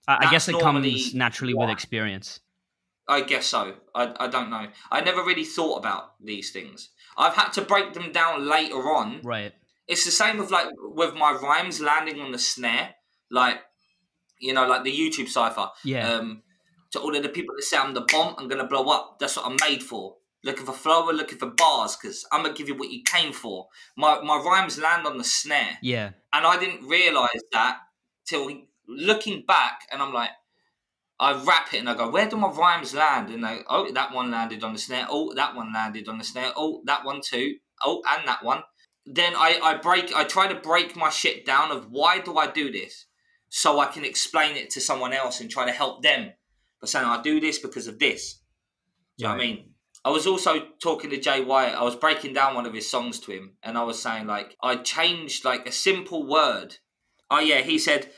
I 0.09 0.31
guess 0.31 0.49
it 0.49 0.59
comes 0.59 1.15
naturally 1.15 1.55
with 1.55 1.69
experience. 1.69 2.41
I 3.11 3.23
guess 3.23 3.47
so. 3.47 3.75
I, 3.95 4.15
I 4.21 4.29
don't 4.29 4.51
know. 4.51 4.69
I 4.91 5.01
never 5.01 5.25
really 5.25 5.45
thought 5.45 5.79
about 5.79 6.15
these 6.21 6.53
things. 6.53 6.91
I've 7.17 7.35
had 7.35 7.51
to 7.55 7.63
break 7.63 7.93
them 7.93 8.13
down 8.13 8.49
later 8.49 8.77
on. 8.77 9.21
Right. 9.23 9.53
It's 9.87 10.05
the 10.05 10.11
same 10.11 10.39
with 10.39 10.51
like 10.51 10.69
with 10.81 11.15
my 11.15 11.33
rhymes 11.33 11.81
landing 11.81 12.21
on 12.21 12.33
the 12.33 12.39
snare, 12.39 12.95
like 13.31 13.61
you 14.39 14.55
know, 14.55 14.67
like 14.67 14.85
the 14.85 14.93
YouTube 14.93 15.29
cipher. 15.29 15.69
Yeah. 15.85 16.09
Um, 16.09 16.43
to 16.93 17.01
all 17.01 17.15
of 17.15 17.23
the 17.23 17.29
people 17.29 17.55
that 17.57 17.63
say 17.63 17.77
I'm 17.77 17.95
the 17.95 18.01
bomb, 18.01 18.35
I'm 18.39 18.49
gonna 18.49 18.67
blow 18.67 18.89
up. 18.89 19.19
That's 19.19 19.37
what 19.37 19.47
I'm 19.47 19.57
made 19.61 19.83
for. 19.83 20.17
Looking 20.43 20.65
for 20.65 20.73
flow, 20.73 21.11
looking 21.11 21.39
for 21.39 21.51
bars, 21.51 21.97
because 21.97 22.27
I'm 22.33 22.43
gonna 22.43 22.55
give 22.55 22.69
you 22.69 22.75
what 22.75 22.91
you 22.91 23.03
came 23.05 23.33
for. 23.33 23.69
My 23.97 24.21
my 24.23 24.37
rhymes 24.37 24.79
land 24.79 25.07
on 25.07 25.19
the 25.19 25.25
snare. 25.25 25.79
Yeah. 25.83 26.11
And 26.33 26.47
I 26.47 26.59
didn't 26.59 26.87
realize 26.87 27.43
that 27.53 27.79
till 28.27 28.51
looking 28.89 29.45
back, 29.47 29.81
and 29.93 30.01
I'm 30.01 30.13
like, 30.13 30.31
I 31.21 31.41
rap 31.45 31.75
it 31.75 31.79
and 31.79 31.89
I 31.89 31.95
go, 31.95 32.09
where 32.09 32.29
do 32.29 32.37
my 32.37 32.49
rhymes 32.49 32.95
land? 32.95 33.29
And 33.29 33.45
I, 33.45 33.59
oh, 33.69 33.93
that 33.93 34.15
one 34.15 34.31
landed 34.31 34.65
on 34.65 34.73
the 34.73 34.79
snare. 34.79 35.07
Oh, 35.11 35.35
that 35.35 35.55
one 35.55 35.73
landed 35.73 36.09
on 36.09 36.17
the 36.17 36.25
snare. 36.25 36.53
Oh, 36.57 36.81
that 36.87 37.05
one 37.05 37.21
too. 37.23 37.57
Oh, 37.85 38.03
and 38.09 38.27
that 38.27 38.43
one. 38.43 38.63
Then 39.05 39.35
I, 39.37 39.61
I 39.63 39.77
break, 39.77 40.15
I 40.15 40.25
try 40.25 40.49
to 40.49 40.59
break 40.59 40.97
my 40.97 41.11
shit 41.11 41.45
down 41.45 41.71
of 41.71 41.91
why 41.91 42.21
do 42.21 42.39
I 42.39 42.51
do 42.51 42.73
this? 42.73 43.07
So 43.51 43.81
I 43.81 43.87
can 43.87 44.05
explain 44.05 44.57
it 44.57 44.71
to 44.71 44.81
someone 44.81 45.13
else 45.13 45.41
and 45.41 45.51
try 45.51 45.67
to 45.67 45.73
help 45.73 46.03
them 46.03 46.33
by 46.81 46.87
saying, 46.87 47.05
I 47.05 47.21
do 47.21 47.39
this 47.39 47.59
because 47.59 47.87
of 47.87 47.99
this. 47.99 48.41
Do 49.19 49.25
you 49.25 49.29
know 49.29 49.35
what 49.35 49.43
I 49.43 49.47
mean? 49.47 49.71
I 50.03 50.11
was 50.11 50.27
also 50.27 50.69
talking 50.83 51.11
to 51.11 51.21
Jay 51.21 51.43
White. 51.43 51.75
I 51.75 51.83
was 51.83 51.97
breaking 51.97 52.33
down 52.33 52.55
one 52.55 52.65
of 52.65 52.73
his 52.73 52.91
songs 52.91 53.21
to 53.21 53.33
him, 53.33 53.57
and 53.63 53.77
I 53.77 53.83
was 53.83 54.01
saying 54.01 54.27
like 54.27 54.57
I 54.63 54.77
changed 54.77 55.45
like 55.45 55.69
a 55.69 55.73
simple 55.73 56.27
word. 56.27 56.77
Oh 57.31 57.41
yeah, 57.41 57.61
he 57.61 57.79
said 57.79 58.11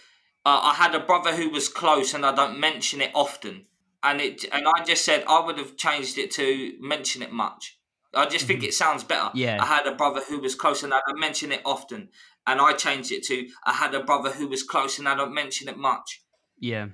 uh, 0.44 0.60
I 0.62 0.74
had 0.74 0.94
a 0.94 1.00
brother 1.00 1.34
who 1.34 1.50
was 1.50 1.68
close, 1.68 2.14
and 2.14 2.26
I 2.26 2.34
don't 2.34 2.58
mention 2.58 3.00
it 3.00 3.10
often. 3.14 3.66
And 4.02 4.20
it, 4.20 4.44
and 4.52 4.66
I 4.66 4.84
just 4.84 5.04
said 5.04 5.24
I 5.28 5.44
would 5.44 5.58
have 5.58 5.76
changed 5.76 6.18
it 6.18 6.32
to 6.32 6.74
mention 6.80 7.22
it 7.22 7.32
much. 7.32 7.78
I 8.14 8.26
just 8.26 8.46
think 8.46 8.60
mm-hmm. 8.60 8.68
it 8.68 8.74
sounds 8.74 9.04
better. 9.04 9.30
Yeah. 9.34 9.62
I 9.62 9.66
had 9.66 9.86
a 9.86 9.94
brother 9.94 10.20
who 10.28 10.40
was 10.40 10.54
close, 10.54 10.82
and 10.82 10.92
I 10.92 11.00
don't 11.06 11.20
mention 11.20 11.52
it 11.52 11.62
often. 11.64 12.08
And 12.46 12.60
I 12.60 12.72
changed 12.72 13.12
it 13.12 13.22
to 13.24 13.48
I 13.64 13.72
had 13.72 13.94
a 13.94 14.02
brother 14.02 14.30
who 14.30 14.48
was 14.48 14.62
close, 14.62 14.98
and 14.98 15.08
I 15.08 15.14
don't 15.14 15.32
mention 15.32 15.68
it 15.68 15.78
much. 15.78 16.22
Yeah. 16.58 16.88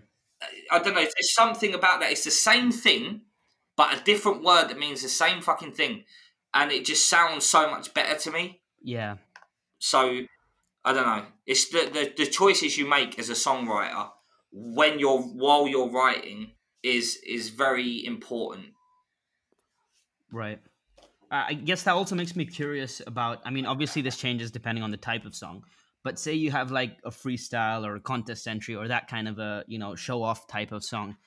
I 0.70 0.78
don't 0.78 0.94
know. 0.94 1.00
There's 1.00 1.34
something 1.34 1.74
about 1.74 2.00
that. 2.00 2.12
It's 2.12 2.24
the 2.24 2.30
same 2.30 2.70
thing, 2.70 3.22
but 3.76 3.98
a 3.98 4.04
different 4.04 4.44
word 4.44 4.68
that 4.68 4.78
means 4.78 5.02
the 5.02 5.08
same 5.08 5.40
fucking 5.40 5.72
thing, 5.72 6.04
and 6.52 6.70
it 6.70 6.84
just 6.84 7.08
sounds 7.08 7.46
so 7.46 7.70
much 7.70 7.94
better 7.94 8.18
to 8.18 8.30
me. 8.30 8.60
Yeah. 8.82 9.16
So 9.78 10.22
I 10.88 10.94
don't 10.94 11.04
know. 11.04 11.26
It's 11.44 11.68
the, 11.68 11.90
the, 11.92 12.24
the 12.24 12.30
choices 12.30 12.78
you 12.78 12.88
make 12.88 13.18
as 13.18 13.28
a 13.28 13.34
songwriter 13.34 14.08
when 14.50 14.98
you're 14.98 15.20
while 15.20 15.68
you're 15.68 15.90
writing 15.90 16.52
is 16.82 17.18
is 17.26 17.50
very 17.50 18.06
important. 18.06 18.68
Right. 20.32 20.60
I 21.30 21.52
guess 21.52 21.82
that 21.82 21.92
also 21.92 22.14
makes 22.14 22.34
me 22.34 22.46
curious 22.46 23.02
about. 23.06 23.42
I 23.44 23.50
mean, 23.50 23.66
obviously 23.66 24.00
this 24.00 24.16
changes 24.16 24.50
depending 24.50 24.82
on 24.82 24.90
the 24.90 24.96
type 24.96 25.26
of 25.26 25.34
song. 25.34 25.62
But 26.04 26.18
say 26.18 26.32
you 26.32 26.50
have 26.52 26.70
like 26.70 26.96
a 27.04 27.10
freestyle 27.10 27.86
or 27.86 27.96
a 27.96 28.00
contest 28.00 28.48
entry 28.48 28.74
or 28.74 28.88
that 28.88 29.08
kind 29.08 29.28
of 29.28 29.38
a 29.38 29.64
you 29.66 29.78
know 29.78 29.94
show 29.94 30.22
off 30.22 30.46
type 30.46 30.72
of 30.72 30.82
song. 30.82 31.18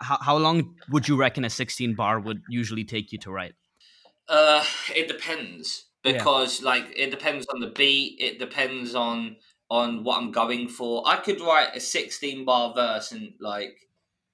How 0.00 0.18
how 0.20 0.36
long 0.36 0.76
would 0.90 1.08
you 1.08 1.16
reckon 1.16 1.44
a 1.44 1.50
sixteen 1.50 1.96
bar 1.96 2.20
would 2.20 2.42
usually 2.48 2.84
take 2.84 3.10
you 3.10 3.18
to 3.18 3.32
write? 3.32 3.54
Uh, 4.28 4.62
it 4.94 5.08
depends 5.08 5.87
because 6.12 6.60
yeah. 6.60 6.66
like 6.66 6.92
it 6.96 7.10
depends 7.10 7.46
on 7.52 7.60
the 7.60 7.68
beat 7.68 8.16
it 8.20 8.38
depends 8.38 8.94
on 8.94 9.36
on 9.70 10.02
what 10.02 10.18
i'm 10.18 10.32
going 10.32 10.68
for. 10.68 11.02
I 11.06 11.16
could 11.16 11.40
write 11.40 11.76
a 11.76 11.80
16 11.80 12.44
bar 12.44 12.72
verse 12.74 13.12
and 13.12 13.32
like 13.40 13.76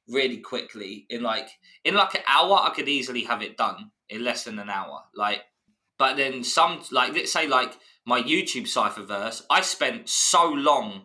really 0.09 0.39
quickly. 0.39 1.07
In 1.11 1.23
like 1.23 1.49
in 1.85 1.95
like 1.95 2.15
an 2.15 2.23
hour 2.27 2.61
i 2.63 2.71
could 2.75 2.89
easily 2.89 3.25
have 3.25 3.43
it 3.43 3.57
done 3.57 3.91
in 4.09 4.23
less 4.23 4.45
than 4.45 4.59
an 4.59 4.69
hour 4.69 5.01
like 5.15 5.41
but 5.99 6.17
then 6.17 6.45
some 6.45 6.83
like 6.93 7.15
let's 7.15 7.33
say 7.33 7.47
like 7.47 7.73
my 8.05 8.21
youtube 8.21 8.69
cipher 8.69 9.03
verse 9.03 9.43
i 9.49 9.63
spent 9.63 10.07
so 10.11 10.51
long 10.51 11.05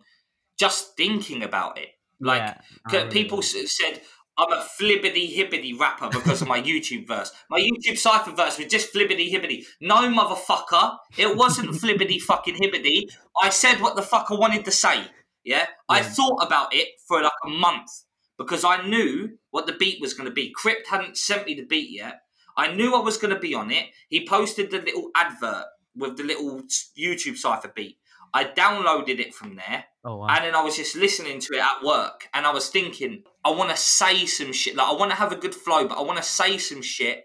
just 0.60 0.98
thinking 0.98 1.42
about 1.42 1.80
it. 1.80 1.90
Like 2.20 2.58
yeah, 2.92 3.08
people 3.08 3.42
said 3.42 4.02
I'm 4.40 4.54
a 4.54 4.66
flibbity 4.80 5.36
hibbity 5.36 5.78
rapper 5.78 6.08
because 6.10 6.42
of 6.42 6.48
my 6.48 6.62
YouTube 6.62 7.06
verse. 7.06 7.34
My 7.50 7.60
YouTube 7.60 7.98
cipher 7.98 8.32
verse 8.32 8.58
was 8.58 8.68
just 8.68 8.94
flibbity 8.94 9.30
hibbity. 9.30 9.66
No, 9.82 9.96
motherfucker, 10.10 10.96
it 11.18 11.36
wasn't 11.36 11.72
flibbity 11.72 12.22
fucking 12.22 12.56
hibbity. 12.56 13.10
I 13.42 13.50
said 13.50 13.82
what 13.82 13.98
the 13.98 14.02
fuck 14.02 14.28
I 14.30 14.36
wanted 14.36 14.64
to 14.64 14.72
say. 14.72 15.02
Yeah? 15.44 15.58
yeah? 15.58 15.66
I 15.90 16.02
thought 16.04 16.42
about 16.42 16.74
it 16.74 16.88
for 17.06 17.22
like 17.22 17.34
a 17.46 17.50
month 17.50 17.90
because 18.38 18.64
I 18.64 18.88
knew 18.88 19.38
what 19.52 19.68
the 19.68 19.74
beat 19.74 20.00
was 20.00 20.14
going 20.14 20.30
to 20.30 20.34
be. 20.34 20.54
Crypt 20.56 20.88
hadn't 20.88 21.18
sent 21.18 21.46
me 21.46 21.56
the 21.56 21.66
beat 21.66 21.90
yet. 21.92 22.22
I 22.56 22.74
knew 22.74 22.96
I 22.96 23.02
was 23.02 23.18
going 23.18 23.34
to 23.34 23.40
be 23.40 23.54
on 23.54 23.72
it. 23.72 23.88
He 24.08 24.26
posted 24.26 24.72
the 24.72 24.80
little 24.80 25.12
advert 25.16 25.66
with 25.96 26.16
the 26.16 26.24
little 26.24 26.62
YouTube 26.98 27.36
cipher 27.36 27.72
beat. 27.76 27.98
I 28.34 28.46
downloaded 28.46 29.20
it 29.20 29.34
from 29.34 29.56
there. 29.56 29.86
Oh, 30.04 30.18
wow. 30.18 30.28
And 30.30 30.46
then 30.46 30.56
I 30.56 30.64
was 30.64 30.76
just 30.76 30.96
listening 30.96 31.40
to 31.40 31.54
it 31.54 31.60
at 31.60 31.84
work. 31.84 32.28
And 32.34 32.46
I 32.46 32.52
was 32.52 32.70
thinking, 32.70 33.24
I 33.44 33.52
want 33.52 33.70
to 33.70 33.78
say 33.78 34.26
some 34.26 34.54
shit. 34.54 34.76
Like, 34.76 34.88
I 34.88 34.94
want 34.94 35.12
to 35.12 35.18
have 35.18 35.32
a 35.32 35.36
good 35.36 35.56
flow, 35.56 35.88
but 35.88 35.98
I 35.98 36.02
want 36.02 36.18
to 36.18 36.24
say 36.24 36.58
some 36.58 36.82
shit 36.82 37.24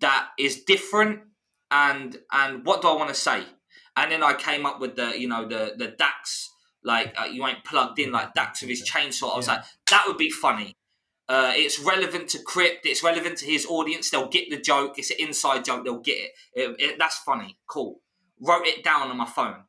that 0.00 0.28
is 0.38 0.64
different. 0.64 1.20
And 1.70 2.16
and 2.32 2.64
what 2.64 2.82
do 2.82 2.88
I 2.88 2.94
want 2.94 3.10
to 3.10 3.14
say? 3.14 3.42
And 3.96 4.10
then 4.10 4.22
I 4.22 4.34
came 4.34 4.64
up 4.64 4.80
with 4.80 4.96
the, 4.96 5.18
you 5.18 5.28
know, 5.28 5.46
the 5.46 5.74
the 5.76 5.88
Dax, 5.88 6.50
like, 6.82 7.14
uh, 7.20 7.24
you 7.24 7.46
ain't 7.46 7.64
plugged 7.64 7.98
in 7.98 8.10
like 8.10 8.34
Dax 8.34 8.62
with 8.62 8.70
his 8.70 8.88
chainsaw. 8.88 9.34
I 9.34 9.36
was 9.36 9.46
yeah. 9.46 9.54
like, 9.54 9.64
that 9.90 10.04
would 10.06 10.16
be 10.16 10.30
funny. 10.30 10.74
Uh, 11.28 11.52
it's 11.54 11.78
relevant 11.78 12.28
to 12.30 12.38
Crypt. 12.42 12.86
It's 12.86 13.02
relevant 13.02 13.36
to 13.38 13.44
his 13.44 13.66
audience. 13.66 14.08
They'll 14.08 14.28
get 14.28 14.48
the 14.48 14.58
joke. 14.58 14.98
It's 14.98 15.10
an 15.10 15.18
inside 15.20 15.66
joke. 15.66 15.84
They'll 15.84 16.00
get 16.00 16.16
it. 16.16 16.30
it, 16.54 16.76
it 16.80 16.98
that's 16.98 17.18
funny. 17.18 17.58
Cool. 17.66 18.00
Wrote 18.40 18.66
it 18.66 18.82
down 18.82 19.10
on 19.10 19.16
my 19.16 19.26
phone 19.26 19.64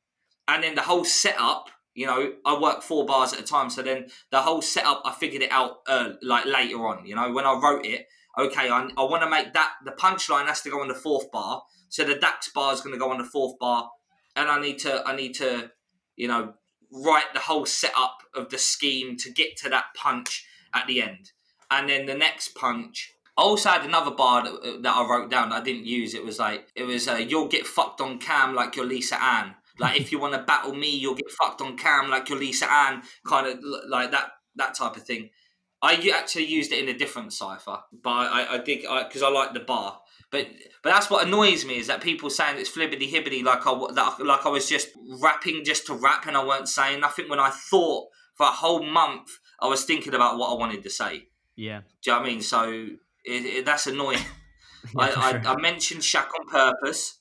and 0.49 0.63
then 0.63 0.75
the 0.75 0.81
whole 0.81 1.05
setup 1.05 1.69
you 1.93 2.05
know 2.05 2.33
i 2.45 2.57
work 2.57 2.81
four 2.81 3.05
bars 3.05 3.33
at 3.33 3.39
a 3.39 3.43
time 3.43 3.69
so 3.69 3.81
then 3.81 4.07
the 4.31 4.41
whole 4.41 4.61
setup 4.61 5.01
i 5.05 5.13
figured 5.13 5.41
it 5.41 5.51
out 5.51 5.77
uh, 5.87 6.11
like 6.21 6.45
later 6.45 6.85
on 6.85 7.05
you 7.05 7.15
know 7.15 7.31
when 7.31 7.45
i 7.45 7.53
wrote 7.53 7.85
it 7.85 8.07
okay 8.37 8.69
i, 8.69 8.89
I 8.97 9.03
want 9.03 9.23
to 9.23 9.29
make 9.29 9.53
that 9.53 9.73
the 9.85 9.91
punchline 9.91 10.47
has 10.47 10.61
to 10.61 10.69
go 10.69 10.81
on 10.81 10.87
the 10.87 10.95
fourth 10.95 11.31
bar 11.31 11.63
so 11.89 12.03
the 12.03 12.15
dax 12.15 12.49
bar 12.49 12.73
is 12.73 12.81
going 12.81 12.93
to 12.93 12.99
go 12.99 13.11
on 13.11 13.17
the 13.17 13.23
fourth 13.23 13.57
bar 13.59 13.89
and 14.35 14.49
i 14.49 14.59
need 14.59 14.79
to 14.79 15.07
i 15.07 15.15
need 15.15 15.33
to 15.35 15.71
you 16.15 16.27
know 16.27 16.53
write 16.91 17.33
the 17.33 17.39
whole 17.39 17.65
setup 17.65 18.17
of 18.35 18.49
the 18.49 18.57
scheme 18.57 19.15
to 19.17 19.31
get 19.31 19.55
to 19.57 19.69
that 19.69 19.85
punch 19.95 20.45
at 20.73 20.87
the 20.87 21.01
end 21.01 21.31
and 21.69 21.89
then 21.89 22.05
the 22.05 22.15
next 22.15 22.55
punch 22.55 23.13
I 23.37 23.41
also 23.41 23.69
had 23.69 23.85
another 23.85 24.11
bar 24.11 24.43
that, 24.43 24.83
that 24.83 24.95
I 24.97 25.07
wrote 25.07 25.31
down 25.31 25.53
I 25.53 25.61
didn't 25.61 25.85
use. 25.85 26.13
It 26.13 26.25
was 26.25 26.39
like 26.39 26.67
it 26.75 26.83
was 26.83 27.07
uh, 27.07 27.13
"You'll 27.13 27.47
get 27.47 27.65
fucked 27.65 28.01
on 28.01 28.19
cam 28.19 28.53
like 28.53 28.75
your 28.75 28.83
Lisa 28.85 29.23
Ann." 29.23 29.55
Like 29.79 29.99
if 29.99 30.11
you 30.11 30.19
want 30.19 30.33
to 30.33 30.43
battle 30.43 30.73
me, 30.73 30.95
you'll 30.95 31.15
get 31.15 31.31
fucked 31.31 31.61
on 31.61 31.77
cam 31.77 32.09
like 32.09 32.29
your 32.29 32.37
Lisa 32.37 32.71
Ann, 32.71 33.01
kind 33.25 33.47
of 33.47 33.59
like 33.87 34.11
that 34.11 34.31
that 34.55 34.75
type 34.75 34.95
of 34.95 35.03
thing. 35.03 35.29
I 35.81 36.11
actually 36.13 36.45
used 36.45 36.73
it 36.73 36.83
in 36.83 36.93
a 36.93 36.97
different 36.97 37.31
cipher, 37.31 37.79
but 38.03 38.09
I, 38.09 38.55
I 38.55 38.57
did 38.57 38.81
because 38.81 39.23
I, 39.23 39.27
I 39.27 39.31
like 39.31 39.53
the 39.53 39.61
bar. 39.61 39.99
But 40.31 40.47
but 40.83 40.91
that's 40.91 41.09
what 41.09 41.25
annoys 41.25 41.65
me 41.65 41.77
is 41.77 41.87
that 41.87 42.01
people 42.01 42.29
saying 42.29 42.59
it's 42.59 42.69
flibbity 42.69 43.09
hibbity 43.09 43.43
like 43.43 43.65
I 43.65 43.73
that, 43.93 44.25
like 44.25 44.45
I 44.45 44.49
was 44.49 44.69
just 44.69 44.89
rapping 45.21 45.63
just 45.63 45.87
to 45.87 45.93
rap 45.93 46.27
and 46.27 46.37
I 46.37 46.45
weren't 46.45 46.69
saying 46.69 46.99
nothing. 46.99 47.29
When 47.29 47.39
I 47.39 47.49
thought 47.49 48.09
for 48.35 48.45
a 48.45 48.51
whole 48.51 48.83
month 48.83 49.29
I 49.61 49.67
was 49.67 49.85
thinking 49.85 50.13
about 50.13 50.37
what 50.37 50.51
I 50.51 50.55
wanted 50.55 50.83
to 50.83 50.89
say. 50.89 51.27
Yeah, 51.55 51.81
do 52.03 52.11
you 52.11 52.13
know 52.13 52.19
what 52.19 52.27
I 52.27 52.31
mean? 52.31 52.41
So 52.41 52.87
it, 53.25 53.45
it, 53.45 53.65
that's 53.65 53.87
annoying. 53.87 54.19
yeah, 54.95 55.01
I, 55.01 55.09
sure. 55.31 55.47
I, 55.47 55.53
I 55.53 55.61
mentioned 55.61 56.01
Shaq 56.01 56.27
on 56.37 56.47
purpose 56.47 57.18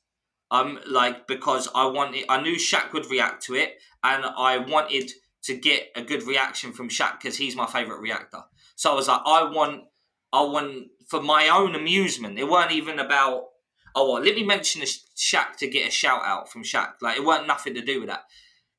um, 0.50 0.78
like 0.86 1.26
because 1.26 1.68
I 1.74 1.86
wanted, 1.86 2.24
I 2.28 2.40
knew 2.40 2.56
Shaq 2.56 2.92
would 2.92 3.10
react 3.10 3.42
to 3.44 3.54
it, 3.54 3.78
and 4.02 4.24
I 4.24 4.58
wanted 4.58 5.12
to 5.44 5.56
get 5.56 5.88
a 5.94 6.02
good 6.02 6.22
reaction 6.24 6.72
from 6.72 6.88
Shaq 6.88 7.20
because 7.20 7.36
he's 7.36 7.56
my 7.56 7.66
favorite 7.66 8.00
reactor. 8.00 8.42
So 8.76 8.92
I 8.92 8.94
was 8.94 9.08
like, 9.08 9.20
I 9.24 9.44
want, 9.44 9.84
I 10.32 10.42
want 10.42 10.88
for 11.08 11.22
my 11.22 11.48
own 11.48 11.74
amusement. 11.74 12.38
It 12.38 12.48
weren't 12.48 12.72
even 12.72 12.98
about, 12.98 13.44
oh, 13.94 14.12
well, 14.12 14.22
let 14.22 14.34
me 14.34 14.44
mention 14.44 14.82
Shaq 14.82 15.56
to 15.58 15.68
get 15.68 15.88
a 15.88 15.90
shout 15.90 16.22
out 16.24 16.50
from 16.50 16.62
Shaq. 16.62 16.92
Like 17.02 17.16
it 17.16 17.24
weren't 17.24 17.46
nothing 17.46 17.74
to 17.74 17.82
do 17.82 18.00
with 18.00 18.08
that. 18.08 18.24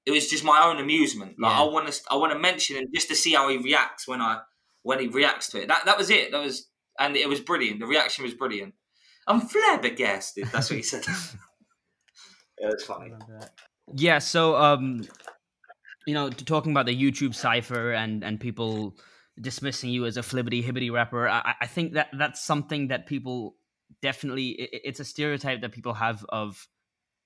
It 0.05 0.11
was 0.11 0.29
just 0.29 0.43
my 0.43 0.63
own 0.63 0.79
amusement. 0.79 1.35
Like 1.39 1.51
yeah. 1.51 1.61
I 1.61 1.63
want 1.63 1.91
to, 1.91 2.01
I 2.09 2.15
want 2.15 2.33
to 2.33 2.39
mention 2.39 2.77
him 2.77 2.87
just 2.93 3.09
to 3.09 3.15
see 3.15 3.33
how 3.33 3.49
he 3.49 3.57
reacts 3.57 4.07
when 4.07 4.21
I, 4.21 4.39
when 4.83 4.99
he 4.99 5.07
reacts 5.07 5.49
to 5.49 5.61
it. 5.61 5.67
That 5.67 5.85
that 5.85 5.97
was 5.97 6.09
it. 6.09 6.31
That 6.31 6.41
was, 6.43 6.67
and 6.97 7.15
it 7.15 7.29
was 7.29 7.39
brilliant. 7.39 7.79
The 7.79 7.85
reaction 7.85 8.23
was 8.23 8.33
brilliant. 8.33 8.73
I'm 9.27 9.41
flabbergasted. 9.41 10.47
That's 10.51 10.69
what 10.69 10.77
he 10.77 10.83
said. 10.83 11.05
Yeah, 12.59 12.69
it's 12.69 12.83
funny. 12.83 13.11
Yeah, 13.95 14.19
so 14.19 14.55
um, 14.55 15.07
you 16.05 16.13
know, 16.13 16.29
talking 16.29 16.71
about 16.71 16.85
the 16.85 16.95
YouTube 16.95 17.35
cipher 17.35 17.93
and 17.93 18.23
and 18.23 18.39
people 18.39 18.95
dismissing 19.39 19.89
you 19.89 20.05
as 20.05 20.17
a 20.17 20.21
flibbity 20.21 20.63
hibbity 20.63 20.91
rapper, 20.91 21.27
I, 21.27 21.55
I 21.61 21.67
think 21.67 21.93
that 21.93 22.07
that's 22.17 22.43
something 22.43 22.89
that 22.89 23.07
people 23.07 23.55
definitely 24.01 24.49
it, 24.49 24.81
it's 24.83 24.99
a 24.99 25.05
stereotype 25.05 25.61
that 25.61 25.71
people 25.71 25.93
have 25.93 26.25
of 26.29 26.67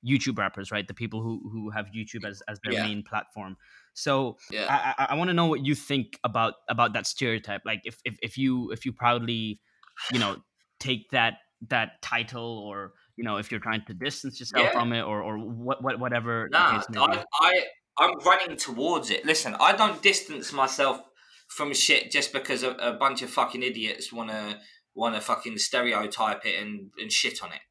YouTube 0.05 0.37
rappers, 0.37 0.71
right? 0.71 0.87
The 0.87 0.93
people 0.93 1.21
who 1.21 1.49
who 1.51 1.69
have 1.69 1.87
YouTube 1.95 2.25
as, 2.27 2.41
as 2.47 2.59
their 2.63 2.73
yeah. 2.73 2.83
main 2.83 3.03
platform. 3.03 3.57
So 3.93 4.37
yeah. 4.51 4.65
I, 4.69 5.03
I, 5.03 5.07
I 5.11 5.15
want 5.15 5.29
to 5.29 5.33
know 5.33 5.45
what 5.45 5.65
you 5.65 5.75
think 5.75 6.19
about 6.23 6.55
about 6.69 6.93
that 6.93 7.07
stereotype. 7.07 7.61
Like 7.65 7.81
if, 7.85 7.97
if 8.05 8.17
if 8.21 8.37
you 8.37 8.71
if 8.71 8.85
you 8.85 8.91
proudly, 8.91 9.59
you 10.11 10.19
know, 10.19 10.37
take 10.79 11.09
that 11.11 11.35
that 11.69 12.01
title 12.01 12.59
or 12.59 12.91
you 13.17 13.23
know 13.23 13.37
if 13.37 13.51
you're 13.51 13.59
trying 13.59 13.83
to 13.87 13.93
distance 13.93 14.39
yourself 14.39 14.65
yeah. 14.65 14.71
from 14.71 14.93
it 14.93 15.01
or 15.01 15.21
or 15.21 15.37
what, 15.37 15.83
what 15.83 15.99
whatever 15.99 16.49
nah, 16.51 16.81
I, 16.95 17.23
I 17.41 17.63
i'm 17.97 18.17
running 18.25 18.57
towards 18.57 19.09
it. 19.09 19.25
Listen 19.25 19.55
i 19.59 19.73
don't 19.73 20.01
distance 20.01 20.51
myself 20.51 21.01
from 21.47 21.73
shit 21.73 22.11
just 22.11 22.33
because 22.33 22.63
a, 22.63 22.71
a 22.71 22.93
bunch 22.93 23.21
of 23.21 23.29
fucking 23.29 23.63
idiots 23.63 24.11
want 24.11 24.29
to 24.29 24.57
want 24.95 25.15
to 25.15 25.21
fucking 25.21 25.57
stereotype 25.57 26.45
it 26.45 26.61
and, 26.61 26.91
and 26.99 27.11
shit 27.11 27.43
on 27.43 27.51
it 27.51 27.61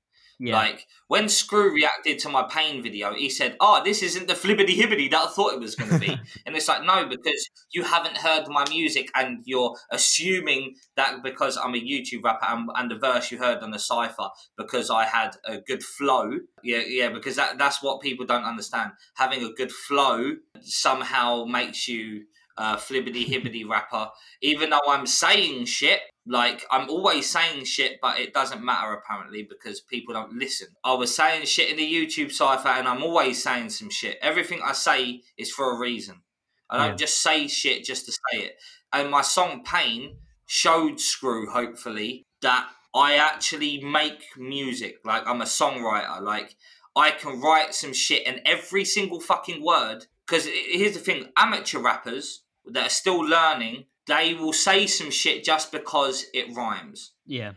yeah. 0.43 0.57
Like 0.57 0.89
when 1.07 1.29
Screw 1.29 1.73
reacted 1.73 2.19
to 2.21 2.29
my 2.29 2.43
pain 2.43 2.83
video, 2.83 3.15
he 3.15 3.31
said, 3.31 3.57
"Oh, 3.61 3.81
this 3.85 4.03
isn't 4.03 4.27
the 4.27 4.35
flibbity 4.35 4.77
hibbity 4.77 5.09
that 5.13 5.29
I 5.29 5.31
thought 5.31 5.53
it 5.53 5.61
was 5.61 5.77
going 5.77 5.93
to 5.93 5.99
be," 6.01 6.19
and 6.47 6.57
it's 6.57 6.67
like, 6.67 6.83
no, 6.83 7.07
because 7.07 7.49
you 7.71 7.85
haven't 7.85 8.17
heard 8.17 8.49
my 8.49 8.65
music 8.69 9.09
and 9.15 9.39
you're 9.45 9.77
assuming 9.93 10.75
that 10.97 11.23
because 11.23 11.57
I'm 11.57 11.77
a 11.77 11.81
YouTube 11.81 12.25
rapper 12.25 12.47
and, 12.47 12.69
and 12.75 12.91
the 12.91 12.97
verse 12.97 13.31
you 13.31 13.39
heard 13.39 13.63
on 13.63 13.71
the 13.71 13.79
cipher 13.79 14.31
because 14.59 14.91
I 14.91 15.05
had 15.05 15.37
a 15.45 15.59
good 15.59 15.85
flow. 15.85 16.33
Yeah, 16.65 16.83
yeah, 16.89 17.11
because 17.11 17.37
that 17.37 17.57
that's 17.57 17.81
what 17.81 18.01
people 18.01 18.27
don't 18.27 18.45
understand. 18.45 18.91
Having 19.15 19.45
a 19.45 19.53
good 19.53 19.71
flow 19.71 20.33
somehow 20.61 21.45
makes 21.45 21.87
you 21.87 22.25
uh, 22.57 22.77
flibbity 22.77 23.27
hibbity 23.27 23.69
rapper. 23.69 24.09
Even 24.41 24.71
though 24.71 24.81
I'm 24.89 25.07
saying 25.07 25.67
shit, 25.67 26.01
like 26.27 26.65
I'm 26.71 26.89
always 26.89 27.29
saying 27.29 27.65
shit, 27.65 27.99
but 28.01 28.19
it 28.19 28.33
doesn't 28.33 28.65
matter 28.65 28.93
apparently 28.93 29.43
because 29.43 29.81
people 29.81 30.15
don't 30.15 30.35
listen. 30.35 30.69
I 30.85 30.95
was 30.95 31.15
saying 31.15 31.47
shit 31.47 31.71
in 31.71 31.77
the 31.77 31.93
YouTube 31.93 32.33
cipher, 32.33 32.69
and 32.69 32.87
I'm 32.87 33.03
always 33.03 33.43
saying 33.43 33.71
some 33.71 33.91
shit. 33.91 34.19
Everything 34.23 34.61
I 34.65 34.73
say 34.73 35.23
is 35.37 35.51
for 35.51 35.73
a 35.73 35.79
reason. 35.79 36.23
I 36.71 36.79
don't 36.79 36.91
yeah. 36.91 36.97
just 36.97 37.23
say 37.23 37.49
shit 37.49 37.85
just 37.85 38.07
to 38.07 38.13
say 38.13 38.45
it. 38.45 38.57
And 38.93 39.11
my 39.11 39.23
song 39.23 39.63
Pain 39.65 40.17
showed 40.47 41.01
Screw 41.01 41.51
hopefully 41.51 42.27
that 42.41 42.69
I 42.95 43.17
actually 43.17 43.83
make 43.83 44.23
music. 44.37 44.97
Like 45.05 45.27
I'm 45.27 45.41
a 45.41 45.47
songwriter. 45.47 46.21
Like 46.21 46.55
I 46.95 47.11
can 47.11 47.41
write 47.41 47.75
some 47.75 47.93
shit, 47.93 48.27
and 48.27 48.41
every 48.45 48.85
single 48.85 49.21
fucking 49.21 49.65
word. 49.65 50.07
Because 50.27 50.47
here's 50.47 50.95
the 50.95 51.01
thing: 51.01 51.33
amateur 51.37 51.81
rappers 51.81 52.42
that 52.67 52.87
are 52.87 52.91
still 52.91 53.21
learning 53.21 53.85
they 54.07 54.35
will 54.35 54.53
say 54.53 54.87
some 54.87 55.11
shit 55.11 55.45
just 55.45 55.71
because 55.73 56.27
it 56.35 56.55
rhymes. 56.55 57.13
Yeah. 57.27 57.53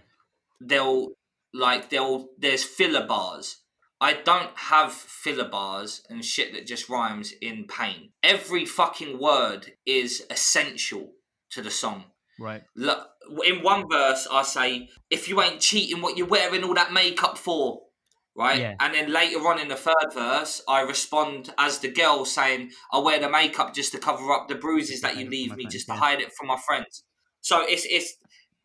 They'll 0.61 1.09
like 1.53 1.89
they'll 1.89 2.27
there's 2.37 2.63
filler 2.63 3.05
bars. 3.05 3.61
I 4.01 4.13
don't 4.13 4.55
have 4.55 4.91
filler 4.91 5.47
bars 5.47 6.03
and 6.09 6.23
shit 6.23 6.53
that 6.53 6.67
just 6.67 6.89
rhymes 6.89 7.33
in 7.41 7.65
pain. 7.65 8.11
Every 8.21 8.65
fucking 8.65 9.19
word 9.19 9.73
is 9.85 10.25
essential 10.29 11.13
to 11.51 11.61
the 11.61 11.71
song. 11.71 12.05
Right. 12.37 12.63
Look, 12.75 13.07
in 13.45 13.63
one 13.63 13.85
verse, 13.89 14.27
I 14.29 14.43
say, 14.43 14.89
"If 15.09 15.29
you 15.29 15.41
ain't 15.41 15.61
cheating, 15.61 16.01
what 16.01 16.17
you 16.17 16.25
wearing 16.25 16.63
all 16.65 16.73
that 16.73 16.91
makeup 16.91 17.37
for?" 17.37 17.83
Right? 18.35 18.59
Yeah. 18.59 18.75
And 18.79 18.93
then 18.93 19.11
later 19.11 19.39
on 19.47 19.59
in 19.59 19.69
the 19.69 19.75
third 19.75 20.13
verse, 20.13 20.61
I 20.67 20.81
respond 20.81 21.53
as 21.57 21.79
the 21.79 21.89
girl 21.89 22.25
saying, 22.25 22.71
I 22.91 22.99
wear 22.99 23.19
the 23.19 23.29
makeup 23.29 23.73
just 23.73 23.93
to 23.93 23.97
cover 23.97 24.31
up 24.33 24.47
the 24.47 24.55
bruises 24.55 25.01
that 25.01 25.17
you 25.17 25.29
leave 25.29 25.55
me, 25.55 25.65
just 25.65 25.87
to 25.87 25.93
hide 25.93 26.19
it 26.19 26.33
from 26.33 26.47
my 26.47 26.57
friends. 26.67 27.03
So 27.41 27.63
it's 27.63 27.85
it's 27.89 28.17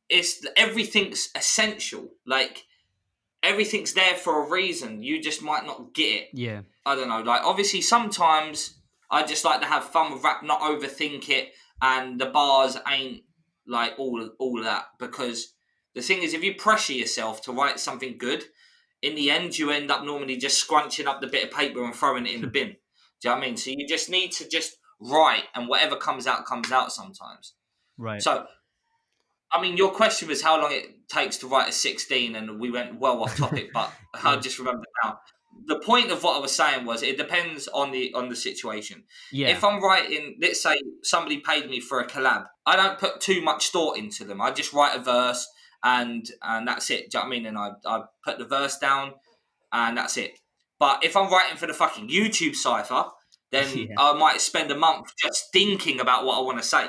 it's 0.08 0.46
everything's 0.56 1.28
essential. 1.36 2.08
Like 2.26 2.64
everything's 3.42 3.94
there 3.94 4.16
for 4.16 4.44
a 4.44 4.50
reason. 4.50 5.02
You 5.02 5.22
just 5.22 5.42
might 5.42 5.64
not 5.64 5.94
get 5.94 6.22
it. 6.22 6.28
Yeah. 6.32 6.62
I 6.84 6.96
don't 6.96 7.08
know. 7.08 7.20
Like 7.20 7.42
obviously 7.44 7.80
sometimes 7.80 8.78
I 9.10 9.24
just 9.24 9.44
like 9.44 9.60
to 9.60 9.66
have 9.66 9.84
fun 9.84 10.12
with 10.12 10.24
rap, 10.24 10.42
not 10.42 10.60
overthink 10.60 11.28
it, 11.28 11.50
and 11.80 12.20
the 12.20 12.26
bars 12.26 12.76
ain't 12.90 13.22
like 13.66 13.94
all 13.98 14.30
all 14.38 14.62
that 14.62 14.86
because 14.98 15.54
the 15.94 16.00
thing 16.00 16.22
is 16.22 16.34
if 16.34 16.42
you 16.42 16.54
pressure 16.54 16.92
yourself 16.92 17.42
to 17.42 17.52
write 17.52 17.78
something 17.78 18.16
good 18.18 18.44
in 19.02 19.14
the 19.14 19.30
end, 19.30 19.58
you 19.58 19.70
end 19.70 19.90
up 19.90 20.04
normally 20.04 20.36
just 20.36 20.58
scrunching 20.58 21.06
up 21.06 21.20
the 21.20 21.26
bit 21.26 21.44
of 21.44 21.50
paper 21.50 21.82
and 21.84 21.94
throwing 21.94 22.26
it 22.26 22.34
in 22.34 22.40
the 22.40 22.46
hmm. 22.46 22.52
bin. 22.52 22.68
Do 22.68 23.28
you 23.28 23.30
know 23.30 23.36
what 23.36 23.44
I 23.44 23.46
mean? 23.46 23.56
So 23.56 23.70
you 23.70 23.86
just 23.86 24.08
need 24.10 24.32
to 24.32 24.48
just 24.48 24.76
write, 25.00 25.44
and 25.54 25.68
whatever 25.68 25.96
comes 25.96 26.26
out 26.26 26.46
comes 26.46 26.72
out 26.72 26.92
sometimes. 26.92 27.54
Right. 27.98 28.22
So 28.22 28.46
I 29.52 29.60
mean, 29.60 29.76
your 29.76 29.90
question 29.90 30.28
was 30.28 30.42
how 30.42 30.60
long 30.60 30.72
it 30.72 31.08
takes 31.08 31.38
to 31.38 31.48
write 31.48 31.68
a 31.68 31.72
16, 31.72 32.36
and 32.36 32.60
we 32.60 32.70
went 32.70 33.00
well 33.00 33.22
off 33.22 33.36
topic, 33.36 33.72
but 33.72 33.92
I 34.24 34.36
just 34.36 34.58
remember 34.58 34.84
now. 35.04 35.20
The 35.66 35.80
point 35.80 36.10
of 36.10 36.22
what 36.22 36.36
I 36.36 36.40
was 36.40 36.52
saying 36.52 36.86
was 36.86 37.02
it 37.02 37.18
depends 37.18 37.68
on 37.68 37.90
the 37.90 38.14
on 38.14 38.28
the 38.28 38.36
situation. 38.36 39.04
Yeah. 39.32 39.48
If 39.48 39.64
I'm 39.64 39.82
writing, 39.82 40.38
let's 40.40 40.62
say 40.62 40.80
somebody 41.02 41.38
paid 41.38 41.68
me 41.68 41.80
for 41.80 42.00
a 42.00 42.06
collab, 42.06 42.46
I 42.64 42.76
don't 42.76 42.98
put 42.98 43.20
too 43.20 43.42
much 43.42 43.70
thought 43.70 43.98
into 43.98 44.24
them. 44.24 44.40
I 44.40 44.52
just 44.52 44.72
write 44.72 44.96
a 44.96 45.02
verse 45.02 45.46
and 45.82 46.30
and 46.42 46.66
that's 46.68 46.90
it. 46.90 47.10
Do 47.10 47.18
you 47.18 47.24
know 47.24 47.28
what 47.28 47.34
I 47.34 47.38
mean? 47.38 47.46
And 47.46 47.58
I 47.58 47.70
I 47.86 48.02
put 48.24 48.38
the 48.38 48.44
verse 48.44 48.78
down, 48.78 49.14
and 49.72 49.96
that's 49.96 50.16
it. 50.16 50.38
But 50.78 51.04
if 51.04 51.16
I'm 51.16 51.30
writing 51.30 51.56
for 51.56 51.66
the 51.66 51.74
fucking 51.74 52.08
YouTube 52.08 52.54
cipher, 52.54 53.04
then 53.52 53.66
yeah. 53.76 53.94
I 53.98 54.12
might 54.14 54.40
spend 54.40 54.70
a 54.70 54.76
month 54.76 55.12
just 55.22 55.52
thinking 55.52 56.00
about 56.00 56.24
what 56.24 56.38
I 56.38 56.42
want 56.42 56.58
to 56.58 56.66
say 56.66 56.86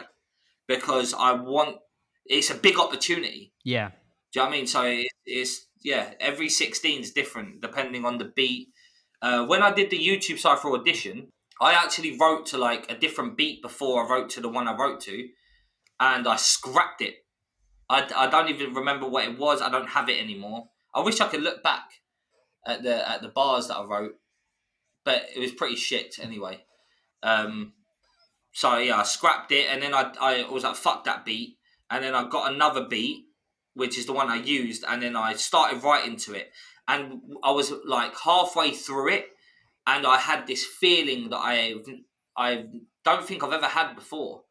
because 0.68 1.14
I 1.14 1.34
want 1.34 1.78
it's 2.26 2.50
a 2.50 2.56
big 2.56 2.80
opportunity. 2.80 3.54
Yeah. 3.64 3.89
Do 4.32 4.39
you 4.39 4.42
know 4.42 4.50
what 4.50 4.54
I 4.54 4.58
mean? 4.58 4.68
So 4.68 4.84
it, 4.84 5.08
it's 5.26 5.68
yeah, 5.84 6.14
every 6.20 6.50
16 6.50 7.02
is 7.02 7.12
different 7.12 7.62
depending 7.62 8.06
on 8.06 8.18
the 8.18 8.32
beat. 8.36 8.70
Uh, 9.22 9.46
when 9.46 9.62
I 9.62 9.72
did 9.72 9.89
the 9.89 10.00
YouTube 10.00 10.39
Cypher 10.39 10.72
audition, 10.72 11.28
I 11.60 11.74
actually 11.74 12.18
wrote 12.20 12.48
to 12.48 12.58
like 12.58 12.92
a 12.92 12.98
different 12.98 13.38
beat 13.38 13.62
before 13.62 14.04
I 14.04 14.10
wrote 14.10 14.30
to 14.32 14.42
the 14.42 14.50
one 14.50 14.68
I 14.68 14.76
wrote 14.76 15.00
to, 15.02 15.28
and 16.00 16.28
I 16.28 16.38
scrapped 16.38 17.02
it. 17.02 17.16
I, 17.92 18.08
I 18.16 18.30
don't 18.30 18.50
even 18.50 18.74
remember 18.74 19.06
what 19.06 19.26
it 19.26 19.38
was. 19.38 19.62
I 19.62 19.70
don't 19.70 19.89
have 19.89 20.08
it 20.08 20.22
anymore. 20.22 20.70
I 20.96 21.02
wish 21.02 21.20
I 21.20 21.28
could 21.28 21.42
look 21.42 21.62
back 21.62 21.84
at 22.66 22.84
the 22.84 23.10
at 23.10 23.22
the 23.22 23.28
bars 23.28 23.68
that 23.68 23.76
I 23.76 23.84
wrote, 23.84 24.14
but 25.04 25.26
it 25.36 25.39
was 25.39 25.52
pretty 25.52 25.76
shit 25.76 26.16
anyway. 26.22 26.64
Um, 27.22 27.74
so 28.54 28.78
yeah, 28.78 28.98
I 28.98 29.04
scrapped 29.04 29.52
it, 29.52 29.68
and 29.70 29.84
then 29.84 29.94
I 29.94 30.14
I 30.22 30.50
was 30.50 30.64
like, 30.64 30.76
fuck 30.76 31.04
that 31.04 31.26
beat, 31.26 31.58
and 31.89 32.04
then 32.04 32.16
I 32.16 32.30
got 32.30 32.54
another 32.54 32.88
beat, 32.88 33.26
which 33.74 33.98
is 33.98 34.06
the 34.06 34.14
one 34.14 34.30
I 34.30 34.38
used, 34.38 34.86
and 34.88 35.04
then 35.04 35.18
I 35.18 35.34
started 35.34 35.84
writing 35.84 36.16
to 36.18 36.34
it, 36.34 36.52
and 36.88 37.22
I 37.44 37.52
was 37.52 37.74
like 37.86 38.18
halfway 38.18 38.72
through 38.72 39.10
it, 39.16 39.26
and 39.86 40.08
I 40.08 40.18
had 40.18 40.48
this 40.48 40.66
feeling 40.66 41.30
that 41.30 41.42
I 41.42 41.76
I 42.38 42.68
don't 43.04 43.26
think 43.26 43.44
I've 43.44 43.52
ever 43.52 43.68
had 43.68 43.96
before, 43.96 44.44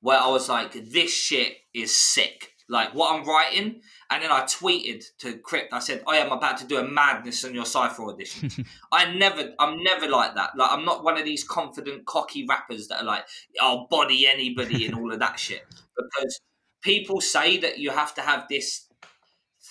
where 0.00 0.18
I 0.18 0.28
was 0.28 0.48
like, 0.48 0.72
this 0.72 1.12
shit 1.12 1.58
is 1.72 1.96
sick 1.96 2.54
like 2.68 2.94
what 2.94 3.14
I'm 3.14 3.26
writing. 3.26 3.80
And 4.10 4.22
then 4.22 4.30
I 4.30 4.42
tweeted 4.42 5.04
to 5.18 5.38
Crypt. 5.38 5.72
I 5.72 5.78
said, 5.78 6.02
"I 6.06 6.16
am 6.18 6.32
about 6.32 6.58
to 6.58 6.66
do 6.66 6.78
a 6.78 6.86
madness 6.86 7.44
on 7.44 7.54
your 7.54 7.64
cipher 7.64 8.04
audition." 8.04 8.50
I 8.92 9.14
never, 9.14 9.54
I'm 9.58 9.82
never 9.82 10.08
like 10.08 10.34
that. 10.34 10.56
Like 10.56 10.70
I'm 10.70 10.84
not 10.84 11.04
one 11.04 11.18
of 11.18 11.24
these 11.24 11.44
confident, 11.44 12.06
cocky 12.06 12.46
rappers 12.46 12.88
that 12.88 13.02
are 13.02 13.04
like, 13.04 13.24
"I'll 13.60 13.86
body 13.86 14.26
anybody" 14.26 14.86
and 14.86 14.94
all 14.94 15.12
of 15.12 15.18
that 15.20 15.38
shit. 15.38 15.66
Because 15.96 16.40
people 16.82 17.20
say 17.20 17.56
that 17.58 17.78
you 17.78 17.90
have 17.90 18.14
to 18.14 18.20
have 18.20 18.46
this 18.48 18.86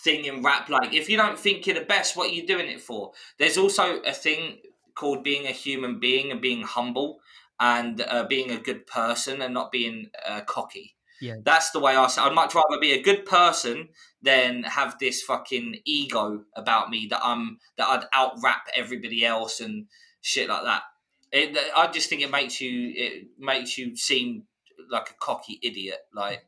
thing 0.03 0.25
in 0.25 0.43
rap. 0.43 0.69
Like 0.69 0.93
if 0.93 1.09
you 1.09 1.17
don't 1.17 1.39
think 1.39 1.65
you're 1.65 1.79
the 1.79 1.85
best, 1.85 2.15
what 2.15 2.31
are 2.31 2.33
you 2.33 2.45
doing 2.45 2.67
it 2.67 2.81
for? 2.81 3.11
There's 3.39 3.57
also 3.57 4.01
a 4.01 4.13
thing 4.13 4.57
called 4.95 5.23
being 5.23 5.45
a 5.45 5.51
human 5.51 5.99
being 5.99 6.31
and 6.31 6.41
being 6.41 6.63
humble 6.63 7.19
and 7.59 8.01
uh, 8.01 8.25
being 8.25 8.51
a 8.51 8.57
good 8.57 8.85
person 8.87 9.41
and 9.41 9.53
not 9.53 9.71
being 9.71 10.09
uh, 10.27 10.41
cocky. 10.41 10.96
Yeah. 11.21 11.35
That's 11.43 11.71
the 11.71 11.79
way 11.79 11.95
I 11.95 12.07
say. 12.07 12.21
I'd 12.21 12.33
much 12.33 12.53
rather 12.53 12.79
be 12.79 12.93
a 12.93 13.01
good 13.01 13.25
person 13.25 13.89
than 14.21 14.63
have 14.63 14.97
this 14.99 15.21
fucking 15.21 15.79
ego 15.85 16.43
about 16.55 16.89
me 16.89 17.07
that 17.09 17.21
I'm 17.23 17.59
that 17.77 17.87
I'd 17.87 18.05
out 18.13 18.33
rap 18.43 18.67
everybody 18.75 19.25
else 19.25 19.59
and 19.59 19.87
shit 20.21 20.49
like 20.49 20.63
that. 20.63 20.83
It, 21.31 21.57
I 21.75 21.87
just 21.87 22.09
think 22.09 22.21
it 22.21 22.31
makes 22.31 22.61
you 22.61 22.93
it 22.95 23.27
makes 23.39 23.77
you 23.77 23.95
seem 23.95 24.43
like 24.89 25.09
a 25.09 25.13
cocky 25.19 25.59
idiot. 25.61 25.99
Like, 26.13 26.45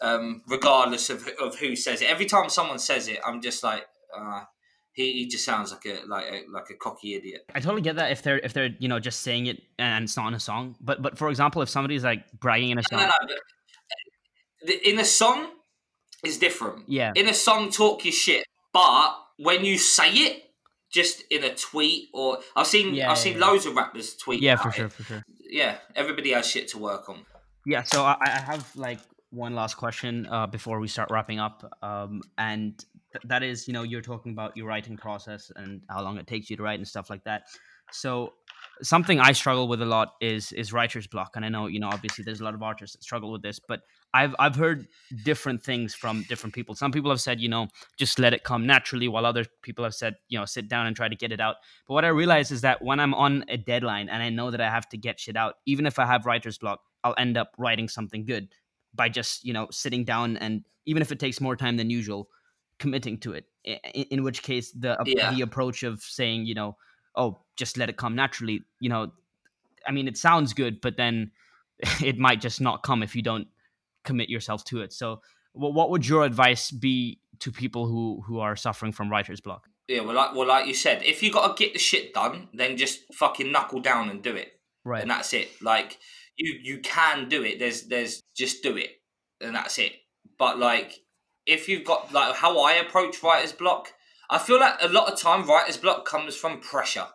um, 0.00 0.42
regardless 0.48 1.10
of 1.10 1.28
of 1.40 1.58
who 1.58 1.76
says 1.76 2.02
it. 2.02 2.10
Every 2.10 2.26
time 2.26 2.48
someone 2.48 2.78
says 2.78 3.08
it, 3.08 3.20
I'm 3.26 3.40
just 3.40 3.62
like, 3.62 3.86
uh, 4.16 4.42
he, 4.92 5.12
he 5.12 5.26
just 5.26 5.44
sounds 5.44 5.72
like 5.72 5.86
a 5.86 6.06
like 6.06 6.26
a, 6.26 6.42
like 6.52 6.70
a 6.70 6.74
cocky 6.74 7.14
idiot. 7.14 7.42
I 7.54 7.60
totally 7.60 7.82
get 7.82 7.96
that 7.96 8.10
if 8.10 8.22
they're 8.22 8.38
if 8.38 8.52
they're 8.52 8.70
you 8.78 8.88
know 8.88 9.00
just 9.00 9.20
saying 9.20 9.46
it 9.46 9.62
and 9.78 10.04
it's 10.04 10.16
not 10.16 10.28
in 10.28 10.34
a 10.34 10.40
song. 10.40 10.76
But 10.80 11.02
but 11.02 11.16
for 11.16 11.30
example, 11.30 11.62
if 11.62 11.68
somebody's 11.70 12.04
like 12.04 12.30
bragging 12.32 12.70
in 12.70 12.78
a 12.78 12.82
song, 12.82 13.00
no, 13.00 13.06
no, 13.06 13.12
no, 13.28 13.34
in 14.84 14.98
a 14.98 15.04
song 15.04 15.48
is 16.24 16.38
different. 16.38 16.84
Yeah. 16.88 17.12
In 17.14 17.28
a 17.28 17.34
song, 17.34 17.70
talk 17.70 18.04
your 18.04 18.12
shit, 18.12 18.44
but 18.72 19.14
when 19.38 19.64
you 19.64 19.78
say 19.78 20.10
it, 20.10 20.42
just 20.92 21.22
in 21.30 21.42
a 21.42 21.54
tweet 21.54 22.08
or 22.12 22.38
I've 22.54 22.66
seen 22.66 22.94
yeah, 22.94 23.10
I've 23.10 23.18
seen 23.18 23.38
yeah. 23.38 23.46
loads 23.46 23.66
of 23.66 23.74
rappers 23.74 24.14
tweet. 24.14 24.42
Yeah, 24.42 24.56
for 24.56 24.70
sure, 24.70 24.86
it. 24.86 24.92
for 24.92 25.02
sure. 25.02 25.22
Yeah, 25.50 25.78
everybody 25.96 26.32
has 26.32 26.46
shit 26.46 26.68
to 26.68 26.78
work 26.78 27.08
on. 27.08 27.24
Yeah, 27.64 27.82
so 27.82 28.04
I, 28.04 28.16
I 28.20 28.28
have 28.28 28.70
like 28.76 28.98
one 29.30 29.54
last 29.54 29.76
question 29.76 30.26
uh, 30.30 30.46
before 30.46 30.80
we 30.80 30.88
start 30.88 31.10
wrapping 31.10 31.40
up, 31.40 31.64
um, 31.82 32.20
and 32.36 32.78
th- 33.12 33.22
that 33.24 33.42
is, 33.42 33.66
you 33.66 33.72
know, 33.72 33.82
you're 33.82 34.02
talking 34.02 34.32
about 34.32 34.56
your 34.56 34.66
writing 34.66 34.96
process 34.96 35.50
and 35.56 35.80
how 35.88 36.02
long 36.02 36.18
it 36.18 36.26
takes 36.26 36.50
you 36.50 36.56
to 36.56 36.62
write 36.62 36.78
and 36.78 36.86
stuff 36.86 37.08
like 37.08 37.24
that. 37.24 37.44
So 37.90 38.34
something 38.80 39.20
I 39.20 39.32
struggle 39.32 39.68
with 39.68 39.82
a 39.82 39.86
lot 39.86 40.14
is 40.20 40.52
is 40.52 40.72
writer's 40.72 41.06
block, 41.06 41.32
and 41.36 41.44
I 41.44 41.48
know 41.48 41.66
you 41.66 41.80
know 41.80 41.88
obviously 41.88 42.24
there's 42.24 42.40
a 42.40 42.44
lot 42.44 42.54
of 42.54 42.62
artists 42.62 42.96
that 42.96 43.02
struggle 43.02 43.30
with 43.30 43.42
this, 43.42 43.58
but 43.58 43.80
I've 44.14 44.34
I've 44.38 44.56
heard 44.56 44.86
different 45.24 45.62
things 45.62 45.94
from 45.94 46.24
different 46.28 46.54
people. 46.54 46.74
Some 46.74 46.92
people 46.92 47.10
have 47.10 47.20
said 47.20 47.40
you 47.40 47.48
know 47.48 47.68
just 47.98 48.18
let 48.18 48.32
it 48.32 48.44
come 48.44 48.66
naturally, 48.66 49.08
while 49.08 49.26
other 49.26 49.44
people 49.62 49.84
have 49.84 49.94
said 49.94 50.16
you 50.28 50.38
know 50.38 50.44
sit 50.44 50.68
down 50.68 50.86
and 50.86 50.96
try 50.96 51.08
to 51.08 51.16
get 51.16 51.32
it 51.32 51.40
out. 51.40 51.56
But 51.86 51.94
what 51.94 52.04
I 52.04 52.08
realize 52.08 52.50
is 52.50 52.62
that 52.62 52.82
when 52.82 53.00
I'm 53.00 53.14
on 53.14 53.44
a 53.48 53.56
deadline 53.56 54.08
and 54.08 54.22
I 54.22 54.30
know 54.30 54.50
that 54.50 54.60
I 54.60 54.70
have 54.70 54.88
to 54.90 54.96
get 54.96 55.20
shit 55.20 55.36
out, 55.36 55.54
even 55.66 55.86
if 55.86 55.98
I 55.98 56.06
have 56.06 56.26
writer's 56.26 56.58
block, 56.58 56.80
I'll 57.04 57.14
end 57.18 57.36
up 57.36 57.52
writing 57.58 57.88
something 57.88 58.24
good 58.24 58.48
by 58.94 59.08
just 59.08 59.44
you 59.44 59.52
know 59.52 59.68
sitting 59.70 60.04
down 60.04 60.36
and 60.36 60.64
even 60.86 61.02
if 61.02 61.12
it 61.12 61.20
takes 61.20 61.40
more 61.40 61.56
time 61.56 61.76
than 61.76 61.90
usual, 61.90 62.28
committing 62.78 63.18
to 63.18 63.32
it. 63.32 63.44
In, 63.64 63.76
in 64.10 64.22
which 64.24 64.42
case 64.42 64.72
the 64.72 64.98
yeah. 65.06 65.32
the 65.32 65.42
approach 65.42 65.82
of 65.82 66.00
saying 66.00 66.46
you 66.46 66.54
know 66.54 66.76
oh, 67.14 67.38
just 67.56 67.76
let 67.76 67.88
it 67.88 67.96
come 67.96 68.14
naturally. 68.14 68.62
You 68.80 68.88
know, 68.88 69.12
I 69.86 69.92
mean, 69.92 70.08
it 70.08 70.16
sounds 70.16 70.52
good, 70.52 70.80
but 70.80 70.96
then 70.96 71.30
it 72.02 72.18
might 72.18 72.40
just 72.40 72.60
not 72.60 72.82
come 72.82 73.02
if 73.02 73.14
you 73.16 73.22
don't 73.22 73.48
commit 74.04 74.28
yourself 74.28 74.64
to 74.66 74.80
it. 74.80 74.92
So, 74.92 75.20
well, 75.54 75.72
what 75.72 75.90
would 75.90 76.06
your 76.06 76.24
advice 76.24 76.70
be 76.70 77.20
to 77.40 77.50
people 77.50 77.86
who 77.86 78.22
who 78.26 78.40
are 78.40 78.56
suffering 78.56 78.92
from 78.92 79.10
writer's 79.10 79.40
block? 79.40 79.68
Yeah, 79.88 80.00
well, 80.00 80.14
like 80.14 80.34
well, 80.34 80.46
like 80.46 80.66
you 80.66 80.74
said, 80.74 81.02
if 81.02 81.22
you 81.22 81.32
got 81.32 81.56
to 81.56 81.62
get 81.62 81.72
the 81.72 81.78
shit 81.78 82.14
done, 82.14 82.48
then 82.54 82.76
just 82.76 83.00
fucking 83.14 83.50
knuckle 83.50 83.80
down 83.80 84.08
and 84.08 84.22
do 84.22 84.34
it. 84.34 84.52
Right, 84.84 85.02
and 85.02 85.10
that's 85.10 85.32
it. 85.32 85.48
Like 85.60 85.98
you, 86.36 86.58
you 86.62 86.78
can 86.78 87.28
do 87.28 87.42
it. 87.42 87.58
There's, 87.58 87.82
there's 87.82 88.22
just 88.34 88.62
do 88.62 88.76
it, 88.76 88.90
and 89.40 89.54
that's 89.54 89.78
it. 89.78 89.92
But 90.38 90.58
like, 90.58 91.00
if 91.46 91.68
you've 91.68 91.84
got 91.84 92.12
like 92.12 92.36
how 92.36 92.60
I 92.60 92.74
approach 92.74 93.22
writer's 93.22 93.52
block, 93.52 93.92
I 94.32 94.38
feel 94.38 94.58
like 94.58 94.76
a 94.80 94.88
lot 94.88 95.12
of 95.12 95.20
time 95.20 95.46
writer's 95.46 95.76
block 95.76 96.06
comes 96.06 96.34
from 96.34 96.60
pressure. 96.60 97.08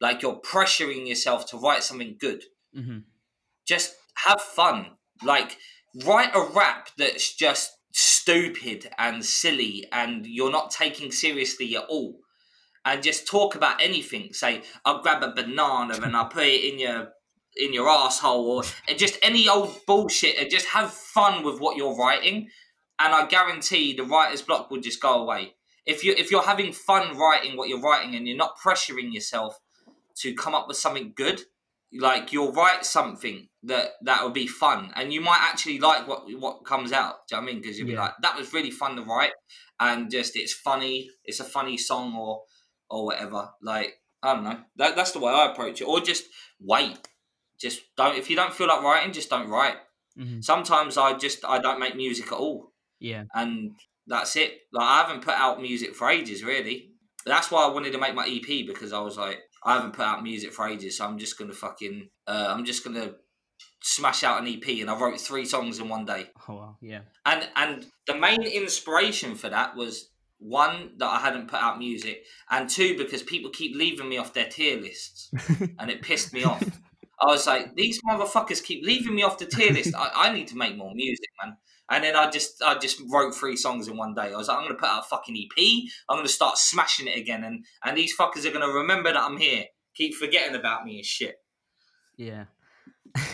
Like 0.00 0.22
you're 0.22 0.40
pressuring 0.40 1.06
yourself 1.06 1.46
to 1.50 1.56
write 1.56 1.84
something 1.84 2.16
good. 2.18 2.42
Mm-hmm. 2.76 2.98
Just 3.64 3.94
have 4.26 4.40
fun. 4.40 4.86
Like 5.24 5.56
write 6.04 6.34
a 6.34 6.40
rap 6.52 6.88
that's 6.98 7.36
just 7.36 7.70
stupid 7.92 8.90
and 8.98 9.24
silly 9.24 9.86
and 9.92 10.26
you're 10.26 10.50
not 10.50 10.72
taking 10.72 11.12
seriously 11.12 11.76
at 11.76 11.84
all. 11.88 12.18
And 12.84 13.04
just 13.04 13.28
talk 13.28 13.54
about 13.54 13.80
anything. 13.80 14.32
Say, 14.32 14.62
I'll 14.84 15.00
grab 15.00 15.22
a 15.22 15.32
banana 15.32 16.00
and 16.02 16.16
I'll 16.16 16.26
put 16.26 16.44
it 16.44 16.72
in 16.72 16.80
your 16.80 17.10
in 17.56 17.72
your 17.72 17.88
asshole 17.88 18.50
or 18.50 18.62
just 18.96 19.16
any 19.22 19.48
old 19.48 19.76
bullshit 19.86 20.38
and 20.38 20.50
just 20.50 20.66
have 20.66 20.92
fun 20.92 21.44
with 21.44 21.60
what 21.60 21.76
you're 21.76 21.96
writing 21.96 22.48
and 22.98 23.14
I 23.14 23.26
guarantee 23.26 23.94
the 23.94 24.04
writer's 24.04 24.42
block 24.42 24.70
will 24.70 24.80
just 24.80 25.00
go 25.00 25.22
away 25.22 25.54
if 25.88 26.04
you 26.04 26.14
if 26.16 26.30
you're 26.30 26.42
having 26.42 26.72
fun 26.72 27.16
writing 27.16 27.56
what 27.56 27.68
you're 27.68 27.80
writing 27.80 28.14
and 28.14 28.28
you're 28.28 28.36
not 28.36 28.58
pressuring 28.58 29.12
yourself 29.12 29.58
to 30.18 30.34
come 30.34 30.54
up 30.54 30.68
with 30.68 30.76
something 30.76 31.14
good, 31.16 31.40
like 31.98 32.32
you'll 32.32 32.52
write 32.52 32.84
something 32.84 33.48
that 33.62 33.92
that 34.02 34.22
will 34.22 34.30
be 34.30 34.46
fun, 34.46 34.92
and 34.94 35.12
you 35.12 35.22
might 35.22 35.40
actually 35.40 35.78
like 35.80 36.06
what 36.06 36.24
what 36.38 36.66
comes 36.66 36.92
out. 36.92 37.26
Do 37.26 37.34
you 37.34 37.40
know 37.40 37.44
what 37.44 37.50
I 37.50 37.52
mean? 37.52 37.62
Because 37.62 37.78
you'll 37.78 37.88
yeah. 37.88 37.94
be 37.94 38.00
like, 38.00 38.12
that 38.20 38.36
was 38.36 38.52
really 38.52 38.70
fun 38.70 38.96
to 38.96 39.02
write, 39.02 39.32
and 39.80 40.10
just 40.10 40.36
it's 40.36 40.52
funny. 40.52 41.08
It's 41.24 41.40
a 41.40 41.44
funny 41.44 41.78
song 41.78 42.14
or 42.14 42.42
or 42.90 43.06
whatever. 43.06 43.48
Like 43.62 43.94
I 44.22 44.34
don't 44.34 44.44
know. 44.44 44.60
That, 44.76 44.94
that's 44.94 45.12
the 45.12 45.20
way 45.20 45.32
I 45.32 45.50
approach 45.50 45.80
it. 45.80 45.84
Or 45.84 46.00
just 46.00 46.24
wait. 46.60 46.98
Just 47.58 47.80
don't. 47.96 48.16
If 48.16 48.28
you 48.28 48.36
don't 48.36 48.52
feel 48.52 48.68
like 48.68 48.82
writing, 48.82 49.12
just 49.14 49.30
don't 49.30 49.48
write. 49.48 49.76
Mm-hmm. 50.18 50.40
Sometimes 50.42 50.98
I 50.98 51.14
just 51.14 51.44
I 51.46 51.58
don't 51.58 51.80
make 51.80 51.96
music 51.96 52.26
at 52.26 52.38
all. 52.38 52.72
Yeah. 53.00 53.24
And 53.34 53.72
that's 54.08 54.36
it. 54.36 54.52
Like 54.72 54.86
I 54.86 55.02
haven't 55.02 55.24
put 55.24 55.34
out 55.34 55.60
music 55.60 55.94
for 55.94 56.10
ages, 56.10 56.42
really. 56.42 56.90
That's 57.26 57.50
why 57.50 57.64
I 57.64 57.72
wanted 57.72 57.92
to 57.92 57.98
make 57.98 58.14
my 58.14 58.26
EP 58.26 58.66
because 58.66 58.92
I 58.92 59.00
was 59.00 59.18
like, 59.18 59.38
I 59.64 59.74
haven't 59.74 59.92
put 59.92 60.06
out 60.06 60.22
music 60.22 60.52
for 60.52 60.66
ages, 60.66 60.98
so 60.98 61.04
I'm 61.04 61.18
just 61.18 61.38
gonna 61.38 61.52
fucking, 61.52 62.08
uh, 62.26 62.46
I'm 62.48 62.64
just 62.64 62.84
gonna 62.84 63.12
smash 63.82 64.24
out 64.24 64.40
an 64.40 64.48
EP, 64.48 64.66
and 64.80 64.90
I 64.90 64.98
wrote 64.98 65.20
three 65.20 65.44
songs 65.44 65.78
in 65.78 65.88
one 65.88 66.04
day. 66.04 66.26
Oh 66.48 66.54
wow, 66.54 66.76
yeah. 66.80 67.00
And 67.26 67.48
and 67.56 67.86
the 68.06 68.16
main 68.16 68.42
inspiration 68.42 69.34
for 69.34 69.48
that 69.48 69.76
was 69.76 70.10
one 70.38 70.92
that 70.98 71.06
I 71.06 71.18
hadn't 71.18 71.48
put 71.48 71.60
out 71.60 71.78
music, 71.78 72.24
and 72.50 72.68
two 72.68 72.96
because 72.96 73.22
people 73.22 73.50
keep 73.50 73.76
leaving 73.76 74.08
me 74.08 74.18
off 74.18 74.32
their 74.32 74.48
tier 74.48 74.80
lists, 74.80 75.30
and 75.78 75.90
it 75.90 76.02
pissed 76.02 76.32
me 76.32 76.44
off. 76.44 76.62
I 77.20 77.26
was 77.26 77.48
like, 77.48 77.74
these 77.74 78.00
motherfuckers 78.08 78.62
keep 78.62 78.84
leaving 78.84 79.14
me 79.14 79.24
off 79.24 79.38
the 79.38 79.46
tier 79.46 79.72
list. 79.72 79.94
I, 79.96 80.10
I 80.14 80.32
need 80.32 80.46
to 80.48 80.56
make 80.56 80.76
more 80.76 80.94
music, 80.94 81.28
man. 81.42 81.56
And 81.90 82.04
then 82.04 82.16
I 82.16 82.30
just 82.30 82.62
I 82.62 82.78
just 82.78 83.00
wrote 83.10 83.34
three 83.34 83.56
songs 83.56 83.88
in 83.88 83.96
one 83.96 84.14
day. 84.14 84.32
I 84.32 84.36
was 84.36 84.48
like, 84.48 84.58
I'm 84.58 84.64
gonna 84.64 84.74
put 84.74 84.88
out 84.88 85.04
a 85.04 85.08
fucking 85.08 85.36
EP. 85.36 85.64
I'm 86.08 86.18
gonna 86.18 86.28
start 86.28 86.58
smashing 86.58 87.06
it 87.06 87.16
again, 87.16 87.44
and 87.44 87.64
and 87.84 87.96
these 87.96 88.16
fuckers 88.16 88.44
are 88.46 88.52
gonna 88.52 88.72
remember 88.72 89.12
that 89.12 89.22
I'm 89.22 89.36
here. 89.36 89.64
Keep 89.94 90.14
forgetting 90.14 90.54
about 90.54 90.84
me 90.84 90.96
and 90.96 91.04
shit. 91.04 91.36
Yeah. 92.16 92.44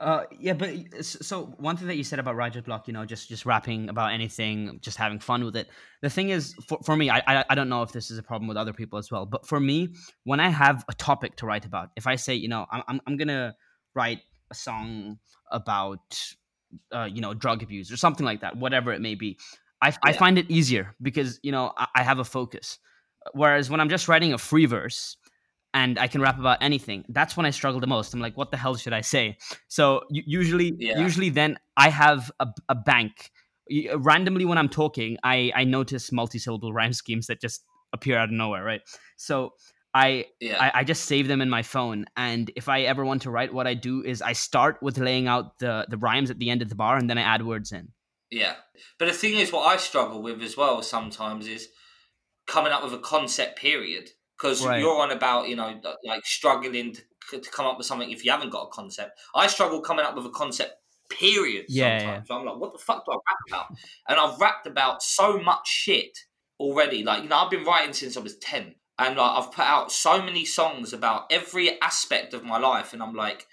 Uh, 0.00 0.24
yeah, 0.38 0.52
but 0.52 0.70
so 1.02 1.54
one 1.56 1.76
thing 1.76 1.88
that 1.88 1.96
you 1.96 2.04
said 2.04 2.18
about 2.18 2.36
writer's 2.36 2.62
block, 2.62 2.86
you 2.86 2.92
know, 2.92 3.04
just 3.04 3.28
just 3.28 3.46
rapping 3.46 3.88
about 3.88 4.12
anything, 4.12 4.78
just 4.82 4.98
having 4.98 5.18
fun 5.18 5.44
with 5.44 5.56
it. 5.56 5.68
The 6.02 6.10
thing 6.10 6.30
is, 6.30 6.54
for, 6.68 6.78
for 6.84 6.96
me, 6.96 7.08
I, 7.08 7.22
I 7.48 7.54
don't 7.54 7.68
know 7.68 7.82
if 7.82 7.92
this 7.92 8.10
is 8.10 8.18
a 8.18 8.22
problem 8.22 8.46
with 8.46 8.56
other 8.56 8.74
people 8.74 8.98
as 8.98 9.10
well, 9.10 9.24
but 9.24 9.46
for 9.46 9.58
me, 9.58 9.94
when 10.24 10.38
I 10.38 10.48
have 10.48 10.84
a 10.88 10.94
topic 10.94 11.36
to 11.36 11.46
write 11.46 11.64
about, 11.64 11.90
if 11.96 12.06
I 12.06 12.16
say, 12.16 12.34
you 12.34 12.48
know, 12.48 12.66
I'm 12.70 12.82
I'm, 12.88 13.00
I'm 13.06 13.16
gonna 13.16 13.54
write 13.94 14.20
a 14.50 14.54
song 14.54 15.18
about, 15.50 16.20
uh, 16.92 17.04
you 17.04 17.20
know, 17.20 17.34
drug 17.34 17.62
abuse 17.62 17.90
or 17.92 17.96
something 17.96 18.24
like 18.24 18.40
that, 18.40 18.56
whatever 18.56 18.92
it 18.92 19.00
may 19.00 19.14
be, 19.14 19.38
I, 19.82 19.88
yeah. 19.88 19.96
I 20.04 20.12
find 20.12 20.38
it 20.38 20.50
easier 20.50 20.94
because 21.00 21.38
you 21.42 21.52
know 21.52 21.72
I, 21.76 21.86
I 21.96 22.02
have 22.02 22.18
a 22.18 22.24
focus. 22.24 22.78
Whereas 23.32 23.68
when 23.68 23.80
I'm 23.80 23.88
just 23.88 24.08
writing 24.08 24.32
a 24.32 24.38
free 24.38 24.66
verse, 24.66 25.16
and 25.76 25.98
I 25.98 26.08
can 26.08 26.22
rap 26.22 26.38
about 26.38 26.58
anything. 26.62 27.04
That's 27.10 27.36
when 27.36 27.44
I 27.44 27.50
struggle 27.50 27.80
the 27.80 27.86
most. 27.86 28.14
I'm 28.14 28.20
like, 28.20 28.34
what 28.34 28.50
the 28.50 28.56
hell 28.56 28.76
should 28.76 28.94
I 28.94 29.02
say? 29.02 29.36
So 29.68 30.00
usually, 30.08 30.74
yeah. 30.78 30.98
usually 30.98 31.28
then 31.28 31.58
I 31.76 31.90
have 31.90 32.32
a, 32.40 32.46
a 32.70 32.74
bank. 32.74 33.30
Randomly 33.94 34.46
when 34.46 34.56
I'm 34.56 34.70
talking, 34.70 35.18
I 35.22 35.52
I 35.54 35.64
notice 35.64 36.10
multi-syllable 36.12 36.72
rhyme 36.78 36.94
schemes 36.94 37.26
that 37.26 37.42
just 37.42 37.62
appear 37.92 38.16
out 38.16 38.30
of 38.30 38.30
nowhere, 38.30 38.64
right? 38.64 38.80
So 39.16 39.52
I, 39.96 40.26
yeah. 40.40 40.62
I, 40.62 40.80
I 40.80 40.84
just 40.84 41.06
save 41.06 41.26
them 41.26 41.40
in 41.40 41.48
my 41.48 41.62
phone, 41.62 42.04
and 42.18 42.50
if 42.54 42.68
I 42.68 42.82
ever 42.82 43.02
want 43.02 43.22
to 43.22 43.30
write, 43.30 43.54
what 43.54 43.66
I 43.66 43.72
do 43.72 44.02
is 44.02 44.20
I 44.20 44.34
start 44.34 44.76
with 44.82 44.98
laying 44.98 45.26
out 45.26 45.58
the 45.58 45.86
the 45.88 45.96
rhymes 45.96 46.30
at 46.30 46.38
the 46.38 46.50
end 46.50 46.60
of 46.60 46.68
the 46.68 46.74
bar, 46.74 46.98
and 46.98 47.08
then 47.08 47.16
I 47.16 47.22
add 47.22 47.46
words 47.46 47.72
in. 47.72 47.88
Yeah, 48.30 48.56
but 48.98 49.06
the 49.06 49.14
thing 49.14 49.36
is, 49.36 49.50
what 49.50 49.66
I 49.66 49.78
struggle 49.78 50.20
with 50.20 50.42
as 50.42 50.54
well 50.54 50.82
sometimes 50.82 51.46
is 51.46 51.68
coming 52.46 52.72
up 52.72 52.84
with 52.84 52.92
a 52.92 52.98
concept 52.98 53.58
period 53.58 54.10
because 54.36 54.64
right. 54.64 54.80
you're 54.80 55.00
on 55.00 55.12
about 55.12 55.48
you 55.48 55.56
know 55.56 55.80
like 56.04 56.26
struggling 56.26 56.94
to, 57.30 57.40
to 57.40 57.50
come 57.50 57.64
up 57.64 57.78
with 57.78 57.86
something 57.86 58.10
if 58.10 58.22
you 58.22 58.30
haven't 58.30 58.50
got 58.50 58.64
a 58.64 58.70
concept. 58.70 59.18
I 59.34 59.46
struggle 59.46 59.80
coming 59.80 60.04
up 60.04 60.14
with 60.14 60.26
a 60.26 60.30
concept. 60.30 60.74
Period. 61.08 61.66
Yeah, 61.68 62.00
sometimes 62.00 62.24
yeah. 62.28 62.34
So 62.34 62.40
I'm 62.40 62.46
like, 62.46 62.58
what 62.58 62.72
the 62.74 62.80
fuck 62.80 63.06
do 63.06 63.12
I 63.12 63.14
rap 63.14 63.38
about? 63.48 63.78
and 64.08 64.18
I've 64.18 64.38
rapped 64.40 64.66
about 64.66 65.02
so 65.02 65.38
much 65.40 65.68
shit 65.68 66.18
already. 66.60 67.02
Like 67.02 67.22
you 67.22 67.30
know, 67.30 67.36
I've 67.36 67.50
been 67.50 67.64
writing 67.64 67.94
since 67.94 68.16
I 68.16 68.20
was 68.20 68.36
ten, 68.38 68.74
and 68.98 69.16
like 69.16 69.30
I've 69.30 69.52
put 69.52 69.64
out 69.64 69.92
so 69.92 70.22
many 70.22 70.44
songs 70.44 70.92
about 70.92 71.26
every 71.30 71.80
aspect 71.80 72.34
of 72.34 72.44
my 72.44 72.58
life, 72.58 72.92
and 72.92 73.02
I'm 73.02 73.14
like, 73.14 73.46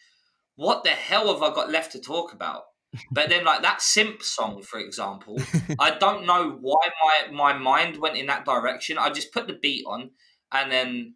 what 0.56 0.84
the 0.84 0.92
hell 0.92 1.34
have 1.34 1.42
I 1.42 1.54
got 1.54 1.72
left 1.72 1.92
to 1.94 2.00
talk 2.00 2.34
about? 2.34 2.64
But 3.12 3.30
then, 3.30 3.44
like 3.44 3.64
that 3.64 3.82
simp 3.82 4.22
song, 4.22 4.62
for 4.62 4.80
example, 4.80 5.42
I 5.80 5.98
don't 5.98 6.26
know 6.26 6.58
why 6.62 6.90
my 7.04 7.32
my 7.32 7.54
mind 7.58 7.98
went 7.98 8.18
in 8.18 8.28
that 8.28 8.46
direction. 8.46 8.98
I 8.98 9.10
just 9.10 9.34
put 9.34 9.48
the 9.48 9.54
beat 9.54 9.84
on, 9.88 10.12
and 10.52 10.72
then 10.72 11.16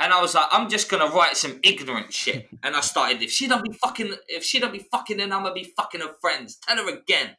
and 0.00 0.12
I 0.12 0.20
was 0.20 0.34
like, 0.34 0.46
I'm 0.52 0.68
just 0.68 0.88
gonna 0.88 1.12
write 1.12 1.36
some 1.36 1.58
ignorant 1.62 2.12
shit. 2.12 2.48
And 2.62 2.76
I 2.76 2.80
started, 2.80 3.22
if 3.22 3.30
she 3.30 3.48
don't 3.48 3.64
be 3.64 3.72
fucking, 3.72 4.14
if 4.28 4.44
she 4.44 4.60
don't 4.60 4.72
be 4.72 4.86
fucking, 4.90 5.16
then 5.16 5.32
I'm 5.32 5.42
gonna 5.42 5.54
be 5.54 5.72
fucking 5.76 6.00
her 6.00 6.14
friends. 6.20 6.56
Tell 6.56 6.76
her 6.76 6.88
again. 6.88 7.36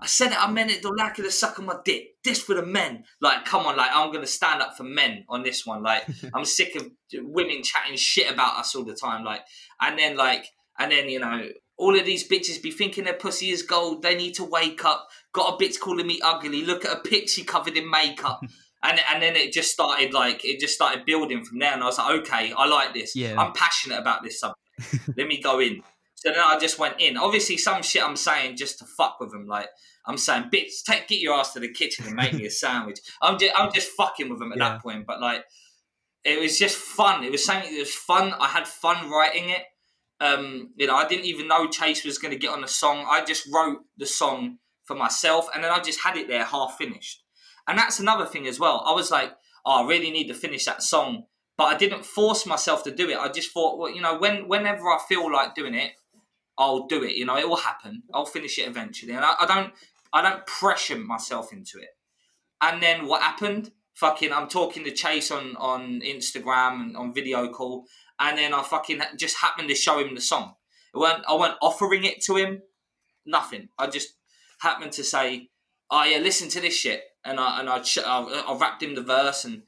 I 0.00 0.06
said 0.06 0.32
it, 0.32 0.42
I 0.42 0.50
meant 0.50 0.70
it. 0.70 0.82
The 0.82 0.90
lack 0.90 1.18
of 1.18 1.24
to 1.24 1.30
suck 1.30 1.58
on 1.58 1.66
my 1.66 1.76
dick. 1.84 2.16
This 2.24 2.42
for 2.42 2.54
the 2.54 2.64
men. 2.64 3.04
Like, 3.20 3.44
come 3.44 3.66
on, 3.66 3.76
like 3.76 3.90
I'm 3.92 4.12
gonna 4.12 4.26
stand 4.26 4.62
up 4.62 4.76
for 4.76 4.84
men 4.84 5.24
on 5.28 5.42
this 5.42 5.64
one. 5.66 5.82
Like, 5.82 6.06
I'm 6.34 6.44
sick 6.44 6.76
of 6.76 6.90
women 7.12 7.62
chatting 7.62 7.96
shit 7.96 8.32
about 8.32 8.58
us 8.58 8.74
all 8.74 8.84
the 8.84 8.94
time. 8.94 9.24
Like, 9.24 9.42
and 9.80 9.98
then 9.98 10.16
like, 10.16 10.46
and 10.78 10.92
then 10.92 11.08
you 11.08 11.20
know, 11.20 11.48
all 11.76 11.98
of 11.98 12.04
these 12.04 12.28
bitches 12.28 12.62
be 12.62 12.70
thinking 12.70 13.04
their 13.04 13.14
pussy 13.14 13.50
is 13.50 13.62
gold. 13.62 14.02
They 14.02 14.14
need 14.14 14.34
to 14.34 14.44
wake 14.44 14.84
up. 14.84 15.08
Got 15.32 15.54
a 15.54 15.64
bitch 15.64 15.80
calling 15.80 16.06
me 16.06 16.20
ugly. 16.22 16.64
Look 16.64 16.84
at 16.84 16.96
a 16.96 17.00
picture 17.00 17.44
covered 17.44 17.76
in 17.76 17.90
makeup 17.90 18.40
and 18.84 19.00
and 19.12 19.22
then 19.22 19.34
it 19.34 19.52
just 19.52 19.72
started 19.72 20.12
like 20.12 20.44
it 20.44 20.60
just 20.60 20.74
started 20.74 21.04
building 21.04 21.44
from 21.44 21.58
there, 21.58 21.72
and 21.72 21.82
I 21.82 21.86
was 21.86 21.98
like, 21.98 22.20
okay, 22.20 22.52
I 22.56 22.66
like 22.66 22.94
this. 22.94 23.16
Yeah. 23.16 23.40
I'm 23.40 23.52
passionate 23.52 23.98
about 23.98 24.22
this 24.22 24.38
subject. 24.40 24.60
Let 25.16 25.26
me 25.26 25.40
go 25.40 25.58
in. 25.60 25.82
So 26.24 26.32
then 26.32 26.40
I 26.40 26.58
just 26.58 26.78
went 26.78 27.00
in. 27.00 27.16
Obviously, 27.16 27.58
some 27.58 27.82
shit 27.82 28.02
I'm 28.02 28.16
saying 28.16 28.56
just 28.56 28.78
to 28.78 28.86
fuck 28.86 29.18
with 29.20 29.30
them. 29.30 29.46
Like 29.46 29.68
I'm 30.06 30.16
saying, 30.16 30.44
bitch, 30.52 30.82
take 30.86 31.08
get 31.08 31.20
your 31.20 31.34
ass 31.34 31.52
to 31.52 31.60
the 31.60 31.68
kitchen 31.68 32.06
and 32.06 32.14
make 32.14 32.32
me 32.32 32.46
a 32.46 32.50
sandwich. 32.50 33.00
I'm 33.20 33.38
just 33.38 33.52
I'm 33.56 33.72
just 33.72 33.90
fucking 33.92 34.30
with 34.30 34.38
them 34.38 34.52
at 34.52 34.58
yeah. 34.58 34.70
that 34.70 34.82
point. 34.82 35.06
But 35.06 35.20
like, 35.20 35.44
it 36.24 36.40
was 36.40 36.58
just 36.58 36.76
fun. 36.76 37.24
It 37.24 37.32
was 37.32 37.44
something. 37.44 37.70
It 37.72 37.78
was 37.78 37.94
fun. 37.94 38.32
I 38.40 38.48
had 38.48 38.66
fun 38.66 39.10
writing 39.10 39.50
it. 39.50 39.62
Um, 40.20 40.70
you 40.76 40.86
know, 40.86 40.96
I 40.96 41.06
didn't 41.06 41.26
even 41.26 41.48
know 41.48 41.68
Chase 41.68 42.04
was 42.04 42.18
going 42.18 42.32
to 42.32 42.38
get 42.38 42.50
on 42.50 42.62
the 42.62 42.68
song. 42.68 43.06
I 43.08 43.24
just 43.24 43.46
wrote 43.52 43.80
the 43.98 44.06
song 44.06 44.58
for 44.84 44.96
myself, 44.96 45.48
and 45.54 45.62
then 45.62 45.72
I 45.72 45.80
just 45.80 46.00
had 46.00 46.16
it 46.16 46.28
there 46.28 46.44
half 46.44 46.76
finished. 46.78 47.22
And 47.66 47.78
that's 47.78 48.00
another 48.00 48.24
thing 48.24 48.46
as 48.46 48.58
well. 48.58 48.82
I 48.86 48.92
was 48.92 49.10
like, 49.10 49.32
oh, 49.66 49.84
I 49.84 49.88
really 49.88 50.10
need 50.10 50.28
to 50.28 50.34
finish 50.34 50.64
that 50.64 50.82
song, 50.82 51.24
but 51.58 51.64
I 51.64 51.76
didn't 51.76 52.04
force 52.04 52.46
myself 52.46 52.84
to 52.84 52.94
do 52.94 53.10
it. 53.10 53.18
I 53.18 53.28
just 53.28 53.50
thought, 53.52 53.78
well, 53.78 53.90
you 53.90 54.00
know, 54.00 54.18
when 54.18 54.48
whenever 54.48 54.84
I 54.88 54.98
feel 55.08 55.30
like 55.30 55.54
doing 55.54 55.74
it, 55.74 55.92
I'll 56.58 56.86
do 56.86 57.02
it. 57.02 57.16
You 57.16 57.26
know, 57.26 57.36
it 57.36 57.48
will 57.48 57.56
happen. 57.56 58.02
I'll 58.12 58.26
finish 58.26 58.58
it 58.58 58.68
eventually, 58.68 59.12
and 59.12 59.24
I, 59.24 59.34
I 59.40 59.46
don't, 59.46 59.72
I 60.12 60.22
don't 60.22 60.46
pressure 60.46 60.96
myself 60.96 61.52
into 61.52 61.78
it. 61.78 61.90
And 62.60 62.82
then 62.82 63.06
what 63.06 63.22
happened? 63.22 63.72
Fucking, 63.94 64.32
I'm 64.32 64.48
talking 64.48 64.84
to 64.84 64.90
Chase 64.90 65.30
on 65.30 65.56
on 65.56 66.00
Instagram 66.00 66.82
and 66.82 66.96
on 66.96 67.14
video 67.14 67.48
call, 67.48 67.86
and 68.18 68.36
then 68.38 68.52
I 68.54 68.62
fucking 68.62 69.00
just 69.16 69.38
happened 69.38 69.68
to 69.68 69.74
show 69.74 69.98
him 69.98 70.14
the 70.14 70.20
song. 70.20 70.54
It 70.94 70.98
weren't, 70.98 71.24
I 71.28 71.34
weren't 71.36 71.56
offering 71.60 72.04
it 72.04 72.22
to 72.24 72.36
him. 72.36 72.62
Nothing. 73.26 73.68
I 73.78 73.86
just 73.88 74.14
happened 74.60 74.92
to 74.92 75.04
say, 75.04 75.50
"Oh 75.90 76.04
yeah, 76.04 76.18
listen 76.18 76.48
to 76.50 76.60
this 76.60 76.76
shit." 76.76 77.02
and 77.24 77.40
I 77.40 77.60
and 77.60 77.68
I, 77.68 77.82
I, 78.04 78.44
I 78.48 78.56
rapped 78.56 78.82
him 78.82 78.94
the 78.94 79.02
verse 79.02 79.44
and 79.44 79.62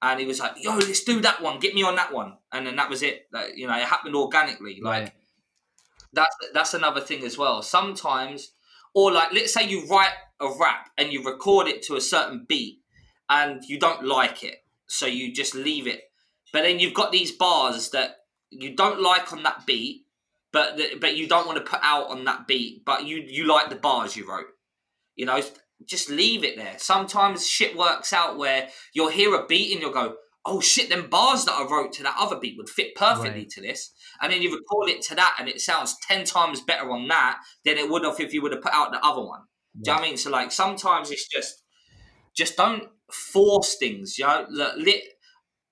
and 0.00 0.18
he 0.18 0.26
was 0.26 0.40
like, 0.40 0.54
"Yo, 0.56 0.74
let's 0.76 1.04
do 1.04 1.20
that 1.20 1.40
one. 1.42 1.60
Get 1.60 1.74
me 1.74 1.84
on 1.84 1.94
that 1.96 2.12
one." 2.12 2.34
And 2.50 2.66
then 2.66 2.76
that 2.76 2.90
was 2.90 3.02
it. 3.02 3.28
Like, 3.32 3.52
you 3.56 3.68
know, 3.68 3.76
it 3.76 3.84
happened 3.84 4.16
organically. 4.16 4.80
Like 4.82 5.02
right. 5.02 5.12
That's 6.12 6.36
that's 6.52 6.74
another 6.74 7.00
thing 7.00 7.24
as 7.24 7.38
well. 7.38 7.62
Sometimes, 7.62 8.52
or 8.94 9.12
like, 9.12 9.32
let's 9.32 9.54
say 9.54 9.66
you 9.66 9.86
write 9.86 10.12
a 10.40 10.48
rap 10.60 10.90
and 10.98 11.12
you 11.12 11.24
record 11.24 11.68
it 11.68 11.82
to 11.84 11.96
a 11.96 12.00
certain 12.00 12.44
beat, 12.48 12.80
and 13.28 13.62
you 13.66 13.78
don't 13.78 14.04
like 14.04 14.44
it, 14.44 14.56
so 14.86 15.06
you 15.06 15.32
just 15.32 15.54
leave 15.54 15.86
it. 15.86 16.02
But 16.52 16.62
then 16.62 16.78
you've 16.78 16.94
got 16.94 17.12
these 17.12 17.32
bars 17.32 17.90
that 17.90 18.16
you 18.50 18.76
don't 18.76 19.00
like 19.02 19.32
on 19.32 19.42
that 19.44 19.66
beat, 19.66 20.04
but 20.52 20.76
the, 20.76 20.96
but 21.00 21.16
you 21.16 21.26
don't 21.26 21.46
want 21.46 21.58
to 21.58 21.70
put 21.70 21.80
out 21.82 22.10
on 22.10 22.24
that 22.24 22.46
beat, 22.46 22.84
but 22.84 23.06
you 23.06 23.22
you 23.26 23.46
like 23.46 23.70
the 23.70 23.76
bars 23.76 24.16
you 24.16 24.28
wrote. 24.28 24.46
You 25.16 25.26
know, 25.26 25.40
just 25.86 26.10
leave 26.10 26.44
it 26.44 26.56
there. 26.56 26.74
Sometimes 26.78 27.46
shit 27.46 27.76
works 27.76 28.12
out 28.12 28.38
where 28.38 28.68
you'll 28.94 29.08
hear 29.08 29.34
a 29.34 29.46
beat 29.46 29.72
and 29.72 29.80
you'll 29.80 29.92
go, 29.92 30.16
oh 30.44 30.60
shit, 30.60 30.88
them 30.88 31.08
bars 31.08 31.44
that 31.44 31.52
I 31.52 31.66
wrote 31.70 31.92
to 31.94 32.02
that 32.02 32.16
other 32.18 32.36
beat 32.38 32.56
would 32.56 32.68
fit 32.68 32.94
perfectly 32.94 33.42
right. 33.42 33.50
to 33.50 33.60
this. 33.60 33.92
And 34.22 34.32
then 34.32 34.40
you 34.40 34.54
record 34.54 34.88
it 34.88 35.02
to 35.02 35.14
that 35.16 35.36
and 35.38 35.48
it 35.48 35.60
sounds 35.60 35.96
10 36.08 36.24
times 36.24 36.60
better 36.60 36.90
on 36.90 37.08
that 37.08 37.40
than 37.64 37.76
it 37.76 37.90
would 37.90 38.04
have 38.04 38.20
if 38.20 38.32
you 38.32 38.40
would 38.42 38.52
have 38.52 38.62
put 38.62 38.72
out 38.72 38.92
the 38.92 39.04
other 39.04 39.22
one. 39.22 39.40
Do 39.82 39.90
you 39.90 39.92
know 39.92 40.00
what 40.00 40.06
I 40.06 40.08
mean? 40.08 40.16
So 40.16 40.30
like 40.30 40.52
sometimes 40.52 41.10
it's 41.10 41.28
just, 41.28 41.62
just 42.36 42.56
don't 42.56 42.84
force 43.10 43.76
things, 43.76 44.18
you 44.18 44.26
know? 44.26 44.46
Let, 44.48 45.00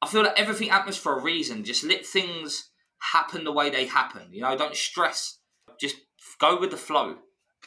I 0.02 0.08
feel 0.08 0.24
like 0.24 0.38
everything 0.38 0.68
happens 0.68 0.96
for 0.96 1.18
a 1.18 1.22
reason. 1.22 1.64
Just 1.64 1.84
let 1.84 2.04
things 2.04 2.70
happen 3.12 3.44
the 3.44 3.52
way 3.52 3.70
they 3.70 3.86
happen. 3.86 4.22
You 4.32 4.42
know, 4.42 4.56
don't 4.56 4.76
stress. 4.76 5.38
Just 5.80 5.96
go 6.38 6.58
with 6.58 6.70
the 6.70 6.76
flow. 6.76 7.16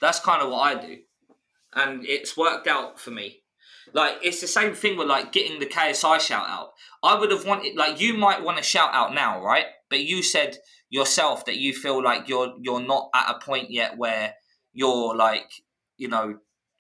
That's 0.02 0.20
kind 0.20 0.42
of 0.42 0.50
what 0.50 0.78
I 0.78 0.82
do 0.82 0.98
and 1.76 2.06
it's 2.06 2.38
worked 2.38 2.68
out 2.68 3.00
for 3.00 3.12
me. 3.12 3.40
Like 3.94 4.18
it's 4.24 4.42
the 4.42 4.48
same 4.48 4.74
thing 4.74 4.98
with 4.98 5.08
like 5.08 5.32
getting 5.32 5.60
the 5.60 5.66
KSI 5.66 6.20
shout 6.20 6.48
out. 6.48 6.72
I 7.04 7.20
would 7.20 7.32
have 7.32 7.46
wanted 7.46 7.76
like 7.76 8.00
you 8.00 8.14
might 8.14 8.44
want 8.44 8.58
to 8.58 8.64
shout 8.64 8.90
out 8.94 9.14
now, 9.14 9.44
right? 9.44 9.66
But 9.94 10.06
you 10.06 10.24
said 10.24 10.58
yourself 10.90 11.46
that 11.46 11.58
you 11.58 11.72
feel 11.72 12.04
like 12.04 12.28
you're 12.28 12.56
you're 12.60 12.82
not 12.82 13.10
at 13.14 13.30
a 13.30 13.46
point 13.46 13.70
yet 13.70 13.96
where 13.96 14.34
you're 14.74 15.16
like 15.16 15.52
you 15.98 16.08
know 16.08 16.40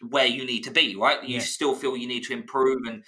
where 0.09 0.25
you 0.25 0.43
need 0.47 0.63
to 0.63 0.71
be, 0.71 0.95
right? 0.95 1.23
You 1.23 1.35
yeah. 1.35 1.41
still 1.41 1.75
feel 1.75 1.95
you 1.95 2.07
need 2.07 2.23
to 2.23 2.33
improve 2.33 2.87
and 2.87 3.03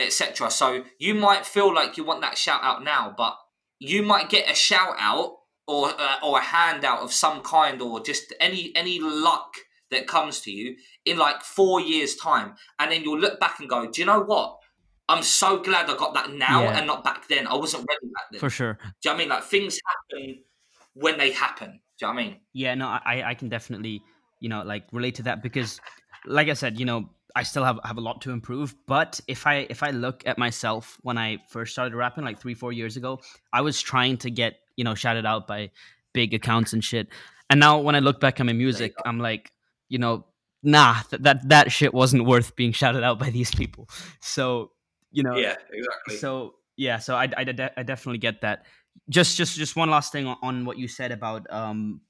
etc. 0.00 0.50
So 0.50 0.82
you 0.98 1.14
might 1.14 1.46
feel 1.46 1.72
like 1.72 1.96
you 1.96 2.02
want 2.02 2.22
that 2.22 2.36
shout 2.36 2.64
out 2.64 2.82
now, 2.82 3.14
but 3.16 3.36
you 3.78 4.02
might 4.02 4.28
get 4.28 4.50
a 4.50 4.54
shout 4.56 4.96
out 4.98 5.36
or 5.68 5.90
uh, 5.96 6.16
or 6.24 6.40
a 6.40 6.42
handout 6.42 6.98
of 6.98 7.12
some 7.12 7.40
kind 7.42 7.80
or 7.80 8.00
just 8.00 8.34
any 8.40 8.72
any 8.74 8.98
luck 8.98 9.54
that 9.92 10.08
comes 10.08 10.40
to 10.40 10.50
you 10.50 10.74
in 11.04 11.18
like 11.18 11.42
four 11.42 11.80
years' 11.80 12.16
time, 12.16 12.54
and 12.80 12.90
then 12.90 13.04
you'll 13.04 13.20
look 13.20 13.38
back 13.38 13.60
and 13.60 13.68
go, 13.68 13.88
"Do 13.88 14.00
you 14.00 14.06
know 14.06 14.22
what? 14.22 14.58
I'm 15.10 15.22
so 15.22 15.58
glad 15.58 15.90
I 15.90 15.96
got 15.96 16.14
that 16.14 16.32
now 16.32 16.62
yeah. 16.62 16.78
and 16.78 16.86
not 16.86 17.04
back 17.04 17.28
then. 17.28 17.46
I 17.46 17.54
wasn't 17.54 17.86
ready 17.88 18.12
back 18.14 18.24
then." 18.32 18.40
For 18.40 18.50
sure. 18.50 18.74
Do 18.74 18.88
you 19.04 19.10
know 19.10 19.14
I 19.14 19.18
mean? 19.18 19.28
Like 19.28 19.44
things 19.44 19.78
happen 19.90 20.38
when 20.94 21.18
they 21.18 21.32
happen. 21.32 21.80
Do 21.98 22.06
you 22.06 22.08
know 22.08 22.14
what 22.14 22.20
I 22.20 22.24
mean? 22.24 22.36
Yeah, 22.52 22.74
no, 22.74 22.86
I 22.86 23.22
I 23.26 23.34
can 23.34 23.48
definitely 23.48 24.02
you 24.40 24.48
know 24.48 24.62
like 24.62 24.84
relate 24.92 25.16
to 25.16 25.22
that 25.24 25.42
because, 25.42 25.80
like 26.26 26.48
I 26.48 26.54
said, 26.54 26.78
you 26.78 26.86
know. 26.86 27.10
I 27.36 27.44
still 27.44 27.62
have, 27.62 27.78
have 27.84 27.96
a 27.96 28.00
lot 28.00 28.20
to 28.22 28.32
improve, 28.32 28.74
but 28.88 29.20
if 29.28 29.46
I 29.46 29.64
if 29.70 29.84
I 29.84 29.90
look 29.90 30.26
at 30.26 30.36
myself 30.36 30.98
when 31.02 31.16
I 31.16 31.38
first 31.48 31.70
started 31.70 31.94
rapping 31.94 32.24
like 32.24 32.40
three 32.40 32.54
four 32.54 32.72
years 32.72 32.96
ago, 32.96 33.20
I 33.52 33.60
was 33.60 33.80
trying 33.80 34.16
to 34.24 34.32
get 34.32 34.56
you 34.74 34.82
know 34.82 34.96
shouted 34.96 35.24
out 35.24 35.46
by 35.46 35.70
big 36.12 36.34
accounts 36.34 36.72
and 36.72 36.82
shit. 36.82 37.06
And 37.48 37.60
now 37.60 37.78
when 37.78 37.94
I 37.94 38.00
look 38.00 38.20
back 38.20 38.40
at 38.40 38.46
my 38.46 38.52
music, 38.52 38.94
I'm 39.04 39.18
like, 39.18 39.52
you 39.88 39.98
know, 39.98 40.26
nah, 40.62 41.02
that 41.10 41.22
that, 41.22 41.48
that 41.48 41.72
shit 41.72 41.92
wasn't 41.94 42.26
worth 42.26 42.56
being 42.56 42.72
shouted 42.72 43.02
out 43.02 43.18
by 43.18 43.30
these 43.30 43.54
people. 43.54 43.88
So 44.20 44.72
you 45.10 45.22
know, 45.22 45.36
yeah, 45.36 45.56
exactly. 45.72 46.16
So 46.16 46.54
yeah, 46.76 46.98
so 46.98 47.16
I 47.16 47.24
I, 47.36 47.70
I 47.76 47.82
definitely 47.82 48.18
get 48.18 48.40
that. 48.42 48.66
Just 49.08 49.36
just 49.36 49.56
just 49.56 49.76
one 49.76 49.90
last 49.90 50.12
thing 50.12 50.26
on 50.26 50.64
what 50.64 50.78
you 50.78 50.88
said 50.88 51.12
about 51.12 51.46
um 51.50 52.00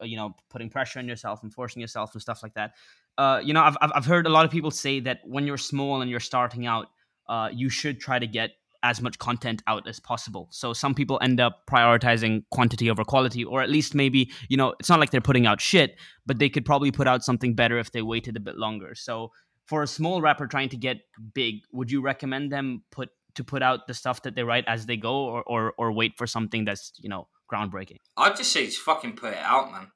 you 0.00 0.16
know 0.16 0.34
putting 0.50 0.70
pressure 0.70 0.98
on 0.98 1.08
yourself 1.08 1.42
and 1.42 1.52
forcing 1.52 1.80
yourself 1.80 2.12
and 2.14 2.22
stuff 2.22 2.42
like 2.42 2.54
that. 2.54 2.72
Uh, 3.18 3.40
you 3.44 3.52
know, 3.52 3.62
I've 3.62 3.76
I've 3.80 4.06
heard 4.06 4.26
a 4.26 4.30
lot 4.30 4.44
of 4.44 4.50
people 4.50 4.70
say 4.70 5.00
that 5.00 5.20
when 5.24 5.46
you're 5.46 5.58
small 5.58 6.00
and 6.00 6.10
you're 6.10 6.20
starting 6.20 6.66
out, 6.66 6.88
uh, 7.28 7.50
you 7.52 7.68
should 7.68 8.00
try 8.00 8.18
to 8.18 8.26
get 8.26 8.52
as 8.82 9.00
much 9.00 9.18
content 9.18 9.62
out 9.66 9.86
as 9.86 10.00
possible. 10.00 10.48
So 10.50 10.72
some 10.72 10.94
people 10.94 11.18
end 11.22 11.40
up 11.40 11.62
prioritizing 11.70 12.44
quantity 12.50 12.90
over 12.90 13.04
quality, 13.04 13.44
or 13.44 13.62
at 13.62 13.70
least 13.70 13.94
maybe, 13.94 14.32
you 14.48 14.56
know, 14.56 14.74
it's 14.80 14.88
not 14.88 14.98
like 14.98 15.10
they're 15.10 15.20
putting 15.20 15.46
out 15.46 15.60
shit, 15.60 15.96
but 16.26 16.38
they 16.38 16.48
could 16.48 16.64
probably 16.64 16.90
put 16.90 17.06
out 17.06 17.22
something 17.22 17.54
better 17.54 17.78
if 17.78 17.92
they 17.92 18.02
waited 18.02 18.36
a 18.36 18.40
bit 18.40 18.56
longer. 18.56 18.94
So 18.94 19.30
for 19.66 19.82
a 19.82 19.86
small 19.86 20.20
rapper 20.20 20.46
trying 20.46 20.68
to 20.70 20.76
get 20.76 20.98
big, 21.34 21.60
would 21.72 21.90
you 21.90 22.00
recommend 22.00 22.52
them 22.52 22.82
put 22.90 23.10
to 23.34 23.44
put 23.44 23.62
out 23.62 23.86
the 23.86 23.94
stuff 23.94 24.22
that 24.22 24.34
they 24.34 24.42
write 24.42 24.64
as 24.66 24.86
they 24.86 24.96
go 24.96 25.14
or 25.24 25.42
or, 25.46 25.72
or 25.78 25.92
wait 25.92 26.12
for 26.16 26.26
something 26.26 26.64
that's, 26.64 26.92
you 26.98 27.08
know, 27.08 27.28
groundbreaking? 27.52 27.98
I'd 28.16 28.36
just 28.36 28.52
say 28.52 28.66
just 28.66 28.80
fucking 28.80 29.16
put 29.16 29.32
it 29.32 29.38
out, 29.38 29.72
man. 29.72 29.88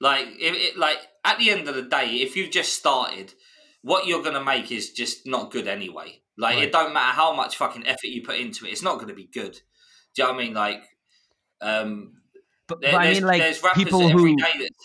Like 0.00 0.26
if 0.38 0.54
it, 0.54 0.78
like 0.78 0.98
at 1.24 1.38
the 1.38 1.50
end 1.50 1.68
of 1.68 1.74
the 1.74 1.82
day, 1.82 2.16
if 2.16 2.36
you've 2.36 2.50
just 2.50 2.74
started, 2.74 3.32
what 3.82 4.06
you're 4.06 4.22
gonna 4.22 4.44
make 4.44 4.70
is 4.70 4.92
just 4.92 5.26
not 5.26 5.50
good 5.50 5.68
anyway. 5.68 6.20
Like 6.36 6.56
right. 6.56 6.64
it 6.64 6.72
don't 6.72 6.92
matter 6.92 7.14
how 7.14 7.32
much 7.32 7.56
fucking 7.56 7.86
effort 7.86 8.08
you 8.08 8.22
put 8.22 8.36
into 8.36 8.66
it, 8.66 8.72
it's 8.72 8.82
not 8.82 8.98
gonna 8.98 9.14
be 9.14 9.28
good. 9.32 9.58
Do 10.14 10.22
you 10.22 10.24
know 10.24 10.34
what 10.34 10.40
I 10.40 10.44
mean? 10.44 10.54
Like, 10.54 10.82
um, 11.60 12.12
but, 12.68 12.80
but 12.80 12.94
I 12.94 13.12
mean, 13.12 13.22
like 13.22 13.42
people 13.74 14.08
who 14.08 14.36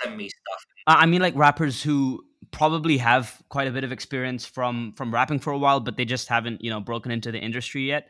send 0.01 0.17
me 0.17 0.29
stuff. 0.29 0.65
I 0.87 1.05
mean, 1.05 1.21
like 1.21 1.35
rappers 1.35 1.81
who 1.81 2.23
probably 2.51 2.97
have 2.97 3.41
quite 3.49 3.67
a 3.67 3.71
bit 3.71 3.83
of 3.83 3.91
experience 3.91 4.45
from 4.45 4.93
from 4.93 5.13
rapping 5.13 5.39
for 5.39 5.51
a 5.51 5.57
while, 5.57 5.79
but 5.79 5.97
they 5.97 6.05
just 6.05 6.27
haven't, 6.27 6.63
you 6.63 6.69
know, 6.69 6.79
broken 6.79 7.11
into 7.11 7.31
the 7.31 7.39
industry 7.39 7.87
yet. 7.87 8.09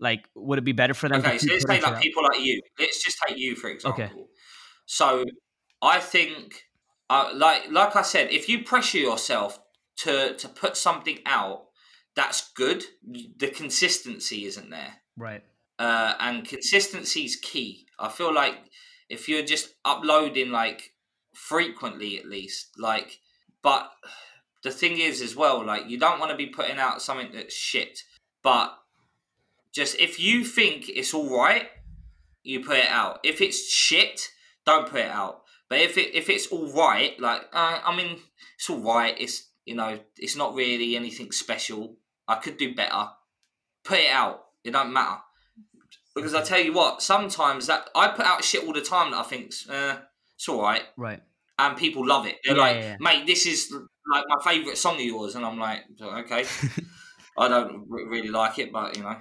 Like, 0.00 0.28
would 0.34 0.58
it 0.58 0.64
be 0.64 0.72
better 0.72 0.94
for 0.94 1.08
them? 1.08 1.20
Okay, 1.20 1.38
so 1.38 1.52
let's 1.52 1.64
take 1.64 1.82
like 1.82 2.02
people 2.02 2.22
like 2.22 2.40
you. 2.40 2.60
Let's 2.78 3.02
just 3.02 3.18
take 3.26 3.38
you 3.38 3.54
for 3.54 3.70
example. 3.70 4.04
Okay. 4.04 4.12
So 4.86 5.24
I 5.80 6.00
think, 6.00 6.62
uh, 7.08 7.30
like 7.34 7.70
like 7.70 7.94
I 7.96 8.02
said, 8.02 8.30
if 8.30 8.48
you 8.48 8.64
pressure 8.64 8.98
yourself 8.98 9.60
to 9.98 10.34
to 10.36 10.48
put 10.48 10.76
something 10.76 11.18
out 11.26 11.66
that's 12.14 12.52
good, 12.52 12.84
the 13.02 13.48
consistency 13.48 14.44
isn't 14.44 14.70
there. 14.70 14.94
Right. 15.16 15.42
Uh, 15.78 16.14
and 16.20 16.46
consistency 16.46 17.24
is 17.24 17.36
key. 17.36 17.86
I 17.98 18.08
feel 18.08 18.34
like 18.34 18.56
if 19.08 19.28
you're 19.28 19.44
just 19.44 19.74
uploading 19.84 20.50
like 20.50 20.92
frequently 21.34 22.18
at 22.18 22.26
least, 22.26 22.72
like, 22.78 23.18
but 23.62 23.90
the 24.62 24.70
thing 24.70 24.98
is 24.98 25.20
as 25.20 25.36
well, 25.36 25.64
like 25.64 25.88
you 25.88 25.98
don't 25.98 26.18
want 26.18 26.30
to 26.30 26.36
be 26.36 26.46
putting 26.46 26.78
out 26.78 27.02
something 27.02 27.30
that's 27.32 27.54
shit. 27.54 28.00
But 28.42 28.76
just 29.72 29.98
if 29.98 30.20
you 30.20 30.44
think 30.44 30.88
it's 30.88 31.14
all 31.14 31.36
right, 31.36 31.68
you 32.42 32.64
put 32.64 32.78
it 32.78 32.88
out. 32.88 33.20
If 33.24 33.40
it's 33.40 33.68
shit, 33.70 34.28
don't 34.66 34.88
put 34.88 35.00
it 35.00 35.10
out. 35.10 35.42
But 35.68 35.80
if 35.80 35.96
it 35.96 36.14
if 36.14 36.28
it's 36.28 36.48
all 36.48 36.70
right, 36.72 37.18
like 37.20 37.42
uh, 37.52 37.80
I 37.84 37.96
mean, 37.96 38.18
it's 38.56 38.68
all 38.68 38.80
right. 38.80 39.14
It's 39.18 39.48
you 39.64 39.74
know, 39.74 39.98
it's 40.18 40.36
not 40.36 40.54
really 40.54 40.96
anything 40.96 41.32
special. 41.32 41.96
I 42.28 42.36
could 42.36 42.56
do 42.56 42.74
better. 42.74 43.08
Put 43.84 44.00
it 44.00 44.10
out. 44.10 44.44
It 44.64 44.72
don't 44.72 44.92
matter. 44.92 45.20
Because 46.14 46.34
I 46.34 46.42
tell 46.42 46.60
you 46.60 46.72
what, 46.74 47.02
sometimes 47.02 47.66
that 47.68 47.88
I 47.94 48.08
put 48.08 48.26
out 48.26 48.44
shit 48.44 48.64
all 48.64 48.72
the 48.72 48.82
time 48.82 49.12
that 49.12 49.20
I 49.20 49.22
think 49.22 49.52
uh, 49.70 49.96
it's 50.34 50.48
all 50.48 50.60
right. 50.62 50.82
Right. 50.96 51.22
And 51.68 51.76
people 51.76 52.06
love 52.06 52.26
it. 52.26 52.36
They're 52.44 52.56
yeah, 52.56 52.62
like, 52.62 52.76
yeah, 52.76 52.96
mate, 53.00 53.26
this 53.26 53.46
is 53.46 53.72
like 54.10 54.24
my 54.28 54.42
favourite 54.44 54.78
song 54.78 54.96
of 54.96 55.02
yours. 55.02 55.34
And 55.34 55.44
I'm 55.44 55.58
like, 55.58 55.84
okay. 56.00 56.44
I 57.38 57.48
don't 57.48 57.86
really 57.88 58.28
like 58.28 58.58
it, 58.58 58.72
but 58.72 58.96
you 58.96 59.02
know. 59.02 59.16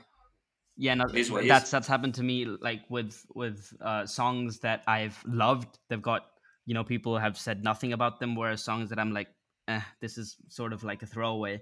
Yeah, 0.78 0.96
no, 0.96 1.06
that's 1.08 1.70
that's 1.70 1.88
happened 1.88 2.16
to 2.16 2.24
me. 2.24 2.46
Like 2.46 2.82
with 2.90 3.24
with 3.36 3.72
uh, 3.82 4.06
songs 4.06 4.60
that 4.60 4.84
I've 4.88 5.22
loved, 5.28 5.78
they've 5.90 6.02
got 6.02 6.24
you 6.66 6.74
know 6.74 6.84
people 6.84 7.18
have 7.18 7.38
said 7.38 7.64
nothing 7.64 7.94
about 7.94 8.20
them 8.20 8.36
whereas 8.36 8.64
songs 8.64 8.90
that 8.90 9.00
i'm 9.00 9.12
like 9.12 9.28
eh, 9.68 9.82
this 10.00 10.18
is 10.18 10.38
sort 10.50 10.74
of 10.74 10.84
like 10.84 11.02
a 11.04 11.06
throwaway 11.06 11.62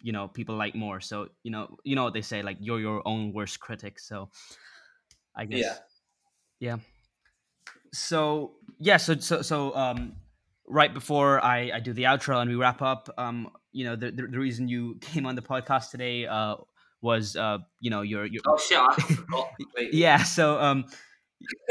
you 0.00 0.12
know 0.12 0.28
people 0.28 0.56
like 0.56 0.74
more 0.74 1.00
so 1.00 1.28
you 1.42 1.50
know 1.50 1.76
you 1.84 1.94
know 1.94 2.04
what 2.04 2.12
they 2.12 2.22
say 2.22 2.42
like 2.42 2.56
you're 2.60 2.80
your 2.80 3.02
own 3.06 3.32
worst 3.32 3.60
critic 3.60 3.98
so 3.98 4.28
i 5.36 5.44
guess 5.44 5.60
yeah 5.60 5.76
yeah 6.60 6.76
so 7.92 8.52
yeah 8.78 8.96
so 8.96 9.16
so 9.16 9.42
so 9.42 9.74
um 9.76 10.14
right 10.66 10.94
before 10.94 11.44
i 11.44 11.70
i 11.74 11.80
do 11.80 11.92
the 11.92 12.04
outro 12.04 12.40
and 12.40 12.50
we 12.50 12.56
wrap 12.56 12.80
up 12.80 13.08
um 13.18 13.48
you 13.72 13.84
know 13.84 13.96
the 13.96 14.10
the, 14.10 14.22
the 14.22 14.38
reason 14.38 14.68
you 14.68 14.96
came 15.00 15.26
on 15.26 15.34
the 15.34 15.42
podcast 15.42 15.90
today 15.90 16.26
uh 16.26 16.56
was 17.00 17.36
uh 17.36 17.58
you 17.80 17.90
know 17.90 18.02
your 18.02 18.24
your 18.26 18.40
oh 18.46 18.56
shit 18.56 18.78
I 18.78 18.94
forgot 18.94 19.48
yeah 19.92 20.22
so 20.22 20.58
um 20.60 20.84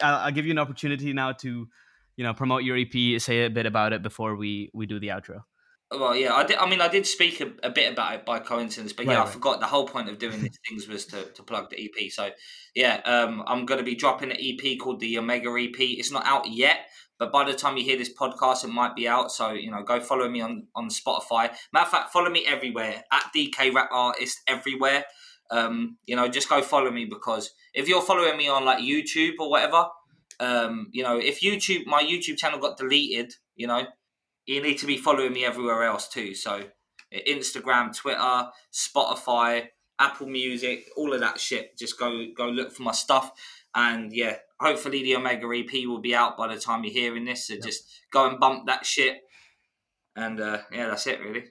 I'll, 0.00 0.16
I'll 0.16 0.32
give 0.32 0.46
you 0.46 0.52
an 0.52 0.58
opportunity 0.58 1.12
now 1.12 1.32
to, 1.32 1.68
you 2.16 2.24
know, 2.24 2.34
promote 2.34 2.64
your 2.64 2.76
EP, 2.76 3.20
say 3.20 3.44
a 3.44 3.50
bit 3.50 3.66
about 3.66 3.92
it 3.92 4.02
before 4.02 4.36
we 4.36 4.70
we 4.74 4.86
do 4.86 5.00
the 5.00 5.08
outro. 5.08 5.42
Well, 5.92 6.14
yeah, 6.14 6.34
I 6.34 6.44
did. 6.44 6.56
I 6.56 6.68
mean, 6.68 6.80
I 6.80 6.86
did 6.86 7.04
speak 7.04 7.40
a, 7.40 7.50
a 7.64 7.70
bit 7.70 7.92
about 7.92 8.14
it 8.14 8.24
by 8.24 8.38
coincidence, 8.38 8.92
but 8.92 9.06
yeah, 9.06 9.18
right, 9.18 9.26
I 9.26 9.30
forgot 9.30 9.58
the 9.58 9.66
whole 9.66 9.86
point 9.88 10.08
of 10.08 10.18
doing 10.18 10.40
these 10.40 10.58
things 10.68 10.86
was 10.86 11.04
to, 11.06 11.24
to 11.24 11.42
plug 11.42 11.70
the 11.70 11.84
EP. 11.84 12.12
So, 12.12 12.30
yeah, 12.76 13.00
um, 13.04 13.42
I'm 13.46 13.66
going 13.66 13.78
to 13.78 13.84
be 13.84 13.96
dropping 13.96 14.30
an 14.30 14.36
EP 14.40 14.78
called 14.78 15.00
the 15.00 15.18
Omega 15.18 15.50
EP. 15.50 15.74
It's 15.80 16.12
not 16.12 16.24
out 16.26 16.48
yet, 16.48 16.86
but 17.18 17.32
by 17.32 17.44
the 17.44 17.54
time 17.54 17.76
you 17.76 17.82
hear 17.82 17.98
this 17.98 18.14
podcast, 18.14 18.62
it 18.62 18.68
might 18.68 18.94
be 18.94 19.08
out. 19.08 19.32
So, 19.32 19.50
you 19.50 19.72
know, 19.72 19.82
go 19.82 19.98
follow 19.98 20.28
me 20.28 20.40
on 20.40 20.68
on 20.76 20.90
Spotify. 20.90 21.52
Matter 21.72 21.86
of 21.86 21.88
fact, 21.88 22.12
follow 22.12 22.30
me 22.30 22.46
everywhere 22.46 23.02
at 23.10 23.24
DK 23.34 23.74
Rap 23.74 23.88
Artist 23.90 24.38
everywhere. 24.46 25.04
Um, 25.50 25.98
you 26.06 26.14
know, 26.14 26.28
just 26.28 26.48
go 26.48 26.62
follow 26.62 26.92
me 26.92 27.06
because 27.06 27.50
if 27.74 27.88
you're 27.88 28.02
following 28.02 28.36
me 28.36 28.48
on 28.48 28.64
like 28.64 28.78
YouTube 28.78 29.34
or 29.40 29.50
whatever, 29.50 29.86
um, 30.38 30.86
you 30.92 31.02
know, 31.02 31.18
if 31.18 31.40
YouTube, 31.40 31.86
my 31.86 32.02
YouTube 32.02 32.36
channel 32.36 32.60
got 32.60 32.78
deleted, 32.78 33.34
you 33.56 33.66
know, 33.66 33.84
you 34.46 34.62
need 34.62 34.78
to 34.78 34.86
be 34.86 34.96
following 34.96 35.32
me 35.32 35.44
everywhere 35.44 35.84
else 35.84 36.08
too. 36.08 36.34
So 36.34 36.64
Instagram, 37.12 37.94
Twitter, 37.96 38.48
Spotify, 38.72 39.68
Apple 39.98 40.28
Music, 40.28 40.86
all 40.96 41.12
of 41.12 41.20
that 41.20 41.38
shit. 41.38 41.76
Just 41.78 41.98
go 41.98 42.26
go 42.36 42.48
look 42.48 42.72
for 42.72 42.82
my 42.82 42.92
stuff. 42.92 43.32
And 43.74 44.12
yeah, 44.12 44.36
hopefully 44.58 45.02
the 45.02 45.16
Omega 45.16 45.46
EP 45.46 45.86
will 45.86 46.00
be 46.00 46.14
out 46.14 46.36
by 46.36 46.52
the 46.52 46.60
time 46.60 46.84
you're 46.84 46.92
hearing 46.92 47.24
this. 47.24 47.46
So 47.46 47.54
yep. 47.54 47.62
just 47.62 47.84
go 48.12 48.28
and 48.28 48.40
bump 48.40 48.66
that 48.66 48.84
shit. 48.84 49.18
And 50.16 50.40
uh, 50.40 50.58
yeah, 50.72 50.88
that's 50.88 51.06
it 51.06 51.20
really. 51.20 51.44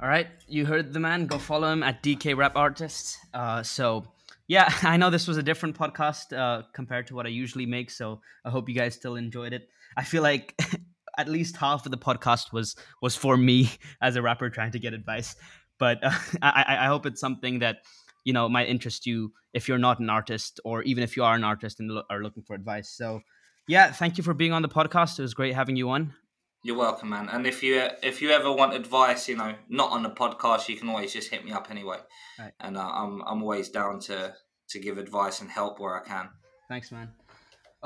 All 0.00 0.08
right, 0.08 0.28
you 0.46 0.66
heard 0.66 0.92
the 0.92 1.00
man. 1.00 1.26
Go 1.26 1.38
follow 1.38 1.72
him 1.72 1.82
at 1.82 2.02
DK 2.02 2.36
Rap 2.36 2.54
Artist. 2.54 3.16
Uh, 3.32 3.62
so 3.62 4.04
yeah, 4.46 4.72
I 4.82 4.96
know 4.96 5.10
this 5.10 5.26
was 5.26 5.38
a 5.38 5.42
different 5.42 5.76
podcast 5.76 6.36
uh, 6.36 6.62
compared 6.72 7.06
to 7.08 7.14
what 7.14 7.26
I 7.26 7.30
usually 7.30 7.66
make, 7.66 7.90
so 7.90 8.20
I 8.44 8.50
hope 8.50 8.68
you 8.68 8.74
guys 8.74 8.94
still 8.94 9.16
enjoyed 9.16 9.52
it. 9.52 9.68
I 9.96 10.04
feel 10.04 10.22
like 10.22 10.54
at 11.16 11.28
least 11.28 11.56
half 11.56 11.86
of 11.86 11.90
the 11.90 11.98
podcast 11.98 12.52
was 12.52 12.76
was 13.00 13.16
for 13.16 13.36
me 13.36 13.70
as 14.02 14.16
a 14.16 14.22
rapper 14.22 14.50
trying 14.50 14.72
to 14.72 14.78
get 14.78 14.94
advice, 14.94 15.36
but 15.78 16.02
uh, 16.02 16.10
I, 16.42 16.78
I 16.80 16.86
hope 16.86 17.06
it's 17.06 17.20
something 17.20 17.60
that 17.60 17.78
you 18.24 18.32
know 18.32 18.48
might 18.48 18.68
interest 18.68 19.06
you 19.06 19.32
if 19.52 19.68
you're 19.68 19.78
not 19.78 20.00
an 20.00 20.10
artist 20.10 20.60
or 20.64 20.82
even 20.82 21.02
if 21.02 21.16
you 21.16 21.24
are 21.24 21.34
an 21.34 21.44
artist 21.44 21.80
and 21.80 21.90
lo- 21.90 22.04
are 22.10 22.22
looking 22.22 22.42
for 22.42 22.54
advice. 22.54 22.90
So 22.90 23.20
yeah, 23.68 23.90
thank 23.92 24.18
you 24.18 24.24
for 24.24 24.34
being 24.34 24.52
on 24.52 24.62
the 24.62 24.68
podcast. 24.68 25.18
It 25.18 25.22
was 25.22 25.34
great 25.34 25.54
having 25.54 25.76
you 25.76 25.90
on. 25.90 26.14
You're 26.62 26.76
welcome, 26.76 27.10
man. 27.10 27.28
And 27.28 27.46
if 27.46 27.62
you 27.62 27.88
if 28.02 28.20
you 28.20 28.30
ever 28.30 28.50
want 28.52 28.74
advice, 28.74 29.28
you 29.28 29.36
know, 29.36 29.54
not 29.68 29.90
on 29.92 30.02
the 30.02 30.10
podcast, 30.10 30.68
you 30.68 30.76
can 30.76 30.88
always 30.88 31.12
just 31.12 31.30
hit 31.30 31.44
me 31.44 31.52
up 31.52 31.70
anyway. 31.70 31.98
Right. 32.38 32.52
And 32.60 32.76
uh, 32.76 32.80
I'm 32.80 33.22
I'm 33.26 33.42
always 33.42 33.68
down 33.68 34.00
to 34.00 34.34
to 34.70 34.78
give 34.80 34.98
advice 34.98 35.40
and 35.40 35.50
help 35.50 35.78
where 35.78 35.94
I 35.94 36.04
can. 36.04 36.28
Thanks, 36.68 36.90
man. 36.90 37.12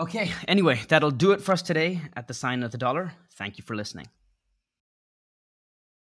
Okay. 0.00 0.32
Anyway, 0.48 0.80
that'll 0.88 1.10
do 1.10 1.32
it 1.32 1.42
for 1.42 1.52
us 1.52 1.60
today 1.60 2.00
at 2.16 2.26
the 2.26 2.32
sign 2.32 2.62
of 2.62 2.72
the 2.72 2.78
dollar. 2.78 3.12
Thank 3.32 3.58
you 3.58 3.64
for 3.64 3.76
listening. 3.76 4.06